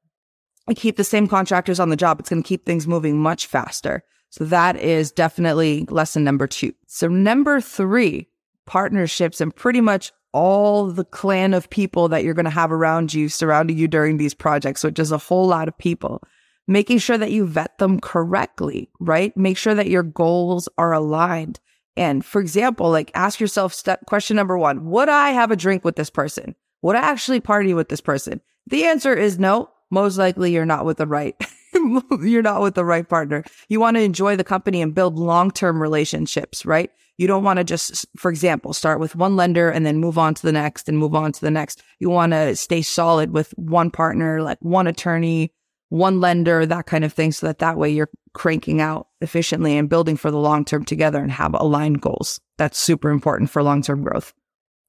Keep 0.74 0.96
the 0.96 1.04
same 1.04 1.26
contractors 1.26 1.78
on 1.78 1.90
the 1.90 1.96
job. 1.96 2.20
It's 2.20 2.30
going 2.30 2.42
to 2.42 2.48
keep 2.48 2.64
things 2.64 2.86
moving 2.86 3.18
much 3.18 3.46
faster. 3.46 4.02
So 4.30 4.44
that 4.44 4.76
is 4.76 5.12
definitely 5.12 5.86
lesson 5.90 6.24
number 6.24 6.46
two. 6.46 6.72
So 6.86 7.08
number 7.08 7.60
three, 7.60 8.28
partnerships 8.66 9.40
and 9.40 9.54
pretty 9.54 9.80
much 9.80 10.12
all 10.32 10.86
the 10.90 11.04
clan 11.04 11.54
of 11.54 11.70
people 11.70 12.08
that 12.08 12.24
you're 12.24 12.34
going 12.34 12.44
to 12.44 12.50
have 12.50 12.72
around 12.72 13.14
you, 13.14 13.28
surrounding 13.28 13.78
you 13.78 13.86
during 13.86 14.16
these 14.16 14.34
projects, 14.34 14.82
which 14.82 14.98
is 14.98 15.12
a 15.12 15.18
whole 15.18 15.46
lot 15.46 15.68
of 15.68 15.78
people 15.78 16.22
making 16.66 16.98
sure 16.98 17.18
that 17.18 17.30
you 17.30 17.46
vet 17.46 17.78
them 17.78 18.00
correctly, 18.00 18.90
right? 18.98 19.36
Make 19.36 19.56
sure 19.56 19.74
that 19.74 19.88
your 19.88 20.02
goals 20.02 20.68
are 20.78 20.92
aligned. 20.92 21.60
And 21.96 22.24
for 22.24 22.40
example, 22.40 22.90
like 22.90 23.10
ask 23.14 23.38
yourself 23.38 23.72
step 23.72 24.06
question 24.06 24.36
number 24.36 24.58
one, 24.58 24.86
would 24.86 25.08
I 25.08 25.30
have 25.30 25.50
a 25.50 25.56
drink 25.56 25.84
with 25.84 25.96
this 25.96 26.10
person? 26.10 26.54
Would 26.82 26.96
I 26.96 27.00
actually 27.00 27.40
party 27.40 27.74
with 27.74 27.88
this 27.88 28.00
person? 28.00 28.40
The 28.66 28.84
answer 28.84 29.14
is 29.14 29.38
no. 29.38 29.70
Most 29.94 30.18
likely 30.18 30.52
you're 30.52 30.66
not 30.66 30.84
with 30.84 30.96
the 30.96 31.06
right, 31.06 31.36
you're 32.20 32.42
not 32.42 32.62
with 32.62 32.74
the 32.74 32.84
right 32.84 33.08
partner. 33.08 33.44
You 33.68 33.78
want 33.78 33.96
to 33.96 34.02
enjoy 34.02 34.34
the 34.34 34.42
company 34.42 34.82
and 34.82 34.92
build 34.92 35.16
long-term 35.16 35.80
relationships, 35.80 36.66
right? 36.66 36.90
You 37.16 37.28
don't 37.28 37.44
want 37.44 37.58
to 37.58 37.64
just, 37.64 38.04
for 38.16 38.28
example, 38.28 38.72
start 38.72 38.98
with 38.98 39.14
one 39.14 39.36
lender 39.36 39.70
and 39.70 39.86
then 39.86 39.98
move 39.98 40.18
on 40.18 40.34
to 40.34 40.42
the 40.42 40.50
next 40.50 40.88
and 40.88 40.98
move 40.98 41.14
on 41.14 41.30
to 41.30 41.40
the 41.40 41.50
next. 41.50 41.80
You 42.00 42.10
want 42.10 42.32
to 42.32 42.56
stay 42.56 42.82
solid 42.82 43.30
with 43.30 43.52
one 43.56 43.92
partner, 43.92 44.42
like 44.42 44.58
one 44.62 44.88
attorney, 44.88 45.52
one 45.90 46.20
lender, 46.20 46.66
that 46.66 46.86
kind 46.86 47.04
of 47.04 47.12
thing, 47.12 47.30
so 47.30 47.46
that 47.46 47.60
that 47.60 47.78
way 47.78 47.88
you're 47.90 48.10
cranking 48.32 48.80
out 48.80 49.06
efficiently 49.20 49.78
and 49.78 49.88
building 49.88 50.16
for 50.16 50.32
the 50.32 50.38
long 50.38 50.64
term 50.64 50.84
together 50.84 51.20
and 51.20 51.30
have 51.30 51.54
aligned 51.54 52.00
goals. 52.00 52.40
That's 52.58 52.78
super 52.78 53.10
important 53.10 53.48
for 53.50 53.62
long 53.62 53.80
term 53.80 54.02
growth 54.02 54.34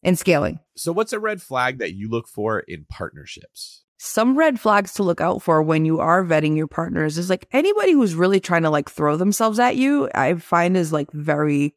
and 0.01 0.17
scaling. 0.17 0.61
So, 0.75 0.91
what's 0.91 1.13
a 1.13 1.19
red 1.19 1.43
flag 1.43 1.77
that 1.77 1.93
you 1.93 2.09
look 2.09 2.27
for 2.27 2.59
in 2.61 2.85
partnerships? 2.89 3.84
Some 4.05 4.37
red 4.37 4.59
flags 4.59 4.93
to 4.93 5.03
look 5.03 5.19
out 5.19 5.41
for 5.41 5.63
when 5.63 5.83
you 5.83 5.99
are 5.99 6.23
vetting 6.23 6.55
your 6.55 6.67
partners 6.67 7.17
is 7.17 7.27
like 7.27 7.47
anybody 7.51 7.93
who's 7.93 8.13
really 8.13 8.39
trying 8.39 8.61
to 8.61 8.69
like 8.69 8.87
throw 8.87 9.17
themselves 9.17 9.57
at 9.57 9.77
you, 9.77 10.07
I 10.13 10.35
find 10.35 10.77
is 10.77 10.93
like 10.93 11.11
very 11.11 11.73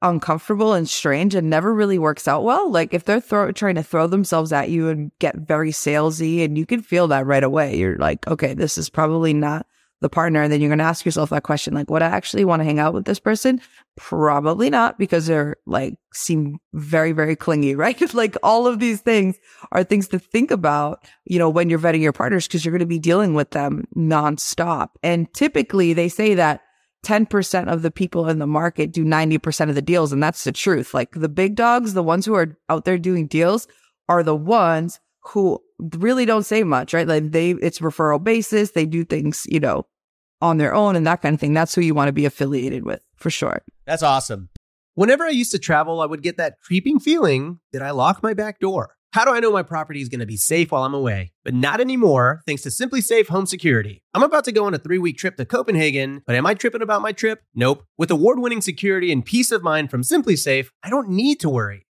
uncomfortable 0.00 0.72
and 0.72 0.88
strange 0.88 1.34
and 1.34 1.50
never 1.50 1.74
really 1.74 1.98
works 1.98 2.26
out 2.26 2.42
well. 2.42 2.70
Like 2.70 2.94
if 2.94 3.04
they're 3.04 3.20
throw, 3.20 3.52
trying 3.52 3.74
to 3.74 3.82
throw 3.82 4.06
themselves 4.06 4.50
at 4.50 4.70
you 4.70 4.88
and 4.88 5.12
get 5.18 5.36
very 5.36 5.72
salesy 5.72 6.42
and 6.42 6.56
you 6.56 6.64
can 6.64 6.80
feel 6.80 7.06
that 7.08 7.26
right 7.26 7.44
away. 7.44 7.76
You're 7.76 7.98
like, 7.98 8.26
okay, 8.26 8.54
this 8.54 8.78
is 8.78 8.88
probably 8.88 9.34
not 9.34 9.66
the 10.02 10.10
partner. 10.10 10.42
And 10.42 10.52
then 10.52 10.60
you're 10.60 10.68
going 10.68 10.78
to 10.78 10.84
ask 10.84 11.04
yourself 11.04 11.30
that 11.30 11.44
question, 11.44 11.72
like, 11.72 11.88
would 11.88 12.02
I 12.02 12.08
actually 12.08 12.44
want 12.44 12.60
to 12.60 12.64
hang 12.64 12.78
out 12.78 12.92
with 12.92 13.06
this 13.06 13.18
person? 13.18 13.60
Probably 13.96 14.68
not 14.68 14.98
because 14.98 15.26
they're 15.26 15.56
like, 15.64 15.94
seem 16.12 16.58
very, 16.74 17.12
very 17.12 17.36
clingy, 17.36 17.74
right? 17.76 18.12
like 18.12 18.36
all 18.42 18.66
of 18.66 18.78
these 18.78 19.00
things 19.00 19.38
are 19.70 19.84
things 19.84 20.08
to 20.08 20.18
think 20.18 20.50
about, 20.50 21.06
you 21.24 21.38
know, 21.38 21.48
when 21.48 21.70
you're 21.70 21.78
vetting 21.78 22.02
your 22.02 22.12
partners 22.12 22.46
because 22.46 22.64
you're 22.64 22.72
going 22.72 22.80
to 22.80 22.86
be 22.86 22.98
dealing 22.98 23.32
with 23.34 23.50
them 23.50 23.84
nonstop. 23.96 24.88
And 25.02 25.32
typically 25.32 25.92
they 25.92 26.08
say 26.08 26.34
that 26.34 26.62
10% 27.06 27.68
of 27.68 27.82
the 27.82 27.90
people 27.90 28.28
in 28.28 28.38
the 28.38 28.46
market 28.46 28.92
do 28.92 29.04
90% 29.04 29.68
of 29.68 29.74
the 29.74 29.82
deals. 29.82 30.12
And 30.12 30.22
that's 30.22 30.44
the 30.44 30.52
truth. 30.52 30.94
Like 30.94 31.12
the 31.12 31.28
big 31.28 31.54
dogs, 31.54 31.94
the 31.94 32.02
ones 32.02 32.26
who 32.26 32.34
are 32.34 32.56
out 32.68 32.84
there 32.84 32.98
doing 32.98 33.26
deals 33.26 33.66
are 34.08 34.22
the 34.22 34.36
ones 34.36 35.00
who 35.24 35.60
really 35.78 36.24
don't 36.24 36.44
say 36.44 36.62
much, 36.62 36.92
right? 36.92 37.06
Like 37.06 37.30
they, 37.30 37.50
it's 37.50 37.78
referral 37.78 38.22
basis. 38.22 38.72
They 38.72 38.86
do 38.86 39.04
things, 39.04 39.44
you 39.46 39.60
know, 39.60 39.86
on 40.42 40.58
their 40.58 40.74
own 40.74 40.96
and 40.96 41.06
that 41.06 41.22
kind 41.22 41.32
of 41.34 41.40
thing. 41.40 41.54
That's 41.54 41.74
who 41.74 41.80
you 41.80 41.94
want 41.94 42.08
to 42.08 42.12
be 42.12 42.26
affiliated 42.26 42.84
with 42.84 43.00
for 43.16 43.30
sure. 43.30 43.62
That's 43.86 44.02
awesome. 44.02 44.50
Whenever 44.94 45.24
I 45.24 45.30
used 45.30 45.52
to 45.52 45.58
travel, 45.58 46.02
I 46.02 46.06
would 46.06 46.22
get 46.22 46.36
that 46.36 46.60
creeping 46.60 47.00
feeling 47.00 47.60
that 47.72 47.82
I 47.82 47.92
locked 47.92 48.22
my 48.22 48.34
back 48.34 48.60
door. 48.60 48.96
How 49.12 49.26
do 49.26 49.30
I 49.30 49.40
know 49.40 49.52
my 49.52 49.62
property 49.62 50.00
is 50.00 50.08
going 50.08 50.20
to 50.20 50.26
be 50.26 50.38
safe 50.38 50.72
while 50.72 50.84
I'm 50.84 50.94
away? 50.94 51.32
But 51.44 51.52
not 51.52 51.82
anymore, 51.82 52.42
thanks 52.46 52.62
to 52.62 52.70
SimpliSafe 52.70 53.28
Home 53.28 53.44
Security. 53.44 54.02
I'm 54.14 54.22
about 54.22 54.44
to 54.44 54.52
go 54.52 54.64
on 54.64 54.72
a 54.72 54.78
three 54.78 54.98
week 54.98 55.18
trip 55.18 55.36
to 55.36 55.44
Copenhagen, 55.44 56.22
but 56.26 56.34
am 56.34 56.46
I 56.46 56.54
tripping 56.54 56.80
about 56.80 57.02
my 57.02 57.12
trip? 57.12 57.42
Nope. 57.54 57.84
With 57.98 58.10
award 58.10 58.38
winning 58.38 58.62
security 58.62 59.12
and 59.12 59.24
peace 59.24 59.52
of 59.52 59.62
mind 59.62 59.90
from 59.90 60.02
SimpliSafe, 60.02 60.68
I 60.82 60.88
don't 60.88 61.10
need 61.10 61.40
to 61.40 61.50
worry. 61.50 61.86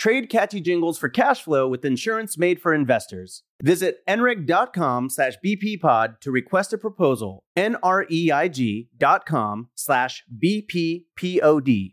Trade 0.00 0.30
catchy 0.30 0.62
jingles 0.62 0.96
for 0.96 1.10
cash 1.10 1.42
flow 1.42 1.68
with 1.68 1.84
insurance 1.84 2.38
made 2.38 2.58
for 2.58 2.72
investors. 2.72 3.42
Visit 3.62 3.98
nreig.com 4.08 5.10
slash 5.10 5.34
bppod 5.44 6.20
to 6.20 6.30
request 6.30 6.72
a 6.72 6.78
proposal. 6.78 7.44
N-R-E-I-G 7.54 8.88
dot 8.96 9.26
com 9.26 9.68
slash 9.74 10.24
bppod. 10.42 11.92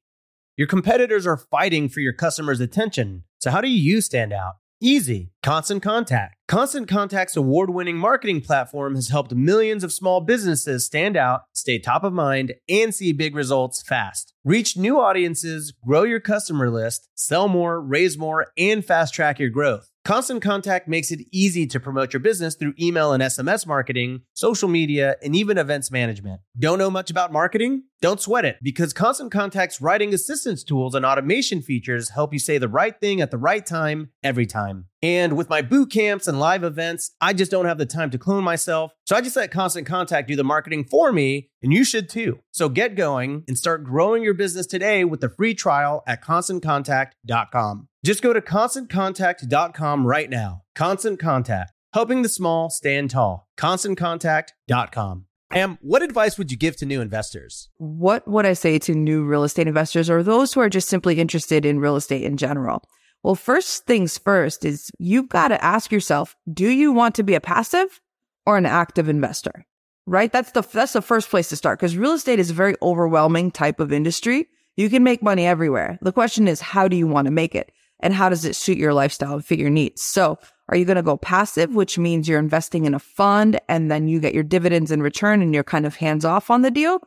Your 0.56 0.66
competitors 0.66 1.26
are 1.26 1.36
fighting 1.36 1.88
for 1.88 2.00
your 2.00 2.12
customers' 2.12 2.58
attention. 2.60 3.22
So 3.38 3.52
how 3.52 3.60
do 3.60 3.68
you 3.68 4.00
stand 4.00 4.32
out? 4.32 4.54
Easy. 4.80 5.32
Constant 5.42 5.82
Contact. 5.82 6.36
Constant 6.46 6.86
Contact's 6.86 7.36
award 7.36 7.70
winning 7.70 7.96
marketing 7.96 8.40
platform 8.40 8.94
has 8.94 9.08
helped 9.08 9.34
millions 9.34 9.82
of 9.82 9.92
small 9.92 10.20
businesses 10.20 10.84
stand 10.84 11.16
out, 11.16 11.42
stay 11.52 11.80
top 11.80 12.04
of 12.04 12.12
mind, 12.12 12.54
and 12.68 12.94
see 12.94 13.12
big 13.12 13.34
results 13.34 13.82
fast. 13.82 14.34
Reach 14.44 14.76
new 14.76 15.00
audiences, 15.00 15.72
grow 15.84 16.04
your 16.04 16.20
customer 16.20 16.70
list, 16.70 17.08
sell 17.16 17.48
more, 17.48 17.80
raise 17.80 18.16
more, 18.16 18.46
and 18.56 18.84
fast 18.84 19.12
track 19.14 19.40
your 19.40 19.50
growth. 19.50 19.90
Constant 20.04 20.42
Contact 20.42 20.86
makes 20.86 21.10
it 21.10 21.26
easy 21.32 21.66
to 21.66 21.80
promote 21.80 22.12
your 22.12 22.20
business 22.20 22.54
through 22.54 22.74
email 22.80 23.12
and 23.12 23.22
SMS 23.22 23.66
marketing, 23.66 24.22
social 24.32 24.68
media, 24.68 25.16
and 25.22 25.34
even 25.34 25.58
events 25.58 25.90
management. 25.90 26.40
Don't 26.56 26.78
know 26.78 26.90
much 26.90 27.10
about 27.10 27.32
marketing? 27.32 27.82
Don't 28.00 28.20
sweat 28.20 28.44
it 28.44 28.58
because 28.62 28.92
Constant 28.92 29.32
Contact's 29.32 29.80
writing 29.80 30.14
assistance 30.14 30.62
tools 30.62 30.94
and 30.94 31.04
automation 31.04 31.62
features 31.62 32.10
help 32.10 32.32
you 32.32 32.38
say 32.38 32.56
the 32.56 32.68
right 32.68 32.98
thing 33.00 33.20
at 33.20 33.32
the 33.32 33.38
right 33.38 33.66
time 33.66 34.10
every 34.22 34.46
time. 34.46 34.86
And 35.02 35.36
with 35.36 35.50
my 35.50 35.62
boot 35.62 35.90
camps 35.90 36.28
and 36.28 36.38
live 36.38 36.62
events, 36.62 37.10
I 37.20 37.32
just 37.32 37.50
don't 37.50 37.66
have 37.66 37.78
the 37.78 37.86
time 37.86 38.10
to 38.10 38.18
clone 38.18 38.44
myself. 38.44 38.92
So 39.04 39.16
I 39.16 39.20
just 39.20 39.36
let 39.36 39.50
Constant 39.50 39.86
Contact 39.86 40.28
do 40.28 40.36
the 40.36 40.44
marketing 40.44 40.84
for 40.84 41.12
me, 41.12 41.50
and 41.62 41.72
you 41.72 41.84
should 41.84 42.08
too. 42.08 42.38
So 42.52 42.68
get 42.68 42.94
going 42.94 43.44
and 43.48 43.58
start 43.58 43.84
growing 43.84 44.22
your 44.22 44.34
business 44.34 44.66
today 44.66 45.04
with 45.04 45.20
the 45.20 45.28
free 45.28 45.54
trial 45.54 46.02
at 46.06 46.22
constantcontact.com. 46.22 47.88
Just 48.04 48.22
go 48.22 48.32
to 48.32 48.40
constantcontact.com 48.40 50.06
right 50.06 50.30
now. 50.30 50.62
Constant 50.76 51.18
Contact, 51.18 51.72
helping 51.92 52.22
the 52.22 52.28
small 52.28 52.70
stand 52.70 53.10
tall. 53.10 53.48
ConstantContact.com. 53.58 55.27
Am, 55.52 55.78
what 55.80 56.02
advice 56.02 56.36
would 56.36 56.50
you 56.50 56.58
give 56.58 56.76
to 56.76 56.86
new 56.86 57.00
investors? 57.00 57.70
What 57.78 58.28
would 58.28 58.44
I 58.44 58.52
say 58.52 58.78
to 58.80 58.94
new 58.94 59.24
real 59.24 59.44
estate 59.44 59.66
investors 59.66 60.10
or 60.10 60.22
those 60.22 60.52
who 60.52 60.60
are 60.60 60.68
just 60.68 60.88
simply 60.88 61.18
interested 61.18 61.64
in 61.64 61.80
real 61.80 61.96
estate 61.96 62.22
in 62.22 62.36
general? 62.36 62.82
Well, 63.22 63.34
first 63.34 63.86
things 63.86 64.18
first 64.18 64.64
is 64.64 64.90
you've 64.98 65.28
got 65.28 65.48
to 65.48 65.64
ask 65.64 65.90
yourself, 65.90 66.36
do 66.52 66.68
you 66.68 66.92
want 66.92 67.14
to 67.14 67.22
be 67.22 67.34
a 67.34 67.40
passive 67.40 68.00
or 68.44 68.58
an 68.58 68.66
active 68.66 69.08
investor? 69.08 69.64
Right? 70.06 70.30
That's 70.30 70.52
the 70.52 70.62
that's 70.62 70.92
the 70.92 71.02
first 71.02 71.28
place 71.28 71.48
to 71.50 71.56
start 71.56 71.78
because 71.78 71.96
real 71.96 72.14
estate 72.14 72.38
is 72.38 72.50
a 72.50 72.54
very 72.54 72.74
overwhelming 72.80 73.50
type 73.50 73.80
of 73.80 73.92
industry. 73.92 74.48
You 74.76 74.88
can 74.88 75.02
make 75.02 75.22
money 75.22 75.46
everywhere. 75.46 75.98
The 76.02 76.12
question 76.12 76.46
is, 76.46 76.60
how 76.60 76.88
do 76.88 76.96
you 76.96 77.06
want 77.06 77.26
to 77.26 77.32
make 77.32 77.54
it? 77.54 77.72
And 78.00 78.14
how 78.14 78.28
does 78.28 78.44
it 78.44 78.54
suit 78.54 78.78
your 78.78 78.94
lifestyle 78.94 79.34
and 79.34 79.44
fit 79.44 79.58
your 79.58 79.70
needs? 79.70 80.02
So 80.02 80.38
are 80.68 80.76
you 80.76 80.84
going 80.84 80.96
to 80.96 81.02
go 81.02 81.16
passive, 81.16 81.74
which 81.74 81.98
means 81.98 82.28
you're 82.28 82.38
investing 82.38 82.84
in 82.84 82.94
a 82.94 82.98
fund 82.98 83.58
and 83.68 83.90
then 83.90 84.06
you 84.06 84.20
get 84.20 84.34
your 84.34 84.42
dividends 84.42 84.90
in 84.90 85.02
return 85.02 85.40
and 85.40 85.54
you're 85.54 85.64
kind 85.64 85.86
of 85.86 85.96
hands 85.96 86.24
off 86.24 86.50
on 86.50 86.62
the 86.62 86.70
deal? 86.70 87.00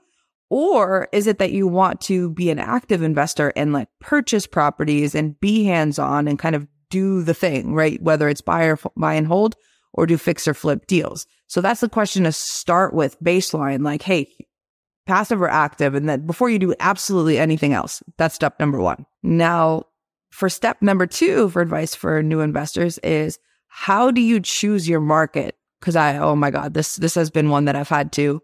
Or 0.50 1.08
is 1.12 1.28
it 1.28 1.38
that 1.38 1.52
you 1.52 1.68
want 1.68 2.02
to 2.02 2.32
be 2.32 2.50
an 2.50 2.60
active 2.60 3.02
investor 3.04 3.54
and 3.56 3.72
like 3.72 3.88
purchase 4.00 4.48
properties 4.48 5.16
and 5.16 5.40
be 5.40 5.64
hands 5.64 6.00
on 6.00 6.28
and 6.28 6.40
kind 6.40 6.56
of 6.56 6.68
do 6.90 7.22
the 7.22 7.34
thing, 7.34 7.74
right? 7.74 8.02
Whether 8.02 8.28
it's 8.28 8.42
buy 8.42 8.66
or 8.66 8.78
buy 8.98 9.14
and 9.14 9.28
hold 9.28 9.56
or 9.94 10.06
do 10.06 10.18
fix 10.18 10.48
or 10.48 10.54
flip 10.54 10.88
deals. 10.88 11.26
So 11.48 11.62
that's 11.62 11.82
the 11.82 11.90
question 11.90 12.24
to 12.24 12.32
start 12.32 12.94
with 12.94 13.22
baseline. 13.22 13.86
Like, 13.86 14.02
Hey, 14.02 14.28
passive 15.06 15.42
or 15.42 15.50
active. 15.50 15.96
And 15.96 16.10
then 16.10 16.26
before 16.26 16.50
you 16.50 16.60
do 16.60 16.76
absolutely 16.80 17.38
anything 17.38 17.74
else, 17.74 18.02
that's 18.18 18.36
step 18.36 18.60
number 18.60 18.80
one. 18.80 19.06
Now 19.24 19.86
for 20.32 20.50
step 20.50 20.82
number 20.82 21.06
two 21.06 21.50
for 21.50 21.62
advice 21.62 21.94
for 21.94 22.24
new 22.24 22.40
investors 22.40 22.98
is 23.00 23.38
how 23.74 24.12
do 24.12 24.20
you 24.20 24.42
choose 24.42 24.88
your 24.88 25.00
market? 25.00 25.56
Cause 25.80 25.96
I, 25.96 26.18
oh 26.18 26.36
my 26.36 26.52
God, 26.52 26.74
this, 26.74 26.98
this 26.98 27.16
has 27.16 27.32
been 27.32 27.50
one 27.50 27.66
that 27.66 27.76
I've 27.76 27.90
had 27.90 28.12
to 28.14 28.42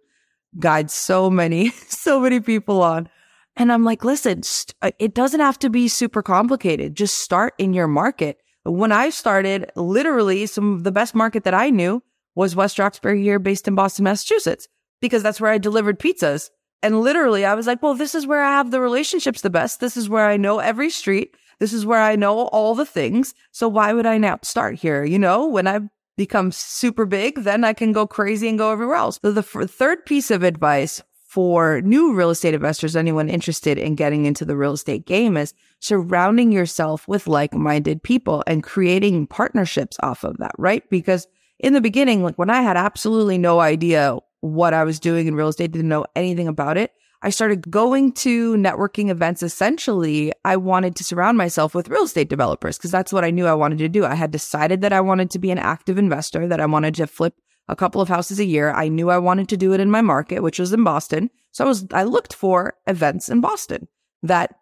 guide 0.58 0.90
so 0.90 1.30
many, 1.30 1.70
so 1.90 2.22
many 2.22 2.40
people 2.40 2.82
on. 2.82 3.10
And 3.58 3.72
I'm 3.72 3.84
like, 3.84 4.06
listen, 4.06 4.42
st- 4.44 4.74
uh, 4.82 4.92
it 5.00 5.14
doesn't 5.14 5.42
have 5.42 5.60
to 5.60 5.70
be 5.70 5.90
super 5.90 6.24
complicated. 6.24 6.96
Just 6.96 7.18
start 7.18 7.54
in 7.58 7.74
your 7.74 7.88
market. 7.88 8.38
When 8.64 8.94
I 8.94 9.10
started, 9.10 9.70
literally 9.76 10.46
some 10.46 10.74
of 10.74 10.84
the 10.86 10.92
best 10.94 11.14
market 11.14 11.44
that 11.44 11.54
I 11.54 11.72
knew 11.72 12.02
was 12.36 12.56
West 12.56 12.80
Roxbury 12.80 13.22
here 13.22 13.38
based 13.38 13.68
in 13.68 13.76
Boston, 13.76 14.06
Massachusetts, 14.06 14.70
because 15.02 15.24
that's 15.24 15.42
where 15.42 15.52
I 15.52 15.58
delivered 15.58 16.00
pizzas. 16.00 16.50
And 16.82 17.02
literally 17.02 17.44
I 17.44 17.54
was 17.54 17.68
like, 17.68 17.84
well, 17.84 17.96
this 17.96 18.16
is 18.16 18.26
where 18.26 18.44
I 18.44 18.52
have 18.52 18.72
the 18.72 18.80
relationships 18.80 19.42
the 19.42 19.50
best. 19.50 19.82
This 19.82 19.98
is 19.98 20.08
where 20.08 20.28
I 20.28 20.38
know 20.38 20.60
every 20.60 20.90
street. 20.90 21.36
This 21.60 21.74
is 21.74 21.86
where 21.86 22.02
I 22.02 22.16
know 22.16 22.48
all 22.48 22.76
the 22.76 22.86
things. 22.86 23.34
So 23.52 23.68
why 23.68 23.94
would 23.94 24.06
I 24.06 24.18
not 24.18 24.46
start 24.46 24.76
here? 24.76 25.04
You 25.04 25.20
know, 25.20 25.48
when 25.48 25.68
I 25.68 25.82
become 26.18 26.52
super 26.52 27.06
big, 27.06 27.44
then 27.44 27.64
I 27.64 27.74
can 27.74 27.94
go 27.94 28.08
crazy 28.08 28.48
and 28.48 28.58
go 28.58 28.72
everywhere 28.72 28.98
else. 28.98 29.20
So 29.22 29.32
the 29.32 29.42
f- 29.42 29.70
third 29.70 30.06
piece 30.06 30.32
of 30.32 30.44
advice 30.44 31.02
for 31.28 31.82
new 31.82 32.14
real 32.14 32.30
estate 32.30 32.54
investors, 32.54 32.96
anyone 32.96 33.30
interested 33.30 33.78
in 33.78 33.96
getting 33.96 34.26
into 34.26 34.46
the 34.46 34.58
real 34.58 34.74
estate 34.74 35.06
game 35.06 35.38
is 35.38 35.54
surrounding 35.80 36.52
yourself 36.52 37.08
with 37.08 37.28
like-minded 37.28 38.02
people 38.02 38.44
and 38.48 38.64
creating 38.64 39.28
partnerships 39.28 39.98
off 40.02 40.24
of 40.24 40.38
that, 40.38 40.54
right? 40.58 40.90
Because 40.90 41.28
in 41.60 41.74
the 41.74 41.82
beginning, 41.82 42.24
like 42.24 42.38
when 42.38 42.50
I 42.50 42.62
had 42.62 42.78
absolutely 42.78 43.38
no 43.38 43.60
idea 43.60 44.18
what 44.42 44.74
I 44.74 44.84
was 44.84 45.00
doing 45.00 45.28
in 45.28 45.36
real 45.36 45.50
estate, 45.50 45.72
didn't 45.72 45.90
know 45.90 46.06
anything 46.16 46.48
about 46.48 46.78
it, 46.78 46.92
I 47.22 47.30
started 47.32 47.70
going 47.72 48.12
to 48.14 48.56
networking 48.56 49.10
events. 49.10 49.42
Essentially, 49.42 50.32
I 50.46 50.56
wanted 50.58 50.96
to 50.98 51.04
surround 51.04 51.38
myself 51.38 51.74
with 51.74 51.90
real 51.90 52.04
estate 52.04 52.30
developers 52.30 52.78
because 52.78 52.92
that's 52.92 53.12
what 53.12 53.24
I 53.24 53.32
knew 53.32 53.48
I 53.48 53.54
wanted 53.54 53.80
to 53.80 53.90
do. 53.90 54.06
I 54.06 54.16
had 54.16 54.32
decided 54.32 54.82
that 54.82 54.94
I 54.94 55.02
wanted 55.02 55.32
to 55.32 55.40
be 55.40 55.52
an 55.52 55.58
active 55.58 55.98
investor, 55.98 56.48
that 56.48 56.62
I 56.62 56.66
wanted 56.68 56.96
to 56.96 57.08
flip 57.08 57.34
a 57.68 57.76
couple 57.76 58.02
of 58.02 58.08
houses 58.08 58.40
a 58.40 58.46
year. 58.46 58.72
I 58.72 58.88
knew 58.88 59.10
I 59.10 59.18
wanted 59.18 59.50
to 59.50 59.58
do 59.58 59.74
it 59.74 59.80
in 59.80 59.92
my 59.92 60.02
market, 60.02 60.44
which 60.44 60.60
was 60.60 60.72
in 60.72 60.84
Boston. 60.84 61.30
So 61.52 61.66
I 61.66 61.68
was, 61.68 61.88
I 61.92 62.04
looked 62.04 62.34
for 62.34 62.76
events 62.86 63.30
in 63.30 63.42
Boston 63.42 63.88
that 64.24 64.56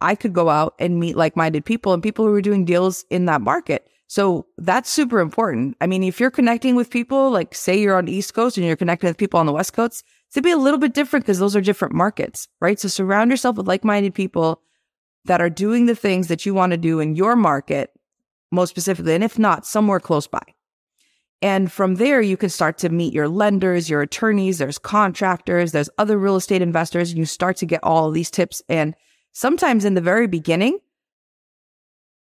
I 0.00 0.14
could 0.14 0.32
go 0.32 0.48
out 0.48 0.74
and 0.78 1.00
meet 1.00 1.16
like 1.16 1.36
minded 1.36 1.64
people 1.64 1.92
and 1.92 2.02
people 2.02 2.26
who 2.26 2.32
were 2.32 2.42
doing 2.42 2.64
deals 2.64 3.04
in 3.08 3.24
that 3.26 3.40
market. 3.40 3.88
So 4.06 4.46
that's 4.58 4.90
super 4.90 5.20
important. 5.20 5.76
I 5.80 5.86
mean, 5.86 6.02
if 6.02 6.20
you're 6.20 6.30
connecting 6.30 6.76
with 6.76 6.90
people, 6.90 7.30
like 7.30 7.54
say 7.54 7.80
you're 7.80 7.96
on 7.96 8.04
the 8.04 8.12
East 8.12 8.34
Coast 8.34 8.58
and 8.58 8.66
you're 8.66 8.76
connecting 8.76 9.08
with 9.08 9.16
people 9.16 9.40
on 9.40 9.46
the 9.46 9.52
West 9.52 9.72
Coast, 9.72 10.04
gonna 10.34 10.44
be 10.44 10.50
a 10.50 10.56
little 10.56 10.78
bit 10.78 10.94
different 10.94 11.24
because 11.24 11.38
those 11.38 11.56
are 11.56 11.60
different 11.60 11.94
markets, 11.94 12.48
right? 12.60 12.78
So 12.78 12.88
surround 12.88 13.30
yourself 13.30 13.56
with 13.56 13.68
like 13.68 13.84
minded 13.84 14.14
people 14.14 14.62
that 15.24 15.40
are 15.40 15.50
doing 15.50 15.86
the 15.86 15.94
things 15.94 16.28
that 16.28 16.46
you 16.46 16.54
want 16.54 16.72
to 16.72 16.76
do 16.76 17.00
in 17.00 17.14
your 17.14 17.36
market, 17.36 17.90
most 18.50 18.70
specifically, 18.70 19.14
and 19.14 19.24
if 19.24 19.38
not, 19.38 19.66
somewhere 19.66 20.00
close 20.00 20.26
by. 20.26 20.42
And 21.42 21.72
from 21.72 21.96
there, 21.96 22.20
you 22.20 22.36
can 22.36 22.50
start 22.50 22.78
to 22.78 22.88
meet 22.88 23.12
your 23.12 23.28
lenders, 23.28 23.90
your 23.90 24.00
attorneys, 24.00 24.58
there's 24.58 24.78
contractors, 24.78 25.72
there's 25.72 25.90
other 25.98 26.16
real 26.16 26.36
estate 26.36 26.62
investors, 26.62 27.10
and 27.10 27.18
you 27.18 27.26
start 27.26 27.56
to 27.58 27.66
get 27.66 27.82
all 27.82 28.10
these 28.10 28.30
tips. 28.30 28.62
And 28.68 28.94
sometimes 29.32 29.84
in 29.84 29.94
the 29.94 30.00
very 30.00 30.28
beginning, 30.28 30.78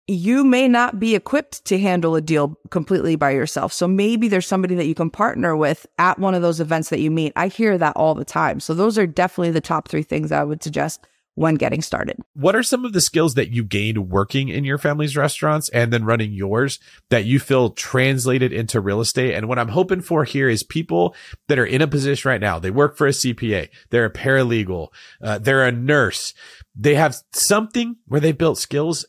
you 0.07 0.43
may 0.43 0.67
not 0.67 0.99
be 0.99 1.15
equipped 1.15 1.65
to 1.65 1.79
handle 1.79 2.15
a 2.15 2.21
deal 2.21 2.57
completely 2.69 3.15
by 3.15 3.31
yourself. 3.31 3.73
So 3.73 3.87
maybe 3.87 4.27
there's 4.27 4.47
somebody 4.47 4.75
that 4.75 4.85
you 4.85 4.95
can 4.95 5.09
partner 5.09 5.55
with 5.55 5.87
at 5.97 6.19
one 6.19 6.35
of 6.35 6.41
those 6.41 6.59
events 6.59 6.89
that 6.89 6.99
you 6.99 7.09
meet. 7.09 7.33
I 7.35 7.47
hear 7.47 7.77
that 7.77 7.95
all 7.95 8.13
the 8.13 8.25
time. 8.25 8.59
So 8.59 8.73
those 8.73 8.97
are 8.97 9.07
definitely 9.07 9.51
the 9.51 9.61
top 9.61 9.87
three 9.87 10.03
things 10.03 10.31
I 10.31 10.43
would 10.43 10.61
suggest 10.61 11.07
when 11.35 11.55
getting 11.55 11.81
started. 11.81 12.17
What 12.33 12.55
are 12.55 12.63
some 12.63 12.85
of 12.85 12.93
the 12.93 13.01
skills 13.01 13.33
that 13.33 13.51
you 13.51 13.63
gained 13.63 14.09
working 14.09 14.47
in 14.47 14.63
your 14.63 14.77
family's 14.77 15.17
restaurants 15.17 15.69
and 15.69 15.91
then 15.91 16.05
running 16.05 16.31
yours 16.31 16.79
that 17.09 17.25
you 17.25 17.39
feel 17.39 17.71
translated 17.71 18.53
into 18.53 18.79
real 18.79 19.01
estate? 19.01 19.33
And 19.33 19.47
what 19.47 19.59
I'm 19.59 19.69
hoping 19.69 20.01
for 20.01 20.23
here 20.23 20.47
is 20.47 20.63
people 20.63 21.13
that 21.47 21.59
are 21.59 21.65
in 21.65 21.81
a 21.81 21.87
position 21.87 22.29
right 22.29 22.39
now. 22.39 22.57
They 22.59 22.71
work 22.71 22.95
for 22.95 23.07
a 23.07 23.11
CPA. 23.11 23.69
They're 23.89 24.05
a 24.05 24.13
paralegal. 24.13 24.89
Uh, 25.21 25.39
they're 25.39 25.65
a 25.65 25.71
nurse. 25.71 26.33
They 26.73 26.95
have 26.95 27.17
something 27.33 27.97
where 28.05 28.21
they 28.21 28.31
built 28.31 28.57
skills 28.57 29.05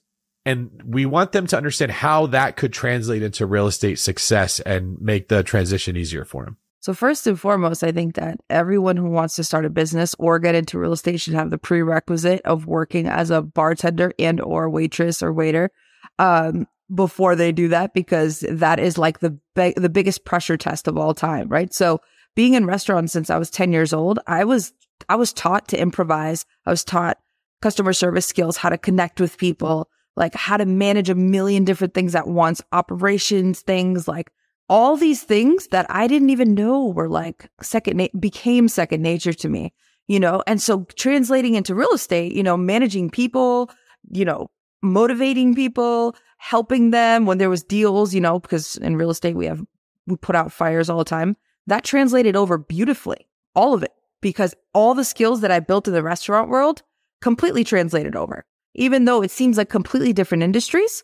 and 0.47 0.70
we 0.86 1.05
want 1.07 1.32
them 1.32 1.49
to 1.49 1.57
understand 1.57 1.90
how 1.90 2.26
that 2.28 2.57
could 2.57 2.72
translate 2.72 3.22
into 3.22 3.44
real 3.44 3.66
estate 3.66 3.99
success 3.99 4.61
and 4.61 4.99
make 5.01 5.28
the 5.28 5.42
transition 5.42 5.97
easier 5.97 6.24
for 6.24 6.44
them. 6.44 6.57
So 6.78 6.94
first 6.94 7.26
and 7.26 7.38
foremost, 7.38 7.82
I 7.82 7.90
think 7.90 8.14
that 8.14 8.38
everyone 8.49 8.97
who 8.97 9.11
wants 9.11 9.34
to 9.36 9.44
start 9.44 9.64
a 9.64 9.70
business 9.70 10.14
or 10.20 10.38
get 10.38 10.55
into 10.55 10.78
real 10.78 10.92
estate 10.92 11.20
should 11.20 11.34
have 11.34 11.51
the 11.51 11.59
prerequisite 11.59 12.42
of 12.42 12.66
working 12.66 13.09
as 13.09 13.30
a 13.30 13.42
bartender 13.42 14.12
and 14.20 14.40
or 14.40 14.70
waitress 14.70 15.20
or 15.20 15.32
waiter 15.32 15.72
um, 16.20 16.68
before 16.94 17.34
they 17.34 17.51
do 17.51 17.66
that, 17.68 17.92
because 17.92 18.44
that 18.49 18.78
is 18.78 18.97
like 18.97 19.18
the 19.18 19.36
be- 19.57 19.74
the 19.76 19.88
biggest 19.88 20.24
pressure 20.24 20.57
test 20.57 20.86
of 20.86 20.97
all 20.97 21.12
time, 21.12 21.49
right? 21.49 21.74
So 21.74 22.01
being 22.36 22.55
in 22.55 22.66
restaurants 22.66 23.12
since 23.12 23.30
I 23.30 23.38
was 23.38 23.51
10 23.51 23.72
years 23.72 23.92
old, 23.92 24.20
I 24.28 24.44
was 24.44 24.72
I 25.09 25.16
was 25.16 25.32
taught 25.32 25.66
to 25.68 25.80
improvise. 25.80 26.47
I 26.66 26.70
was 26.70 26.84
taught 26.84 27.18
customer 27.62 27.92
service 27.92 28.26
skills, 28.26 28.59
how 28.59 28.68
to 28.68 28.78
connect 28.78 29.20
with 29.20 29.38
people, 29.38 29.88
like 30.16 30.34
how 30.34 30.56
to 30.56 30.66
manage 30.66 31.10
a 31.10 31.14
million 31.14 31.64
different 31.64 31.94
things 31.94 32.14
at 32.14 32.26
once, 32.26 32.62
operations 32.72 33.60
things, 33.60 34.08
like 34.08 34.32
all 34.68 34.96
these 34.96 35.22
things 35.22 35.68
that 35.68 35.86
I 35.88 36.06
didn't 36.06 36.30
even 36.30 36.54
know 36.54 36.86
were 36.86 37.08
like 37.08 37.48
second, 37.60 37.98
na- 37.98 38.08
became 38.18 38.68
second 38.68 39.02
nature 39.02 39.34
to 39.34 39.48
me, 39.48 39.72
you 40.08 40.18
know? 40.18 40.42
And 40.46 40.60
so 40.60 40.86
translating 40.96 41.54
into 41.54 41.74
real 41.74 41.92
estate, 41.92 42.32
you 42.32 42.42
know, 42.42 42.56
managing 42.56 43.10
people, 43.10 43.70
you 44.10 44.24
know, 44.24 44.50
motivating 44.82 45.54
people, 45.54 46.16
helping 46.38 46.90
them 46.90 47.26
when 47.26 47.38
there 47.38 47.50
was 47.50 47.62
deals, 47.62 48.14
you 48.14 48.20
know, 48.20 48.40
because 48.40 48.76
in 48.78 48.96
real 48.96 49.10
estate, 49.10 49.36
we 49.36 49.46
have, 49.46 49.62
we 50.06 50.16
put 50.16 50.36
out 50.36 50.52
fires 50.52 50.88
all 50.88 50.98
the 50.98 51.04
time. 51.04 51.36
That 51.66 51.84
translated 51.84 52.36
over 52.36 52.58
beautifully, 52.58 53.28
all 53.54 53.74
of 53.74 53.82
it, 53.82 53.92
because 54.20 54.54
all 54.72 54.94
the 54.94 55.04
skills 55.04 55.40
that 55.40 55.50
I 55.50 55.60
built 55.60 55.88
in 55.88 55.94
the 55.94 56.02
restaurant 56.02 56.48
world 56.48 56.82
completely 57.20 57.64
translated 57.64 58.14
over 58.14 58.44
even 58.77 59.07
though 59.07 59.22
it 59.22 59.31
seems 59.31 59.57
like 59.57 59.68
completely 59.68 60.12
different 60.12 60.45
industries, 60.45 61.03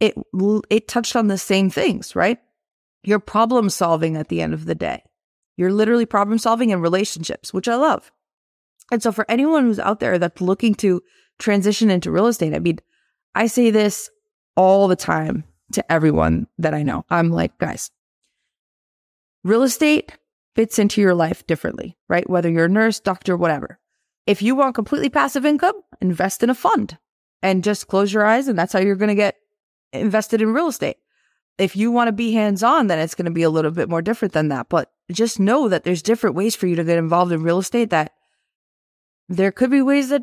it 0.00 0.14
it 0.70 0.88
touched 0.88 1.14
on 1.14 1.28
the 1.28 1.38
same 1.38 1.70
things, 1.70 2.16
right? 2.16 2.38
You're 3.02 3.20
problem 3.20 3.70
solving 3.70 4.16
at 4.16 4.28
the 4.28 4.40
end 4.40 4.54
of 4.54 4.64
the 4.64 4.74
day. 4.74 5.04
You're 5.56 5.72
literally 5.72 6.06
problem 6.06 6.38
solving 6.38 6.70
in 6.70 6.80
relationships, 6.80 7.52
which 7.52 7.68
I 7.68 7.76
love. 7.76 8.10
And 8.90 9.02
so 9.02 9.12
for 9.12 9.26
anyone 9.28 9.64
who's 9.64 9.78
out 9.78 10.00
there 10.00 10.18
that's 10.18 10.40
looking 10.40 10.74
to 10.76 11.02
transition 11.38 11.90
into 11.90 12.10
real 12.10 12.26
estate, 12.26 12.54
I 12.54 12.58
mean, 12.58 12.78
I 13.34 13.46
say 13.46 13.70
this 13.70 14.10
all 14.56 14.88
the 14.88 14.96
time 14.96 15.44
to 15.72 15.92
everyone 15.92 16.46
that 16.58 16.74
I 16.74 16.82
know. 16.82 17.04
I'm 17.10 17.30
like, 17.30 17.56
guys, 17.58 17.90
real 19.44 19.62
estate 19.62 20.16
fits 20.56 20.78
into 20.78 21.00
your 21.00 21.14
life 21.14 21.46
differently, 21.46 21.96
right? 22.08 22.28
Whether 22.28 22.50
you're 22.50 22.64
a 22.64 22.68
nurse, 22.68 22.98
doctor, 22.98 23.36
whatever. 23.36 23.78
If 24.26 24.42
you 24.42 24.54
want 24.54 24.74
completely 24.74 25.10
passive 25.10 25.44
income, 25.46 25.80
invest 26.00 26.42
in 26.42 26.50
a 26.50 26.54
fund 26.54 26.98
and 27.42 27.64
just 27.64 27.88
close 27.88 28.12
your 28.12 28.24
eyes 28.24 28.48
and 28.48 28.58
that's 28.58 28.72
how 28.72 28.78
you're 28.78 28.96
going 28.96 29.08
to 29.08 29.14
get 29.14 29.36
invested 29.92 30.42
in 30.42 30.52
real 30.52 30.68
estate. 30.68 30.96
If 31.58 31.76
you 31.76 31.90
want 31.90 32.08
to 32.08 32.12
be 32.12 32.32
hands 32.32 32.62
on, 32.62 32.86
then 32.86 32.98
it's 32.98 33.14
going 33.14 33.26
to 33.26 33.30
be 33.30 33.42
a 33.42 33.50
little 33.50 33.70
bit 33.70 33.88
more 33.88 34.02
different 34.02 34.32
than 34.32 34.48
that. 34.48 34.68
But 34.68 34.90
just 35.12 35.38
know 35.38 35.68
that 35.68 35.84
there's 35.84 36.02
different 36.02 36.36
ways 36.36 36.56
for 36.56 36.66
you 36.66 36.76
to 36.76 36.84
get 36.84 36.98
involved 36.98 37.32
in 37.32 37.42
real 37.42 37.58
estate 37.58 37.90
that 37.90 38.14
there 39.28 39.52
could 39.52 39.70
be 39.70 39.82
ways 39.82 40.08
that 40.08 40.22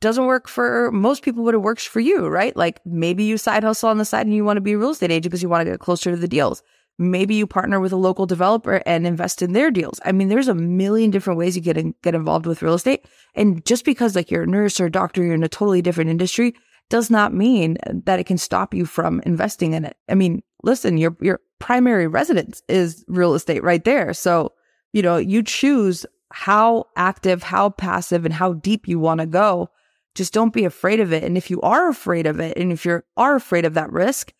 doesn't 0.00 0.26
work 0.26 0.48
for 0.48 0.90
most 0.92 1.22
people, 1.22 1.44
but 1.44 1.54
it 1.54 1.62
works 1.62 1.84
for 1.84 2.00
you, 2.00 2.26
right? 2.28 2.54
Like 2.54 2.80
maybe 2.84 3.24
you 3.24 3.38
side 3.38 3.64
hustle 3.64 3.88
on 3.88 3.98
the 3.98 4.04
side 4.04 4.26
and 4.26 4.34
you 4.34 4.44
want 4.44 4.58
to 4.58 4.62
be 4.62 4.72
a 4.72 4.78
real 4.78 4.90
estate 4.90 5.10
agent 5.10 5.30
because 5.30 5.42
you 5.42 5.48
want 5.48 5.64
to 5.64 5.70
get 5.70 5.80
closer 5.80 6.10
to 6.10 6.16
the 6.16 6.28
deals. 6.28 6.62
Maybe 6.98 7.34
you 7.34 7.46
partner 7.46 7.80
with 7.80 7.92
a 7.92 7.96
local 7.96 8.26
developer 8.26 8.82
and 8.86 9.06
invest 9.06 9.42
in 9.42 9.52
their 9.52 9.70
deals. 9.70 10.00
I 10.04 10.12
mean, 10.12 10.28
there's 10.28 10.48
a 10.48 10.54
million 10.54 11.10
different 11.10 11.38
ways 11.38 11.56
you 11.56 11.62
get 11.62 11.76
in, 11.76 11.94
get 12.02 12.14
involved 12.14 12.46
with 12.46 12.62
real 12.62 12.74
estate. 12.74 13.04
And 13.34 13.64
just 13.64 13.84
because 13.84 14.14
like 14.14 14.30
you're 14.30 14.44
a 14.44 14.46
nurse 14.46 14.80
or 14.80 14.86
a 14.86 14.90
doctor, 14.90 15.24
you're 15.24 15.34
in 15.34 15.42
a 15.42 15.48
totally 15.48 15.82
different 15.82 16.10
industry 16.10 16.54
does 16.90 17.10
not 17.10 17.32
mean 17.32 17.78
that 18.04 18.20
it 18.20 18.24
can 18.24 18.38
stop 18.38 18.74
you 18.74 18.86
from 18.86 19.20
investing 19.24 19.72
in 19.72 19.84
it. 19.84 19.96
I 20.08 20.14
mean, 20.14 20.42
listen, 20.62 20.98
your, 20.98 21.16
your 21.20 21.40
primary 21.58 22.06
residence 22.06 22.62
is 22.68 23.04
real 23.08 23.34
estate 23.34 23.62
right 23.62 23.82
there. 23.84 24.12
So, 24.12 24.52
you 24.92 25.02
know, 25.02 25.16
you 25.16 25.42
choose 25.42 26.04
how 26.30 26.86
active, 26.96 27.42
how 27.42 27.70
passive 27.70 28.24
and 28.24 28.34
how 28.34 28.54
deep 28.54 28.86
you 28.86 28.98
want 28.98 29.20
to 29.20 29.26
go. 29.26 29.70
Just 30.14 30.32
don't 30.32 30.52
be 30.52 30.64
afraid 30.64 31.00
of 31.00 31.12
it. 31.12 31.24
And 31.24 31.36
if 31.36 31.50
you 31.50 31.60
are 31.62 31.88
afraid 31.88 32.26
of 32.26 32.38
it 32.38 32.56
and 32.56 32.70
if 32.70 32.84
you 32.84 33.02
are 33.16 33.34
afraid 33.34 33.64
of 33.64 33.74
that 33.74 33.90
risk, 33.90 34.32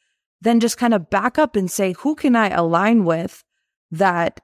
then 0.44 0.60
just 0.60 0.78
kind 0.78 0.94
of 0.94 1.10
back 1.10 1.38
up 1.38 1.56
and 1.56 1.70
say, 1.70 1.94
who 1.94 2.14
can 2.14 2.36
I 2.36 2.50
align 2.50 3.04
with 3.04 3.42
that 3.90 4.40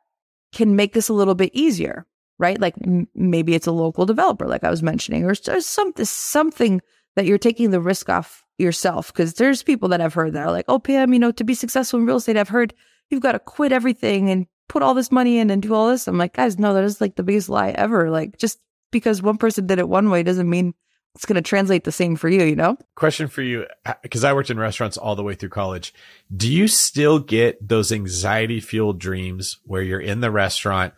can 0.53 0.74
make 0.74 0.92
this 0.94 1.09
a 1.09 1.14
little 1.14 1.34
bit 1.34 1.51
easier? 1.55 2.07
Right. 2.38 2.59
Like 2.59 2.74
m- 2.84 3.07
maybe 3.14 3.55
it's 3.55 3.66
a 3.66 3.72
local 3.72 4.07
developer, 4.07 4.46
like 4.46 4.64
I 4.64 4.70
was 4.70 4.82
mentioning, 4.82 5.24
or 5.24 5.34
there's 5.34 5.66
something, 5.66 6.05
something 6.05 6.80
that 7.16 7.26
you're 7.26 7.38
taking 7.38 7.70
the 7.70 7.80
risk 7.80 8.09
off 8.09 8.44
yourself. 8.57 9.12
Cause 9.12 9.34
there's 9.34 9.62
people 9.62 9.90
that 9.90 10.01
I've 10.01 10.14
heard 10.14 10.32
that 10.32 10.46
are 10.46 10.51
like, 10.51 10.64
Oh, 10.66 10.78
Pam, 10.78 11.12
you 11.12 11.18
know, 11.18 11.32
to 11.32 11.44
be 11.44 11.55
successful 11.55 12.01
in 12.01 12.07
real 12.07 12.16
estate, 12.16 12.38
I've 12.38 12.48
heard 12.48 12.72
you've 13.11 13.20
got 13.20 13.32
to 13.32 13.38
quit 13.38 13.72
everything 13.72 14.30
and 14.30 14.46
put 14.68 14.82
all 14.82 14.94
this 14.94 15.12
money 15.12 15.38
in 15.38 15.51
and 15.51 15.61
do 15.61 15.74
all 15.74 15.88
this. 15.88 16.09
I'm 16.09 16.16
like, 16.16 16.34
guys, 16.34 16.59
no, 16.59 16.72
that 16.72 16.84
is 16.84 17.01
like 17.01 17.16
the 17.16 17.22
biggest 17.22 17.51
lie 17.51 17.70
ever. 17.70 18.11
Like 18.11 18.38
just 18.38 18.59
because 18.90 19.20
one 19.20 19.36
person 19.36 19.66
did 19.66 19.78
it 19.78 19.88
one 19.88 20.09
way 20.09 20.22
doesn't 20.22 20.48
mean 20.48 20.74
it's 21.15 21.25
going 21.25 21.37
to 21.37 21.43
translate 21.43 21.85
the 21.85 21.93
same 21.93 22.17
for 22.17 22.29
you, 22.29 22.45
you 22.45 22.57
know? 22.57 22.77
Question 22.95 23.29
for 23.29 23.43
you, 23.43 23.67
uh, 23.85 23.95
because 24.03 24.25
I 24.25 24.33
worked 24.33 24.51
in 24.51 24.59
restaurants 24.59 24.97
all 24.97 25.17
the 25.17 25.23
way 25.23 25.35
through 25.35 25.49
college. 25.49 25.93
Do 26.35 26.51
you 26.51 26.69
still 26.69 27.19
get 27.19 27.67
those 27.67 27.91
anxiety 27.91 28.61
fueled 28.61 28.99
dreams 28.99 29.59
where 29.65 29.83
you're 29.83 30.01
in 30.01 30.21
the 30.21 30.31
restaurant 30.31 30.95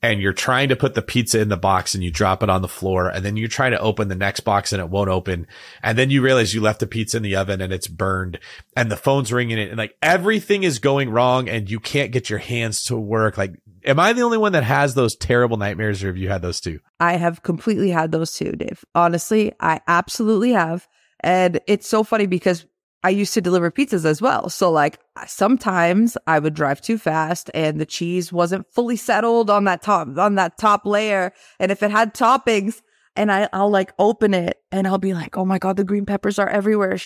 and 0.00 0.20
you're 0.20 0.32
trying 0.32 0.68
to 0.68 0.76
put 0.76 0.94
the 0.94 1.02
pizza 1.02 1.40
in 1.40 1.48
the 1.48 1.56
box 1.56 1.94
and 1.94 2.04
you 2.04 2.10
drop 2.10 2.42
it 2.42 2.50
on 2.50 2.62
the 2.62 2.68
floor 2.68 3.08
and 3.08 3.24
then 3.24 3.36
you 3.36 3.48
try 3.48 3.68
to 3.68 3.80
open 3.80 4.08
the 4.08 4.14
next 4.14 4.40
box 4.40 4.72
and 4.72 4.80
it 4.80 4.88
won't 4.88 5.10
open. 5.10 5.46
And 5.82 5.98
then 5.98 6.10
you 6.10 6.22
realize 6.22 6.54
you 6.54 6.60
left 6.60 6.80
the 6.80 6.86
pizza 6.86 7.16
in 7.16 7.24
the 7.24 7.34
oven 7.34 7.60
and 7.60 7.72
it's 7.72 7.88
burned 7.88 8.38
and 8.76 8.92
the 8.92 8.96
phone's 8.96 9.32
ringing 9.32 9.58
it 9.58 9.70
and 9.70 9.78
like 9.78 9.96
everything 10.00 10.62
is 10.62 10.78
going 10.78 11.10
wrong 11.10 11.48
and 11.48 11.68
you 11.68 11.80
can't 11.80 12.12
get 12.12 12.30
your 12.30 12.38
hands 12.38 12.84
to 12.84 12.96
work. 12.96 13.36
Like, 13.36 13.60
am 13.84 13.98
I 14.00 14.12
the 14.12 14.22
only 14.22 14.38
one 14.38 14.52
that 14.52 14.64
has 14.64 14.94
those 14.94 15.16
terrible 15.16 15.56
nightmares 15.56 16.02
or 16.02 16.08
have 16.08 16.16
you 16.16 16.28
had 16.28 16.42
those 16.42 16.60
too? 16.60 16.80
I 17.00 17.16
have 17.16 17.42
completely 17.42 17.90
had 17.90 18.12
those 18.12 18.32
too, 18.32 18.52
Dave. 18.52 18.84
Honestly, 18.94 19.52
I 19.60 19.80
absolutely 19.86 20.52
have. 20.52 20.88
And 21.20 21.60
it's 21.66 21.88
so 21.88 22.04
funny 22.04 22.26
because 22.26 22.66
I 23.02 23.10
used 23.10 23.34
to 23.34 23.40
deliver 23.40 23.70
pizzas 23.70 24.04
as 24.04 24.20
well. 24.20 24.50
So 24.50 24.70
like 24.70 24.98
sometimes 25.26 26.16
I 26.26 26.38
would 26.38 26.54
drive 26.54 26.80
too 26.80 26.98
fast 26.98 27.50
and 27.54 27.80
the 27.80 27.86
cheese 27.86 28.32
wasn't 28.32 28.66
fully 28.72 28.96
settled 28.96 29.50
on 29.50 29.64
that 29.64 29.82
top, 29.82 30.16
on 30.18 30.34
that 30.34 30.58
top 30.58 30.84
layer. 30.84 31.32
And 31.60 31.70
if 31.70 31.82
it 31.82 31.90
had 31.90 32.14
toppings 32.14 32.82
and 33.14 33.30
I, 33.30 33.48
I'll 33.52 33.70
like 33.70 33.92
open 33.98 34.34
it 34.34 34.58
and 34.72 34.86
I'll 34.86 34.98
be 34.98 35.14
like, 35.14 35.36
Oh 35.36 35.44
my 35.44 35.58
God, 35.58 35.76
the 35.76 35.84
green 35.84 36.06
peppers 36.06 36.38
are 36.38 36.48
everywhere. 36.48 36.98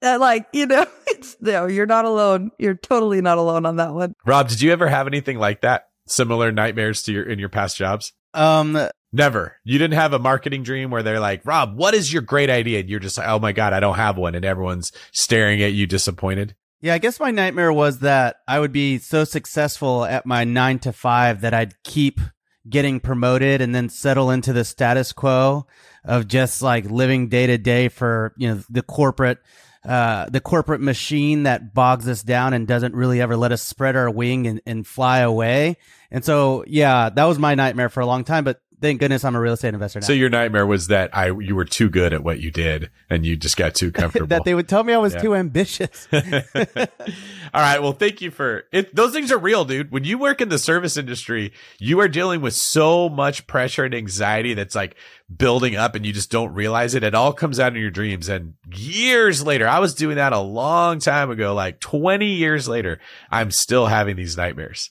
And 0.00 0.16
uh, 0.16 0.18
like, 0.20 0.46
you 0.52 0.66
know, 0.66 0.86
it's 1.08 1.36
no, 1.40 1.66
you're 1.66 1.86
not 1.86 2.04
alone. 2.04 2.50
You're 2.58 2.74
totally 2.74 3.20
not 3.20 3.38
alone 3.38 3.66
on 3.66 3.76
that 3.76 3.94
one. 3.94 4.14
Rob, 4.24 4.48
did 4.48 4.62
you 4.62 4.72
ever 4.72 4.86
have 4.86 5.06
anything 5.06 5.38
like 5.38 5.62
that? 5.62 5.87
Similar 6.08 6.52
nightmares 6.52 7.02
to 7.02 7.12
your, 7.12 7.24
in 7.24 7.38
your 7.38 7.48
past 7.48 7.76
jobs? 7.76 8.12
Um, 8.34 8.88
Never. 9.12 9.56
You 9.64 9.78
didn't 9.78 9.94
have 9.94 10.12
a 10.12 10.18
marketing 10.18 10.62
dream 10.62 10.90
where 10.90 11.02
they're 11.02 11.20
like, 11.20 11.40
Rob, 11.46 11.76
what 11.76 11.94
is 11.94 12.12
your 12.12 12.22
great 12.22 12.50
idea? 12.50 12.80
And 12.80 12.90
you're 12.90 13.00
just 13.00 13.16
like, 13.16 13.28
oh 13.28 13.38
my 13.38 13.52
God, 13.52 13.72
I 13.72 13.80
don't 13.80 13.96
have 13.96 14.18
one. 14.18 14.34
And 14.34 14.44
everyone's 14.44 14.92
staring 15.12 15.62
at 15.62 15.72
you 15.72 15.86
disappointed. 15.86 16.54
Yeah, 16.80 16.94
I 16.94 16.98
guess 16.98 17.18
my 17.18 17.30
nightmare 17.30 17.72
was 17.72 18.00
that 18.00 18.36
I 18.46 18.60
would 18.60 18.70
be 18.70 18.98
so 18.98 19.24
successful 19.24 20.04
at 20.04 20.26
my 20.26 20.44
nine 20.44 20.78
to 20.80 20.92
five 20.92 21.40
that 21.40 21.54
I'd 21.54 21.82
keep 21.82 22.20
getting 22.68 23.00
promoted 23.00 23.60
and 23.62 23.74
then 23.74 23.88
settle 23.88 24.30
into 24.30 24.52
the 24.52 24.64
status 24.64 25.12
quo 25.12 25.66
of 26.04 26.28
just 26.28 26.62
like 26.62 26.84
living 26.90 27.28
day 27.28 27.46
to 27.46 27.58
day 27.58 27.88
for, 27.88 28.34
you 28.36 28.48
know, 28.48 28.62
the 28.68 28.82
corporate, 28.82 29.38
uh, 29.84 30.28
the 30.28 30.40
corporate 30.40 30.80
machine 30.80 31.44
that 31.44 31.74
bogs 31.74 32.08
us 32.08 32.22
down 32.22 32.52
and 32.52 32.66
doesn't 32.66 32.94
really 32.94 33.20
ever 33.20 33.36
let 33.36 33.52
us 33.52 33.62
spread 33.62 33.96
our 33.96 34.10
wing 34.10 34.46
and, 34.46 34.60
and 34.66 34.86
fly 34.86 35.20
away. 35.20 35.76
And 36.10 36.24
so, 36.24 36.64
yeah, 36.66 37.10
that 37.10 37.24
was 37.24 37.38
my 37.38 37.54
nightmare 37.54 37.88
for 37.88 38.00
a 38.00 38.06
long 38.06 38.24
time, 38.24 38.44
but 38.44 38.60
thank 38.80 39.00
goodness 39.00 39.24
I'm 39.24 39.34
a 39.36 39.40
real 39.40 39.52
estate 39.54 39.74
investor 39.74 40.00
now. 40.00 40.06
So 40.06 40.12
your 40.12 40.28
nightmare 40.30 40.66
was 40.66 40.86
that 40.88 41.10
I 41.16 41.26
you 41.26 41.54
were 41.54 41.64
too 41.64 41.88
good 41.88 42.12
at 42.12 42.22
what 42.24 42.40
you 42.40 42.50
did 42.50 42.90
and 43.10 43.24
you 43.26 43.36
just 43.36 43.56
got 43.56 43.74
too 43.74 43.90
comfortable. 43.92 44.26
that 44.28 44.44
they 44.44 44.54
would 44.54 44.68
tell 44.68 44.84
me 44.84 44.92
I 44.92 44.98
was 44.98 45.14
Yeah. 45.14 45.20
too 45.22 45.34
ambitious. 45.34 46.08
All 46.12 47.62
right. 47.62 47.80
Well, 47.82 47.92
thank 47.92 48.20
you 48.20 48.30
for 48.30 48.64
it. 48.72 48.94
Those 48.94 49.12
things 49.12 49.32
are 49.32 49.38
real, 49.38 49.64
dude. 49.64 49.90
When 49.90 50.04
you 50.04 50.18
work 50.18 50.40
in 50.40 50.48
the 50.50 50.58
service 50.58 50.96
industry, 50.96 51.52
you 51.78 52.00
are 52.00 52.08
dealing 52.08 52.40
with 52.40 52.54
so 52.54 53.08
much 53.08 53.46
pressure 53.46 53.84
and 53.84 53.94
anxiety 53.94 54.54
that's 54.54 54.74
like 54.74 54.96
building 55.34 55.74
up 55.76 55.94
and 55.94 56.04
you 56.04 56.12
just 56.12 56.30
don't 56.30 56.52
realize 56.52 56.94
it. 56.94 57.02
It 57.02 57.14
all 57.14 57.32
comes 57.32 57.58
out 57.58 57.74
in 57.74 57.80
your 57.80 57.90
dreams. 57.90 58.28
And 58.28 58.54
years 58.74 59.44
later, 59.44 59.66
I 59.66 59.78
was 59.78 59.94
doing 59.94 60.16
that 60.16 60.32
a 60.32 60.38
long 60.40 60.98
time 60.98 61.30
ago, 61.30 61.54
like 61.54 61.80
20 61.80 62.26
years 62.26 62.68
later, 62.68 63.00
I'm 63.30 63.50
still 63.50 63.86
having 63.86 64.16
these 64.16 64.36
nightmares. 64.36 64.90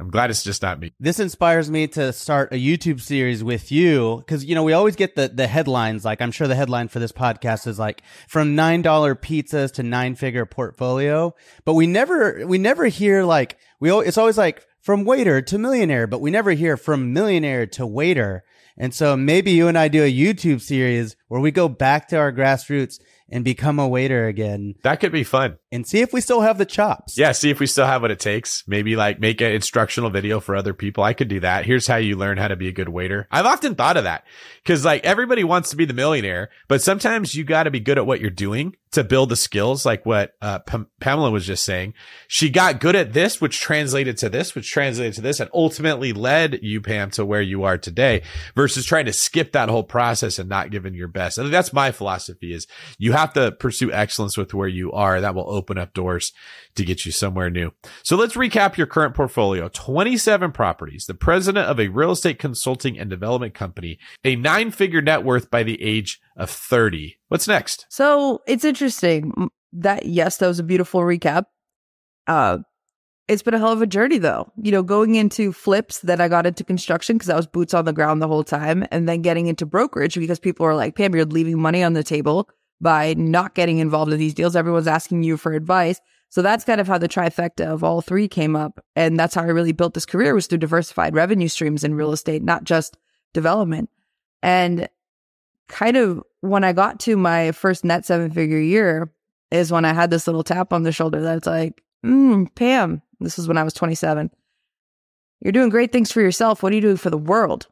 I'm 0.00 0.10
glad 0.10 0.30
it's 0.30 0.44
just 0.44 0.62
not 0.62 0.78
me. 0.78 0.92
this 1.00 1.18
inspires 1.18 1.70
me 1.70 1.88
to 1.88 2.12
start 2.12 2.52
a 2.52 2.56
YouTube 2.56 3.00
series 3.00 3.42
with 3.42 3.72
you 3.72 4.18
because 4.18 4.44
you 4.44 4.54
know 4.54 4.62
we 4.62 4.72
always 4.72 4.94
get 4.94 5.16
the 5.16 5.28
the 5.28 5.46
headlines. 5.48 6.04
Like 6.04 6.22
I'm 6.22 6.30
sure 6.30 6.46
the 6.46 6.54
headline 6.54 6.88
for 6.88 7.00
this 7.00 7.10
podcast 7.12 7.66
is 7.66 7.78
like 7.78 8.02
from 8.28 8.54
nine 8.54 8.82
dollar 8.82 9.14
pizzas 9.16 9.72
to 9.72 9.82
nine 9.82 10.14
figure 10.14 10.46
portfolio, 10.46 11.34
but 11.64 11.74
we 11.74 11.86
never 11.86 12.46
we 12.46 12.58
never 12.58 12.86
hear 12.86 13.24
like 13.24 13.58
we. 13.80 13.90
It's 13.90 14.18
always 14.18 14.38
like 14.38 14.64
from 14.80 15.04
waiter 15.04 15.42
to 15.42 15.58
millionaire, 15.58 16.06
but 16.06 16.20
we 16.20 16.30
never 16.30 16.52
hear 16.52 16.76
from 16.76 17.12
millionaire 17.12 17.66
to 17.66 17.84
waiter. 17.86 18.44
And 18.76 18.94
so 18.94 19.16
maybe 19.16 19.50
you 19.50 19.66
and 19.66 19.76
I 19.76 19.88
do 19.88 20.04
a 20.04 20.12
YouTube 20.12 20.60
series 20.60 21.16
where 21.28 21.40
we 21.40 21.50
go 21.50 21.68
back 21.68 22.08
to 22.08 22.16
our 22.16 22.32
grassroots 22.32 22.98
and 23.30 23.44
become 23.44 23.78
a 23.78 23.86
waiter 23.86 24.26
again 24.26 24.74
That 24.84 25.00
could 25.00 25.12
be 25.12 25.22
fun. 25.22 25.58
and 25.70 25.86
see 25.86 26.00
if 26.00 26.14
we 26.14 26.22
still 26.22 26.40
have 26.40 26.56
the 26.56 26.64
chops. 26.64 27.18
Yeah, 27.18 27.32
see 27.32 27.50
if 27.50 27.60
we 27.60 27.66
still 27.66 27.84
have 27.84 28.00
what 28.00 28.10
it 28.10 28.20
takes. 28.20 28.64
Maybe 28.66 28.96
like 28.96 29.20
make 29.20 29.42
an 29.42 29.52
instructional 29.52 30.08
video 30.08 30.40
for 30.40 30.56
other 30.56 30.72
people. 30.72 31.04
I 31.04 31.12
could 31.12 31.28
do 31.28 31.40
that. 31.40 31.66
Here's 31.66 31.86
how 31.86 31.96
you 31.96 32.16
learn 32.16 32.38
how 32.38 32.48
to 32.48 32.56
be 32.56 32.68
a 32.68 32.72
good 32.72 32.88
waiter. 32.88 33.28
I've 33.30 33.44
often 33.44 33.74
thought 33.74 33.98
of 33.98 34.04
that 34.04 34.24
because 34.64 34.82
like 34.82 35.04
everybody 35.04 35.44
wants 35.44 35.68
to 35.70 35.76
be 35.76 35.84
the 35.84 35.92
millionaire, 35.92 36.48
but 36.68 36.80
sometimes 36.80 37.34
you 37.34 37.44
got 37.44 37.64
to 37.64 37.70
be 37.70 37.80
good 37.80 37.98
at 37.98 38.06
what 38.06 38.22
you're 38.22 38.30
doing 38.30 38.74
to 38.92 39.04
build 39.04 39.28
the 39.28 39.36
skills. 39.36 39.84
Like 39.84 40.06
what 40.06 40.32
uh, 40.40 40.60
Pam- 40.60 40.88
Pamela 40.98 41.30
was 41.30 41.44
just 41.44 41.64
saying. 41.64 41.92
She 42.28 42.48
got 42.48 42.80
good 42.80 42.96
at 42.96 43.12
this, 43.12 43.42
which 43.42 43.60
translated 43.60 44.16
to 44.18 44.30
this, 44.30 44.54
which 44.54 44.70
translated 44.72 45.12
to 45.16 45.20
this 45.20 45.38
and 45.38 45.50
ultimately 45.52 46.14
led 46.14 46.60
you, 46.62 46.80
Pam, 46.80 47.10
to 47.10 47.26
where 47.26 47.42
you 47.42 47.64
are 47.64 47.76
today 47.76 48.22
versus 48.54 48.86
trying 48.86 49.04
to 49.04 49.12
skip 49.12 49.52
that 49.52 49.68
whole 49.68 49.84
process 49.84 50.38
and 50.38 50.48
not 50.48 50.70
giving 50.70 50.94
your 50.94 51.08
best. 51.08 51.17
I 51.20 51.42
think 51.42 51.52
that's 51.52 51.72
my 51.72 51.90
philosophy 51.92 52.52
is 52.52 52.66
you 52.98 53.12
have 53.12 53.32
to 53.34 53.52
pursue 53.52 53.92
excellence 53.92 54.36
with 54.36 54.54
where 54.54 54.68
you 54.68 54.92
are. 54.92 55.20
That 55.20 55.34
will 55.34 55.50
open 55.50 55.78
up 55.78 55.94
doors 55.94 56.32
to 56.76 56.84
get 56.84 57.04
you 57.04 57.12
somewhere 57.12 57.50
new. 57.50 57.72
So 58.02 58.16
let's 58.16 58.34
recap 58.34 58.76
your 58.76 58.86
current 58.86 59.14
portfolio. 59.14 59.68
27 59.68 60.52
properties, 60.52 61.06
the 61.06 61.14
president 61.14 61.66
of 61.66 61.80
a 61.80 61.88
real 61.88 62.12
estate 62.12 62.38
consulting 62.38 62.98
and 62.98 63.10
development 63.10 63.54
company, 63.54 63.98
a 64.24 64.36
nine 64.36 64.70
figure 64.70 65.02
net 65.02 65.24
worth 65.24 65.50
by 65.50 65.62
the 65.62 65.82
age 65.82 66.20
of 66.36 66.50
30. 66.50 67.18
What's 67.28 67.48
next? 67.48 67.86
So 67.88 68.40
it's 68.46 68.64
interesting 68.64 69.50
that 69.72 70.06
yes, 70.06 70.38
that 70.38 70.46
was 70.46 70.58
a 70.58 70.64
beautiful 70.64 71.00
recap. 71.00 71.44
Uh, 72.26 72.58
it's 73.28 73.42
been 73.42 73.54
a 73.54 73.58
hell 73.58 73.72
of 73.72 73.82
a 73.82 73.86
journey 73.86 74.18
though. 74.18 74.50
You 74.60 74.72
know, 74.72 74.82
going 74.82 75.14
into 75.14 75.52
flips, 75.52 76.00
then 76.00 76.20
I 76.20 76.28
got 76.28 76.46
into 76.46 76.64
construction 76.64 77.16
because 77.16 77.30
I 77.30 77.36
was 77.36 77.46
boots 77.46 77.74
on 77.74 77.84
the 77.84 77.92
ground 77.92 78.20
the 78.20 78.28
whole 78.28 78.44
time, 78.44 78.86
and 78.90 79.08
then 79.08 79.22
getting 79.22 79.46
into 79.46 79.66
brokerage 79.66 80.14
because 80.14 80.38
people 80.38 80.66
are 80.66 80.74
like, 80.74 80.96
"Pam, 80.96 81.14
you're 81.14 81.24
leaving 81.24 81.60
money 81.60 81.82
on 81.82 81.92
the 81.92 82.02
table 82.02 82.48
by 82.80 83.14
not 83.14 83.54
getting 83.54 83.78
involved 83.78 84.12
in 84.12 84.18
these 84.18 84.34
deals. 84.34 84.56
Everyone's 84.56 84.86
asking 84.86 85.22
you 85.22 85.36
for 85.36 85.52
advice." 85.52 86.00
So 86.30 86.42
that's 86.42 86.64
kind 86.64 86.80
of 86.80 86.86
how 86.86 86.98
the 86.98 87.08
trifecta 87.08 87.66
of 87.66 87.82
all 87.82 88.02
three 88.02 88.28
came 88.28 88.54
up, 88.56 88.84
and 88.96 89.18
that's 89.18 89.34
how 89.34 89.42
I 89.42 89.46
really 89.46 89.72
built 89.72 89.94
this 89.94 90.06
career 90.06 90.34
was 90.34 90.46
through 90.46 90.58
diversified 90.58 91.14
revenue 91.14 91.48
streams 91.48 91.84
in 91.84 91.94
real 91.94 92.12
estate, 92.12 92.42
not 92.42 92.64
just 92.64 92.96
development. 93.32 93.88
And 94.42 94.88
kind 95.68 95.96
of 95.96 96.22
when 96.40 96.64
I 96.64 96.72
got 96.72 97.00
to 97.00 97.16
my 97.16 97.52
first 97.52 97.84
net 97.84 98.04
seven 98.04 98.30
figure 98.30 98.60
year 98.60 99.12
is 99.50 99.72
when 99.72 99.84
I 99.84 99.92
had 99.92 100.10
this 100.10 100.26
little 100.26 100.44
tap 100.44 100.72
on 100.72 100.82
the 100.82 100.92
shoulder 100.92 101.20
that's 101.20 101.46
like, 101.46 101.82
mm, 102.04 102.54
Pam, 102.54 103.02
this 103.20 103.38
is 103.38 103.48
when 103.48 103.58
I 103.58 103.64
was 103.64 103.74
27. 103.74 104.30
You're 105.40 105.52
doing 105.52 105.68
great 105.68 105.92
things 105.92 106.10
for 106.10 106.20
yourself. 106.20 106.62
What 106.62 106.72
are 106.72 106.74
you 106.74 106.80
doing 106.80 106.96
for 106.96 107.10
the 107.10 107.18
world? 107.18 107.68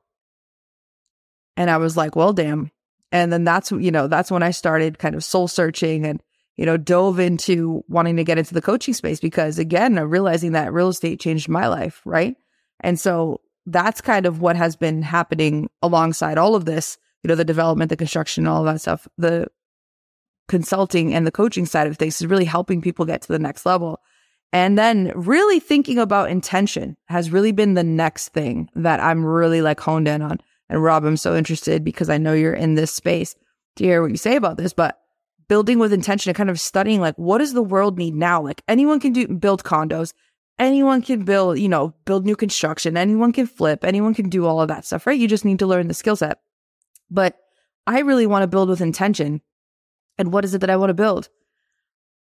And 1.57 1.70
I 1.70 1.78
was 1.78 1.97
like, 1.97 2.14
well, 2.16 2.32
damn. 2.32 2.70
And 3.12 3.32
then 3.32 3.44
that's, 3.44 3.72
you 3.72 3.90
know, 3.90 4.09
that's 4.09 4.30
when 4.30 4.42
I 4.42 4.51
started 4.51 4.99
kind 4.99 5.14
of 5.14 5.24
soul 5.24 5.49
searching 5.49 6.05
and, 6.05 6.22
you 6.57 6.66
know, 6.66 6.76
dove 6.76 7.18
into 7.18 7.82
wanting 7.88 8.16
to 8.16 8.24
get 8.24 8.38
into 8.38 8.55
the 8.55 8.62
coaching 8.62 8.94
space 8.94 9.20
because 9.20 9.59
again, 9.59 9.99
I'm 9.99 10.11
realizing 10.11 10.53
that 10.53 10.72
real 10.72 10.88
estate 10.88 11.20
changed 11.20 11.49
my 11.49 11.66
life. 11.68 12.03
Right. 12.05 12.36
And 12.80 13.01
so 13.01 13.40
that's 13.64 14.01
kind 14.01 14.26
of 14.26 14.40
what 14.40 14.57
has 14.57 14.76
been 14.76 15.03
happening 15.03 15.70
alongside 15.82 16.38
all 16.38 16.55
of 16.55 16.64
this 16.66 16.99
you 17.26 17.28
know, 17.28 17.34
the 17.34 17.44
development, 17.44 17.88
the 17.88 17.97
construction, 17.97 18.47
all 18.47 18.62
that 18.62 18.80
stuff, 18.80 19.09
the 19.18 19.49
consulting 20.47 21.12
and 21.12 21.26
the 21.26 21.32
coaching 21.32 21.66
side 21.66 21.88
of 21.88 21.97
things 21.97 22.20
is 22.20 22.26
really 22.28 22.44
helping 22.44 22.80
people 22.80 23.05
get 23.05 23.22
to 23.22 23.32
the 23.32 23.38
next 23.40 23.66
level. 23.66 23.99
And 24.53 24.78
then 24.78 25.12
really 25.14 25.61
thinking 25.61 25.99
about 25.99 26.30
intention 26.30 26.97
has 27.07 27.30
really 27.30 27.53
been 27.53 27.74
the 27.74 27.84
next 27.84 28.28
thing 28.28 28.70
that 28.74 29.01
I'm 29.01 29.24
really 29.24 29.61
like 29.61 29.80
honed 29.80 30.09
in 30.09 30.22
on. 30.22 30.40
And 30.68 30.82
Rob, 30.82 31.05
I'm 31.05 31.16
so 31.16 31.36
interested 31.36 31.84
because 31.84 32.09
I 32.09 32.18
know 32.18 32.32
you're 32.32 32.55
in 32.55 32.74
this 32.74 32.92
space 32.92 33.34
to 33.76 33.84
hear 33.84 34.03
what 34.03 34.11
you 34.11 34.16
say 34.16 34.36
about 34.36 34.57
this, 34.57 34.72
but 34.72 34.99
building 35.49 35.78
with 35.78 35.92
intention 35.92 36.30
and 36.30 36.36
kind 36.36 36.51
of 36.51 36.59
studying 36.59 37.01
like 37.01 37.14
what 37.16 37.38
does 37.38 37.53
the 37.53 37.62
world 37.62 37.99
need 37.99 38.14
now? 38.14 38.42
Like 38.42 38.62
anyone 38.66 39.01
can 39.01 39.12
do 39.12 39.28
build 39.28 39.62
condos, 39.62 40.12
anyone 40.59 41.03
can 41.03 41.24
build, 41.24 41.59
you 41.59 41.68
know, 41.68 41.94
build 42.05 42.24
new 42.24 42.36
construction, 42.36 42.97
anyone 42.97 43.32
can 43.32 43.47
flip, 43.47 43.84
anyone 43.84 44.14
can 44.14 44.28
do 44.28 44.47
all 44.47 44.61
of 44.61 44.68
that 44.68 44.84
stuff, 44.84 45.07
right? 45.07 45.18
You 45.18 45.28
just 45.28 45.44
need 45.44 45.59
to 45.61 45.66
learn 45.66 45.88
the 45.88 45.94
skill 45.94 46.16
set. 46.16 46.40
But 47.11 47.36
I 47.86 48.01
really 48.01 48.26
want 48.26 48.42
to 48.42 48.49
build 48.49 48.68
with 48.68 48.80
intention. 48.80 49.42
And 50.18 50.32
what 50.32 50.44
is 50.44 50.55
it 50.55 50.61
that 50.62 50.70
I 50.70 50.76
want 50.76 50.90
to 50.90 50.94
build? 50.94 51.28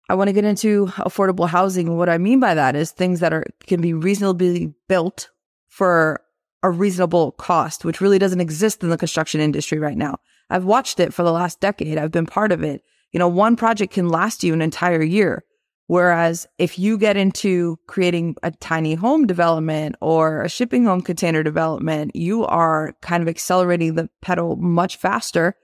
I 0.09 0.15
want 0.15 0.29
to 0.29 0.33
get 0.33 0.45
into 0.45 0.87
affordable 0.87 1.49
housing. 1.49 1.97
What 1.97 2.09
I 2.09 2.19
mean 2.19 2.41
by 2.41 2.55
that 2.55 2.75
is 2.75 2.91
things 2.91 3.21
that 3.21 3.33
are 3.33 3.45
can 3.67 3.81
be 3.81 3.93
reasonably 3.93 4.75
built 4.89 5.31
for 5.69 6.21
a 6.63 6.71
reasonable 6.71 7.33
cost, 7.33 7.85
which 7.85 8.01
really 8.01 8.19
doesn't 8.19 8.41
exist 8.41 8.83
in 8.83 8.91
the 8.91 8.99
construction 8.99 9.41
industry 9.41 9.79
right 9.79 9.97
now. 9.97 10.19
I've 10.51 10.65
watched 10.65 11.01
it 11.01 11.15
for 11.15 11.23
the 11.23 11.33
last 11.33 11.61
decade. 11.61 11.97
I've 11.97 12.11
been 12.11 12.27
part 12.27 12.53
of 12.53 12.63
it. 12.63 12.83
You 13.13 13.19
know, 13.19 13.29
one 13.29 13.57
project 13.57 13.93
can 13.93 14.09
last 14.09 14.45
you 14.45 14.53
an 14.53 14.63
entire 14.63 15.03
year. 15.03 15.45
Whereas 15.87 16.47
if 16.59 16.79
you 16.79 16.97
get 16.99 17.17
into 17.17 17.77
creating 17.89 18.37
a 18.45 18.53
tiny 18.53 18.95
home 18.95 19.27
development 19.27 19.97
or 20.01 20.43
a 20.43 20.49
shipping 20.49 20.85
home 20.85 21.01
container 21.01 21.43
development, 21.43 22.15
you 22.15 22.45
are 22.47 22.95
kind 23.01 23.23
of 23.23 23.29
accelerating 23.29 23.97
the 23.97 24.09
pedal 24.23 24.55
much 24.55 24.97
faster. 24.97 25.57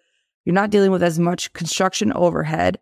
You're 0.45 0.55
not 0.55 0.71
dealing 0.71 0.91
with 0.91 1.03
as 1.03 1.21
much 1.21 1.53
construction 1.53 2.13
overhead. 2.13 2.81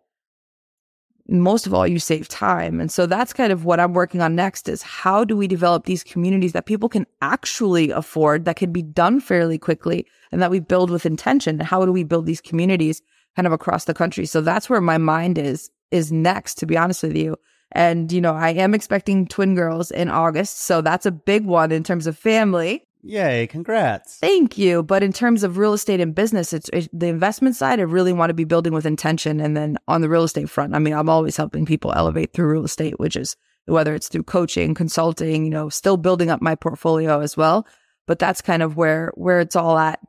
Most 1.27 1.65
of 1.65 1.73
all, 1.73 1.87
you 1.87 1.97
save 1.97 2.27
time. 2.27 2.79
And 2.79 2.91
so 2.91 3.07
that's 3.07 3.33
kind 3.33 3.51
of 3.51 3.65
what 3.65 3.79
I'm 3.79 3.93
working 3.93 4.21
on 4.21 4.35
next 4.35 4.69
is 4.69 4.83
how 4.83 5.23
do 5.23 5.35
we 5.35 5.47
develop 5.47 5.85
these 5.85 6.03
communities 6.03 6.51
that 6.53 6.67
people 6.67 6.87
can 6.87 7.07
actually 7.21 7.89
afford 7.89 8.45
that 8.45 8.57
can 8.57 8.71
be 8.71 8.83
done 8.83 9.19
fairly 9.19 9.57
quickly 9.57 10.05
and 10.31 10.41
that 10.41 10.51
we 10.51 10.59
build 10.59 10.91
with 10.91 11.05
intention? 11.05 11.59
and 11.59 11.67
How 11.67 11.83
do 11.83 11.91
we 11.91 12.03
build 12.03 12.27
these 12.27 12.41
communities 12.41 13.01
kind 13.35 13.47
of 13.47 13.53
across 13.53 13.85
the 13.85 13.93
country? 13.93 14.27
So 14.27 14.41
that's 14.41 14.69
where 14.69 14.81
my 14.81 14.97
mind 14.97 15.37
is 15.37 15.71
is 15.91 16.11
next, 16.11 16.55
to 16.55 16.65
be 16.65 16.77
honest 16.77 17.03
with 17.03 17.15
you. 17.15 17.37
And, 17.71 18.11
you 18.11 18.21
know, 18.21 18.33
I 18.33 18.51
am 18.51 18.73
expecting 18.73 19.27
twin 19.27 19.55
girls 19.55 19.91
in 19.91 20.09
August. 20.09 20.61
So 20.61 20.81
that's 20.81 21.05
a 21.05 21.11
big 21.11 21.45
one 21.45 21.71
in 21.71 21.83
terms 21.83 22.07
of 22.07 22.17
family. 22.17 22.84
Yay, 23.07 23.45
congrats. 23.45 24.17
Thank 24.17 24.57
you. 24.57 24.81
But 24.81 25.03
in 25.03 25.13
terms 25.13 25.43
of 25.43 25.57
real 25.57 25.73
estate 25.73 25.99
and 25.99 26.15
business, 26.15 26.53
it's, 26.53 26.69
it's 26.73 26.89
the 26.91 27.05
investment 27.05 27.55
side. 27.55 27.79
I 27.79 27.83
really 27.83 28.13
want 28.13 28.31
to 28.31 28.33
be 28.33 28.45
building 28.45 28.73
with 28.73 28.85
intention. 28.85 29.39
And 29.39 29.55
then 29.55 29.77
on 29.87 30.01
the 30.01 30.09
real 30.09 30.23
estate 30.23 30.49
front, 30.49 30.73
I 30.73 30.79
mean, 30.79 30.93
I'm 30.93 31.07
always 31.07 31.37
helping 31.37 31.67
people 31.67 31.93
elevate 31.95 32.33
through 32.33 32.51
real 32.51 32.65
estate, 32.65 32.99
which 32.99 33.15
is 33.15 33.35
whether 33.65 33.93
it's 33.93 34.07
through 34.07 34.23
coaching, 34.23 34.73
consulting, 34.73 35.43
you 35.43 35.51
know, 35.51 35.69
still 35.69 35.97
building 35.97 36.31
up 36.31 36.41
my 36.41 36.55
portfolio 36.55 37.19
as 37.19 37.37
well. 37.37 37.67
But 38.07 38.17
that's 38.17 38.41
kind 38.41 38.63
of 38.63 38.75
where, 38.75 39.11
where 39.13 39.39
it's 39.39 39.55
all 39.55 39.77
at 39.77 39.99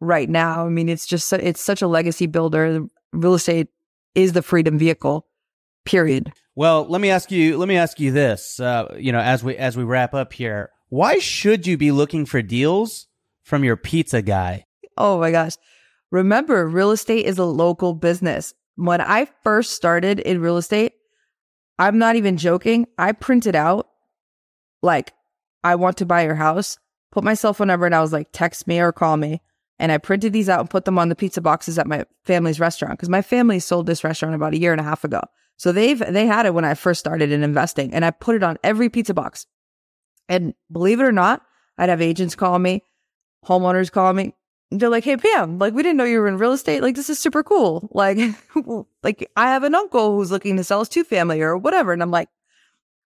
right 0.00 0.30
now. 0.30 0.64
I 0.64 0.68
mean, 0.68 0.88
it's 0.88 1.06
just, 1.06 1.32
it's 1.32 1.60
such 1.60 1.82
a 1.82 1.88
legacy 1.88 2.26
builder. 2.26 2.84
Real 3.12 3.34
estate 3.34 3.66
is 4.14 4.32
the 4.32 4.42
freedom 4.42 4.78
vehicle, 4.78 5.26
period. 5.84 6.32
Well, 6.56 6.86
let 6.88 7.00
me 7.00 7.10
ask 7.10 7.32
you. 7.32 7.58
Let 7.58 7.68
me 7.68 7.76
ask 7.76 7.98
you 7.98 8.12
this. 8.12 8.60
Uh, 8.60 8.94
you 8.96 9.10
know, 9.10 9.18
as 9.18 9.42
we 9.42 9.56
as 9.56 9.76
we 9.76 9.82
wrap 9.82 10.14
up 10.14 10.32
here, 10.32 10.70
why 10.94 11.18
should 11.18 11.66
you 11.66 11.76
be 11.76 11.90
looking 11.90 12.24
for 12.24 12.40
deals 12.40 13.08
from 13.42 13.64
your 13.64 13.76
pizza 13.76 14.22
guy? 14.22 14.64
Oh 14.96 15.18
my 15.18 15.32
gosh. 15.32 15.54
Remember, 16.12 16.68
real 16.68 16.92
estate 16.92 17.26
is 17.26 17.36
a 17.36 17.44
local 17.44 17.94
business. 17.94 18.54
When 18.76 19.00
I 19.00 19.26
first 19.42 19.72
started 19.72 20.20
in 20.20 20.40
real 20.40 20.56
estate, 20.56 20.92
I'm 21.80 21.98
not 21.98 22.14
even 22.14 22.36
joking. 22.36 22.86
I 22.96 23.10
printed 23.10 23.56
out 23.56 23.88
like 24.82 25.12
I 25.64 25.74
want 25.74 25.96
to 25.96 26.06
buy 26.06 26.22
your 26.22 26.36
house, 26.36 26.78
put 27.10 27.24
my 27.24 27.34
cell 27.34 27.54
phone 27.54 27.66
number 27.66 27.86
and 27.86 27.94
I 27.96 28.00
was 28.00 28.12
like, 28.12 28.28
text 28.30 28.68
me 28.68 28.78
or 28.78 28.92
call 28.92 29.16
me. 29.16 29.40
And 29.80 29.90
I 29.90 29.98
printed 29.98 30.32
these 30.32 30.48
out 30.48 30.60
and 30.60 30.70
put 30.70 30.84
them 30.84 31.00
on 31.00 31.08
the 31.08 31.16
pizza 31.16 31.40
boxes 31.40 31.76
at 31.76 31.88
my 31.88 32.04
family's 32.22 32.60
restaurant 32.60 32.92
because 32.92 33.08
my 33.08 33.22
family 33.22 33.58
sold 33.58 33.86
this 33.86 34.04
restaurant 34.04 34.36
about 34.36 34.54
a 34.54 34.60
year 34.60 34.70
and 34.70 34.80
a 34.80 34.84
half 34.84 35.02
ago. 35.02 35.22
So 35.56 35.72
they've 35.72 35.98
they 35.98 36.26
had 36.26 36.46
it 36.46 36.54
when 36.54 36.64
I 36.64 36.74
first 36.74 37.00
started 37.00 37.32
in 37.32 37.42
investing 37.42 37.92
and 37.92 38.04
I 38.04 38.12
put 38.12 38.36
it 38.36 38.44
on 38.44 38.58
every 38.62 38.88
pizza 38.88 39.12
box. 39.12 39.48
And 40.28 40.54
believe 40.70 41.00
it 41.00 41.04
or 41.04 41.12
not, 41.12 41.42
I'd 41.78 41.88
have 41.88 42.00
agents 42.00 42.34
call 42.34 42.58
me, 42.58 42.82
homeowners 43.44 43.90
call 43.90 44.12
me. 44.12 44.34
They're 44.70 44.88
like, 44.88 45.04
"Hey 45.04 45.16
Pam, 45.16 45.58
like 45.58 45.74
we 45.74 45.82
didn't 45.82 45.98
know 45.98 46.04
you 46.04 46.18
were 46.18 46.28
in 46.28 46.38
real 46.38 46.52
estate. 46.52 46.82
Like 46.82 46.96
this 46.96 47.10
is 47.10 47.18
super 47.18 47.42
cool. 47.42 47.88
Like 47.92 48.18
like 49.02 49.30
I 49.36 49.48
have 49.48 49.62
an 49.62 49.74
uncle 49.74 50.16
who's 50.16 50.30
looking 50.30 50.56
to 50.56 50.64
sell 50.64 50.80
his 50.80 50.88
two 50.88 51.04
family 51.04 51.42
or 51.42 51.56
whatever." 51.56 51.92
And 51.92 52.02
I'm 52.02 52.10
like, 52.10 52.28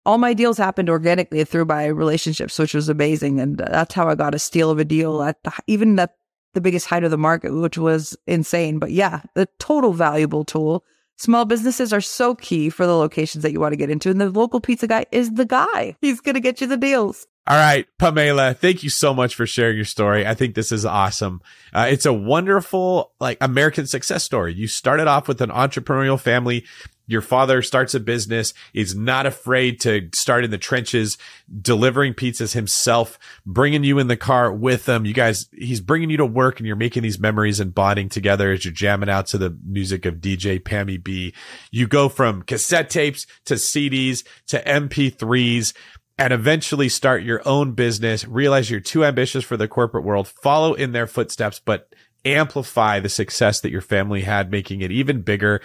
all 0.07 0.19
my 0.19 0.33
deals 0.33 0.57
happened 0.57 0.89
organically 0.89 1.43
through 1.45 1.65
my 1.65 1.87
relationships, 1.87 2.59
which 2.59 2.75
was 2.75 2.89
amazing. 2.89 3.41
And 3.41 3.59
that's 3.59 3.93
how 3.93 4.09
I 4.09 4.15
got 4.15 4.37
a 4.37 4.39
steal 4.39 4.71
of 4.71 4.79
a 4.79 4.85
deal 4.85 5.21
at 5.21 5.43
the, 5.43 5.53
even 5.67 5.99
at 5.99 6.15
the 6.55 6.61
biggest 6.61 6.87
height 6.87 7.03
of 7.03 7.11
the 7.11 7.19
market, 7.19 7.53
which 7.53 7.77
was 7.77 8.17
insane. 8.27 8.79
But 8.79 8.93
yeah, 8.93 9.23
the 9.35 9.49
total 9.59 9.93
valuable 9.93 10.45
tool. 10.45 10.85
Small 11.19 11.47
businesses 11.47 11.93
are 11.93 12.01
so 12.01 12.35
key 12.35 12.69
for 12.69 12.87
the 12.87 12.97
locations 12.97 13.43
that 13.43 13.53
you 13.53 13.59
want 13.59 13.73
to 13.73 13.77
get 13.77 13.91
into. 13.91 14.11
And 14.11 14.21
the 14.21 14.29
local 14.29 14.61
pizza 14.61 14.87
guy 14.87 15.07
is 15.11 15.33
the 15.33 15.47
guy. 15.47 15.97
He's 16.01 16.21
going 16.21 16.35
to 16.35 16.41
get 16.41 16.61
you 16.61 16.67
the 16.67 16.77
deals. 16.77 17.27
All 17.49 17.57
right, 17.57 17.87
Pamela, 17.99 18.55
thank 18.55 18.83
you 18.83 18.91
so 18.91 19.15
much 19.15 19.37
for 19.37 19.47
sharing 19.47 19.77
your 19.77 19.85
story. 19.85 20.27
I 20.27 20.35
think 20.35 20.57
this 20.57 20.73
is 20.73 20.85
awesome. 20.85 21.41
Uh, 21.73 21.87
it's 21.89 22.05
a 22.05 22.13
wonderful, 22.13 23.13
like 23.21 23.39
American 23.41 23.87
success 23.87 24.25
story. 24.25 24.53
You 24.53 24.67
started 24.67 25.07
off 25.07 25.29
with 25.29 25.41
an 25.41 25.51
entrepreneurial 25.51 26.19
family. 26.19 26.65
Your 27.07 27.21
father 27.21 27.63
starts 27.63 27.95
a 27.95 28.01
business, 28.01 28.53
is 28.75 28.97
not 28.97 29.27
afraid 29.27 29.81
to 29.83 30.09
start 30.13 30.45
in 30.45 30.51
the 30.51 30.59
trenches, 30.59 31.19
delivering 31.63 32.15
pizzas 32.15 32.55
himself, 32.55 33.17
bringing 33.47 33.85
you 33.85 34.01
in 34.01 34.09
the 34.09 34.17
car 34.17 34.53
with 34.53 34.89
him. 34.89 35.07
You 35.07 35.15
guys, 35.15 35.49
he's 35.53 35.81
bringing 35.81 36.11
you 36.11 36.17
to 36.17 36.27
work 36.27 36.59
and 36.59 36.67
you're 36.67 36.75
making 36.75 37.05
these 37.05 37.21
memories 37.21 37.61
and 37.61 37.73
bonding 37.73 38.09
together 38.09 38.51
as 38.51 38.65
you're 38.65 38.75
jamming 38.75 39.09
out 39.09 39.29
to 39.29 39.39
the 39.39 39.57
music 39.65 40.05
of 40.05 40.17
DJ 40.17 40.61
Pammy 40.61 41.01
B. 41.01 41.33
You 41.71 41.87
go 41.87 42.09
from 42.09 42.43
cassette 42.43 42.91
tapes 42.91 43.25
to 43.45 43.55
CDs 43.55 44.25
to 44.49 44.61
MP3s 44.65 45.75
and 46.19 46.33
eventually 46.33 46.89
start 46.89 47.23
your 47.23 47.47
own 47.47 47.73
business, 47.73 48.27
realize 48.27 48.71
you're 48.71 48.81
too 48.81 49.05
ambitious 49.05 49.45
for 49.45 49.57
the 49.57 49.69
corporate 49.69 50.05
world, 50.05 50.29
follow 50.29 50.75
in 50.75 50.93
their 50.93 51.07
footsteps, 51.07 51.61
but 51.63 51.95
amplify 52.25 53.01
the 53.01 53.09
success 53.09 53.61
that 53.61 53.71
your 53.71 53.81
family 53.81 54.23
had, 54.23 54.51
making 54.51 54.81
it 54.81 54.91
even 54.91 55.23
bigger. 55.23 55.61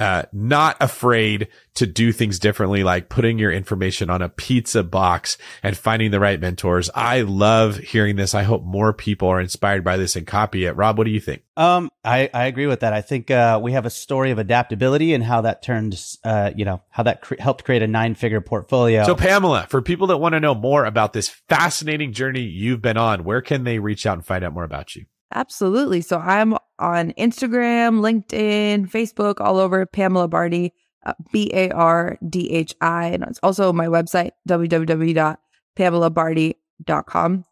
Uh, 0.00 0.22
not 0.32 0.78
afraid 0.80 1.48
to 1.74 1.86
do 1.86 2.10
things 2.10 2.38
differently, 2.38 2.82
like 2.82 3.10
putting 3.10 3.38
your 3.38 3.52
information 3.52 4.08
on 4.08 4.22
a 4.22 4.30
pizza 4.30 4.82
box 4.82 5.36
and 5.62 5.76
finding 5.76 6.10
the 6.10 6.18
right 6.18 6.40
mentors. 6.40 6.88
I 6.94 7.20
love 7.20 7.76
hearing 7.76 8.16
this. 8.16 8.34
I 8.34 8.42
hope 8.42 8.64
more 8.64 8.94
people 8.94 9.28
are 9.28 9.42
inspired 9.42 9.84
by 9.84 9.98
this 9.98 10.16
and 10.16 10.26
copy 10.26 10.64
it. 10.64 10.72
Rob, 10.72 10.96
what 10.96 11.04
do 11.04 11.10
you 11.10 11.20
think? 11.20 11.42
Um, 11.54 11.90
I, 12.02 12.30
I 12.32 12.46
agree 12.46 12.66
with 12.66 12.80
that. 12.80 12.94
I 12.94 13.02
think, 13.02 13.30
uh, 13.30 13.60
we 13.62 13.72
have 13.72 13.84
a 13.84 13.90
story 13.90 14.30
of 14.30 14.38
adaptability 14.38 15.12
and 15.12 15.22
how 15.22 15.42
that 15.42 15.62
turned, 15.62 16.02
uh, 16.24 16.50
you 16.56 16.64
know, 16.64 16.80
how 16.88 17.02
that 17.02 17.20
cre- 17.20 17.34
helped 17.38 17.64
create 17.64 17.82
a 17.82 17.86
nine 17.86 18.14
figure 18.14 18.40
portfolio. 18.40 19.04
So 19.04 19.14
Pamela, 19.14 19.66
for 19.68 19.82
people 19.82 20.06
that 20.06 20.16
want 20.16 20.32
to 20.32 20.40
know 20.40 20.54
more 20.54 20.86
about 20.86 21.12
this 21.12 21.28
fascinating 21.28 22.14
journey 22.14 22.40
you've 22.40 22.80
been 22.80 22.96
on, 22.96 23.22
where 23.24 23.42
can 23.42 23.64
they 23.64 23.78
reach 23.78 24.06
out 24.06 24.14
and 24.14 24.24
find 24.24 24.44
out 24.44 24.54
more 24.54 24.64
about 24.64 24.96
you? 24.96 25.04
Absolutely. 25.32 26.00
So 26.00 26.18
I'm 26.18 26.56
on 26.80 27.12
Instagram, 27.12 28.00
LinkedIn, 28.00 28.90
Facebook, 28.90 29.40
all 29.40 29.58
over 29.58 29.86
Pamela 29.86 30.28
Bardhi, 30.28 30.72
uh, 31.04 31.14
B 31.32 31.50
A 31.52 31.70
R 31.70 32.18
D 32.28 32.50
H 32.50 32.74
I. 32.80 33.06
And 33.06 33.22
it's 33.24 33.40
also 33.42 33.72
my 33.72 33.86
website, 33.86 34.30
www.pamelabardhi.com. 34.48 37.44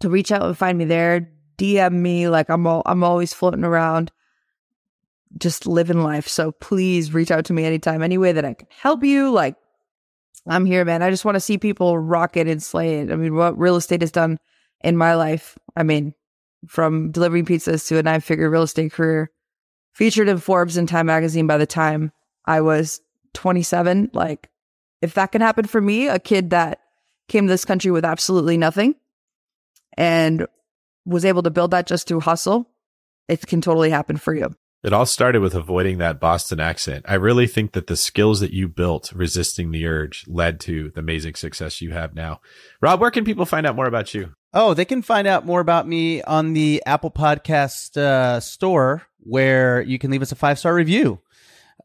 To 0.00 0.08
reach 0.08 0.32
out 0.32 0.42
and 0.42 0.56
find 0.56 0.78
me 0.78 0.86
there, 0.86 1.30
DM 1.58 1.92
me. 1.92 2.28
Like 2.28 2.48
I'm 2.48 2.66
all, 2.66 2.82
I'm 2.86 3.04
always 3.04 3.34
floating 3.34 3.64
around, 3.64 4.10
just 5.38 5.66
living 5.66 6.02
life. 6.02 6.26
So 6.26 6.52
please 6.52 7.12
reach 7.12 7.30
out 7.30 7.44
to 7.46 7.52
me 7.52 7.66
anytime, 7.66 8.02
any 8.02 8.16
way 8.16 8.32
that 8.32 8.44
I 8.44 8.54
can 8.54 8.68
help 8.70 9.04
you. 9.04 9.30
Like 9.30 9.56
I'm 10.46 10.64
here, 10.64 10.84
man. 10.84 11.02
I 11.02 11.10
just 11.10 11.24
want 11.24 11.36
to 11.36 11.40
see 11.40 11.58
people 11.58 11.98
rock 11.98 12.36
it 12.36 12.48
and 12.48 12.62
slay 12.62 13.00
it. 13.00 13.12
I 13.12 13.16
mean, 13.16 13.34
what 13.34 13.58
real 13.58 13.76
estate 13.76 14.00
has 14.00 14.10
done 14.10 14.38
in 14.82 14.96
my 14.96 15.14
life. 15.14 15.58
I 15.76 15.82
mean, 15.82 16.14
from 16.66 17.10
delivering 17.10 17.44
pizzas 17.46 17.86
to 17.88 17.98
a 17.98 18.02
nine 18.02 18.20
figure 18.20 18.50
real 18.50 18.62
estate 18.62 18.92
career, 18.92 19.30
featured 19.92 20.28
in 20.28 20.38
Forbes 20.38 20.76
and 20.76 20.88
Time 20.88 21.06
magazine 21.06 21.46
by 21.46 21.58
the 21.58 21.66
time 21.66 22.12
I 22.44 22.60
was 22.60 23.00
27. 23.34 24.10
Like, 24.12 24.48
if 25.02 25.14
that 25.14 25.32
can 25.32 25.40
happen 25.40 25.66
for 25.66 25.80
me, 25.80 26.08
a 26.08 26.18
kid 26.18 26.50
that 26.50 26.80
came 27.28 27.46
to 27.46 27.52
this 27.52 27.64
country 27.64 27.90
with 27.90 28.04
absolutely 28.04 28.56
nothing 28.56 28.94
and 29.96 30.46
was 31.06 31.24
able 31.24 31.42
to 31.42 31.50
build 31.50 31.70
that 31.70 31.86
just 31.86 32.06
through 32.06 32.20
hustle, 32.20 32.70
it 33.28 33.46
can 33.46 33.60
totally 33.60 33.90
happen 33.90 34.16
for 34.16 34.34
you. 34.34 34.50
It 34.82 34.94
all 34.94 35.06
started 35.06 35.42
with 35.42 35.54
avoiding 35.54 35.98
that 35.98 36.20
Boston 36.20 36.58
accent. 36.58 37.04
I 37.06 37.14
really 37.14 37.46
think 37.46 37.72
that 37.72 37.86
the 37.86 37.96
skills 37.96 38.40
that 38.40 38.52
you 38.52 38.66
built 38.66 39.12
resisting 39.12 39.70
the 39.70 39.86
urge 39.86 40.24
led 40.26 40.58
to 40.60 40.90
the 40.90 41.00
amazing 41.00 41.34
success 41.34 41.82
you 41.82 41.90
have 41.92 42.14
now. 42.14 42.40
Rob, 42.80 43.00
where 43.00 43.10
can 43.10 43.24
people 43.24 43.44
find 43.44 43.66
out 43.66 43.76
more 43.76 43.86
about 43.86 44.14
you? 44.14 44.32
Oh, 44.52 44.74
they 44.74 44.84
can 44.84 45.02
find 45.02 45.28
out 45.28 45.46
more 45.46 45.60
about 45.60 45.86
me 45.86 46.22
on 46.22 46.54
the 46.54 46.82
Apple 46.84 47.10
Podcast 47.10 47.96
uh, 47.96 48.40
store 48.40 49.02
where 49.20 49.80
you 49.82 49.98
can 49.98 50.10
leave 50.10 50.22
us 50.22 50.32
a 50.32 50.36
five 50.36 50.58
star 50.58 50.74
review. 50.74 51.20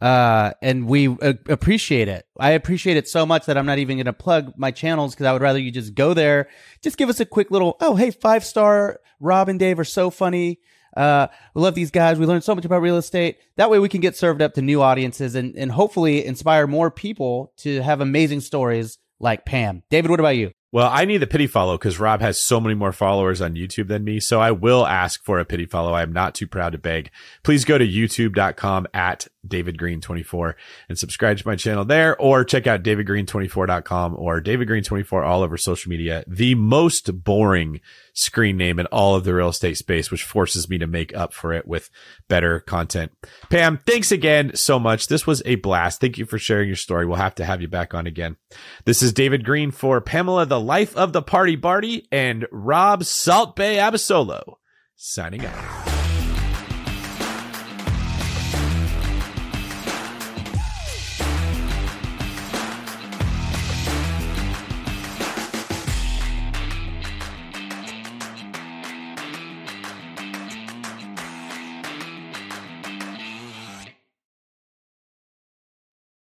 Uh, 0.01 0.51
and 0.61 0.87
we 0.87 1.07
uh, 1.07 1.33
appreciate 1.47 2.07
it. 2.07 2.25
I 2.39 2.51
appreciate 2.51 2.97
it 2.97 3.07
so 3.07 3.25
much 3.25 3.45
that 3.45 3.57
I'm 3.57 3.65
not 3.65 3.77
even 3.77 3.97
going 3.97 4.05
to 4.05 4.13
plug 4.13 4.53
my 4.57 4.71
channels 4.71 5.13
because 5.13 5.25
I 5.25 5.33
would 5.33 5.41
rather 5.41 5.59
you 5.59 5.71
just 5.71 5.95
go 5.95 6.13
there, 6.13 6.49
just 6.81 6.97
give 6.97 7.07
us 7.07 7.19
a 7.19 7.25
quick 7.25 7.51
little, 7.51 7.77
oh, 7.79 7.95
hey, 7.95 8.11
five 8.11 8.43
star. 8.43 8.99
Rob 9.19 9.47
and 9.47 9.59
Dave 9.59 9.79
are 9.79 9.85
so 9.85 10.09
funny. 10.09 10.59
Uh, 10.97 11.27
we 11.53 11.61
love 11.61 11.75
these 11.75 11.91
guys. 11.91 12.17
We 12.17 12.25
learned 12.25 12.43
so 12.43 12.55
much 12.55 12.65
about 12.65 12.81
real 12.81 12.97
estate. 12.97 13.37
That 13.57 13.69
way 13.69 13.79
we 13.79 13.89
can 13.89 14.01
get 14.01 14.15
served 14.15 14.41
up 14.41 14.53
to 14.55 14.61
new 14.61 14.81
audiences 14.81 15.35
and, 15.35 15.55
and 15.55 15.71
hopefully 15.71 16.25
inspire 16.25 16.67
more 16.67 16.91
people 16.91 17.53
to 17.57 17.81
have 17.81 18.01
amazing 18.01 18.41
stories 18.41 18.97
like 19.19 19.45
Pam. 19.45 19.83
David, 19.89 20.09
what 20.11 20.19
about 20.19 20.35
you? 20.35 20.51
Well, 20.71 20.89
I 20.91 21.05
need 21.05 21.19
the 21.19 21.27
pity 21.27 21.47
follow 21.47 21.77
because 21.77 21.99
Rob 21.99 22.21
has 22.21 22.39
so 22.39 22.59
many 22.59 22.75
more 22.75 22.91
followers 22.91 23.39
on 23.41 23.55
YouTube 23.55 23.87
than 23.87 24.03
me. 24.03 24.19
So 24.19 24.41
I 24.41 24.51
will 24.51 24.85
ask 24.85 25.23
for 25.23 25.39
a 25.39 25.45
pity 25.45 25.65
follow. 25.65 25.93
I 25.93 26.01
am 26.01 26.11
not 26.11 26.35
too 26.35 26.47
proud 26.47 26.73
to 26.73 26.77
beg. 26.77 27.11
Please 27.43 27.63
go 27.63 27.77
to 27.77 27.87
youtube.com 27.87 28.87
at 28.93 29.27
David 29.47 29.77
Greene 29.77 30.01
24 30.01 30.55
and 30.89 30.97
subscribe 30.97 31.37
to 31.37 31.47
my 31.47 31.55
channel 31.55 31.85
there 31.85 32.19
or 32.19 32.43
check 32.43 32.67
out 32.67 32.83
davidgreene24.com 32.83 34.15
or 34.17 34.41
David 34.41 34.67
Greene 34.67 34.83
24 34.83 35.23
all 35.23 35.41
over 35.41 35.57
social 35.57 35.89
media. 35.89 36.23
The 36.27 36.55
most 36.55 37.23
boring 37.23 37.81
screen 38.13 38.57
name 38.57 38.79
in 38.79 38.85
all 38.87 39.15
of 39.15 39.23
the 39.23 39.33
real 39.33 39.49
estate 39.49 39.77
space, 39.77 40.11
which 40.11 40.23
forces 40.23 40.69
me 40.69 40.77
to 40.77 40.87
make 40.87 41.15
up 41.15 41.33
for 41.33 41.53
it 41.53 41.67
with 41.67 41.89
better 42.27 42.59
content. 42.59 43.11
Pam, 43.49 43.79
thanks 43.85 44.11
again 44.11 44.55
so 44.55 44.79
much. 44.79 45.07
This 45.07 45.27
was 45.27 45.41
a 45.45 45.55
blast. 45.55 46.01
Thank 46.01 46.17
you 46.17 46.25
for 46.25 46.39
sharing 46.39 46.67
your 46.67 46.75
story. 46.75 47.05
We'll 47.05 47.17
have 47.17 47.35
to 47.35 47.45
have 47.45 47.61
you 47.61 47.67
back 47.67 47.93
on 47.93 48.07
again. 48.07 48.37
This 48.85 49.01
is 49.01 49.13
David 49.13 49.43
Greene 49.45 49.71
for 49.71 50.01
Pamela, 50.01 50.45
the 50.45 50.59
life 50.59 50.95
of 50.95 51.13
the 51.13 51.21
party 51.21 51.57
Bardhi 51.57 52.05
and 52.11 52.47
Rob 52.51 53.03
Salt 53.03 53.55
Bae 53.55 53.75
Abasolo 53.75 54.55
signing 54.95 55.45
out. 55.45 55.94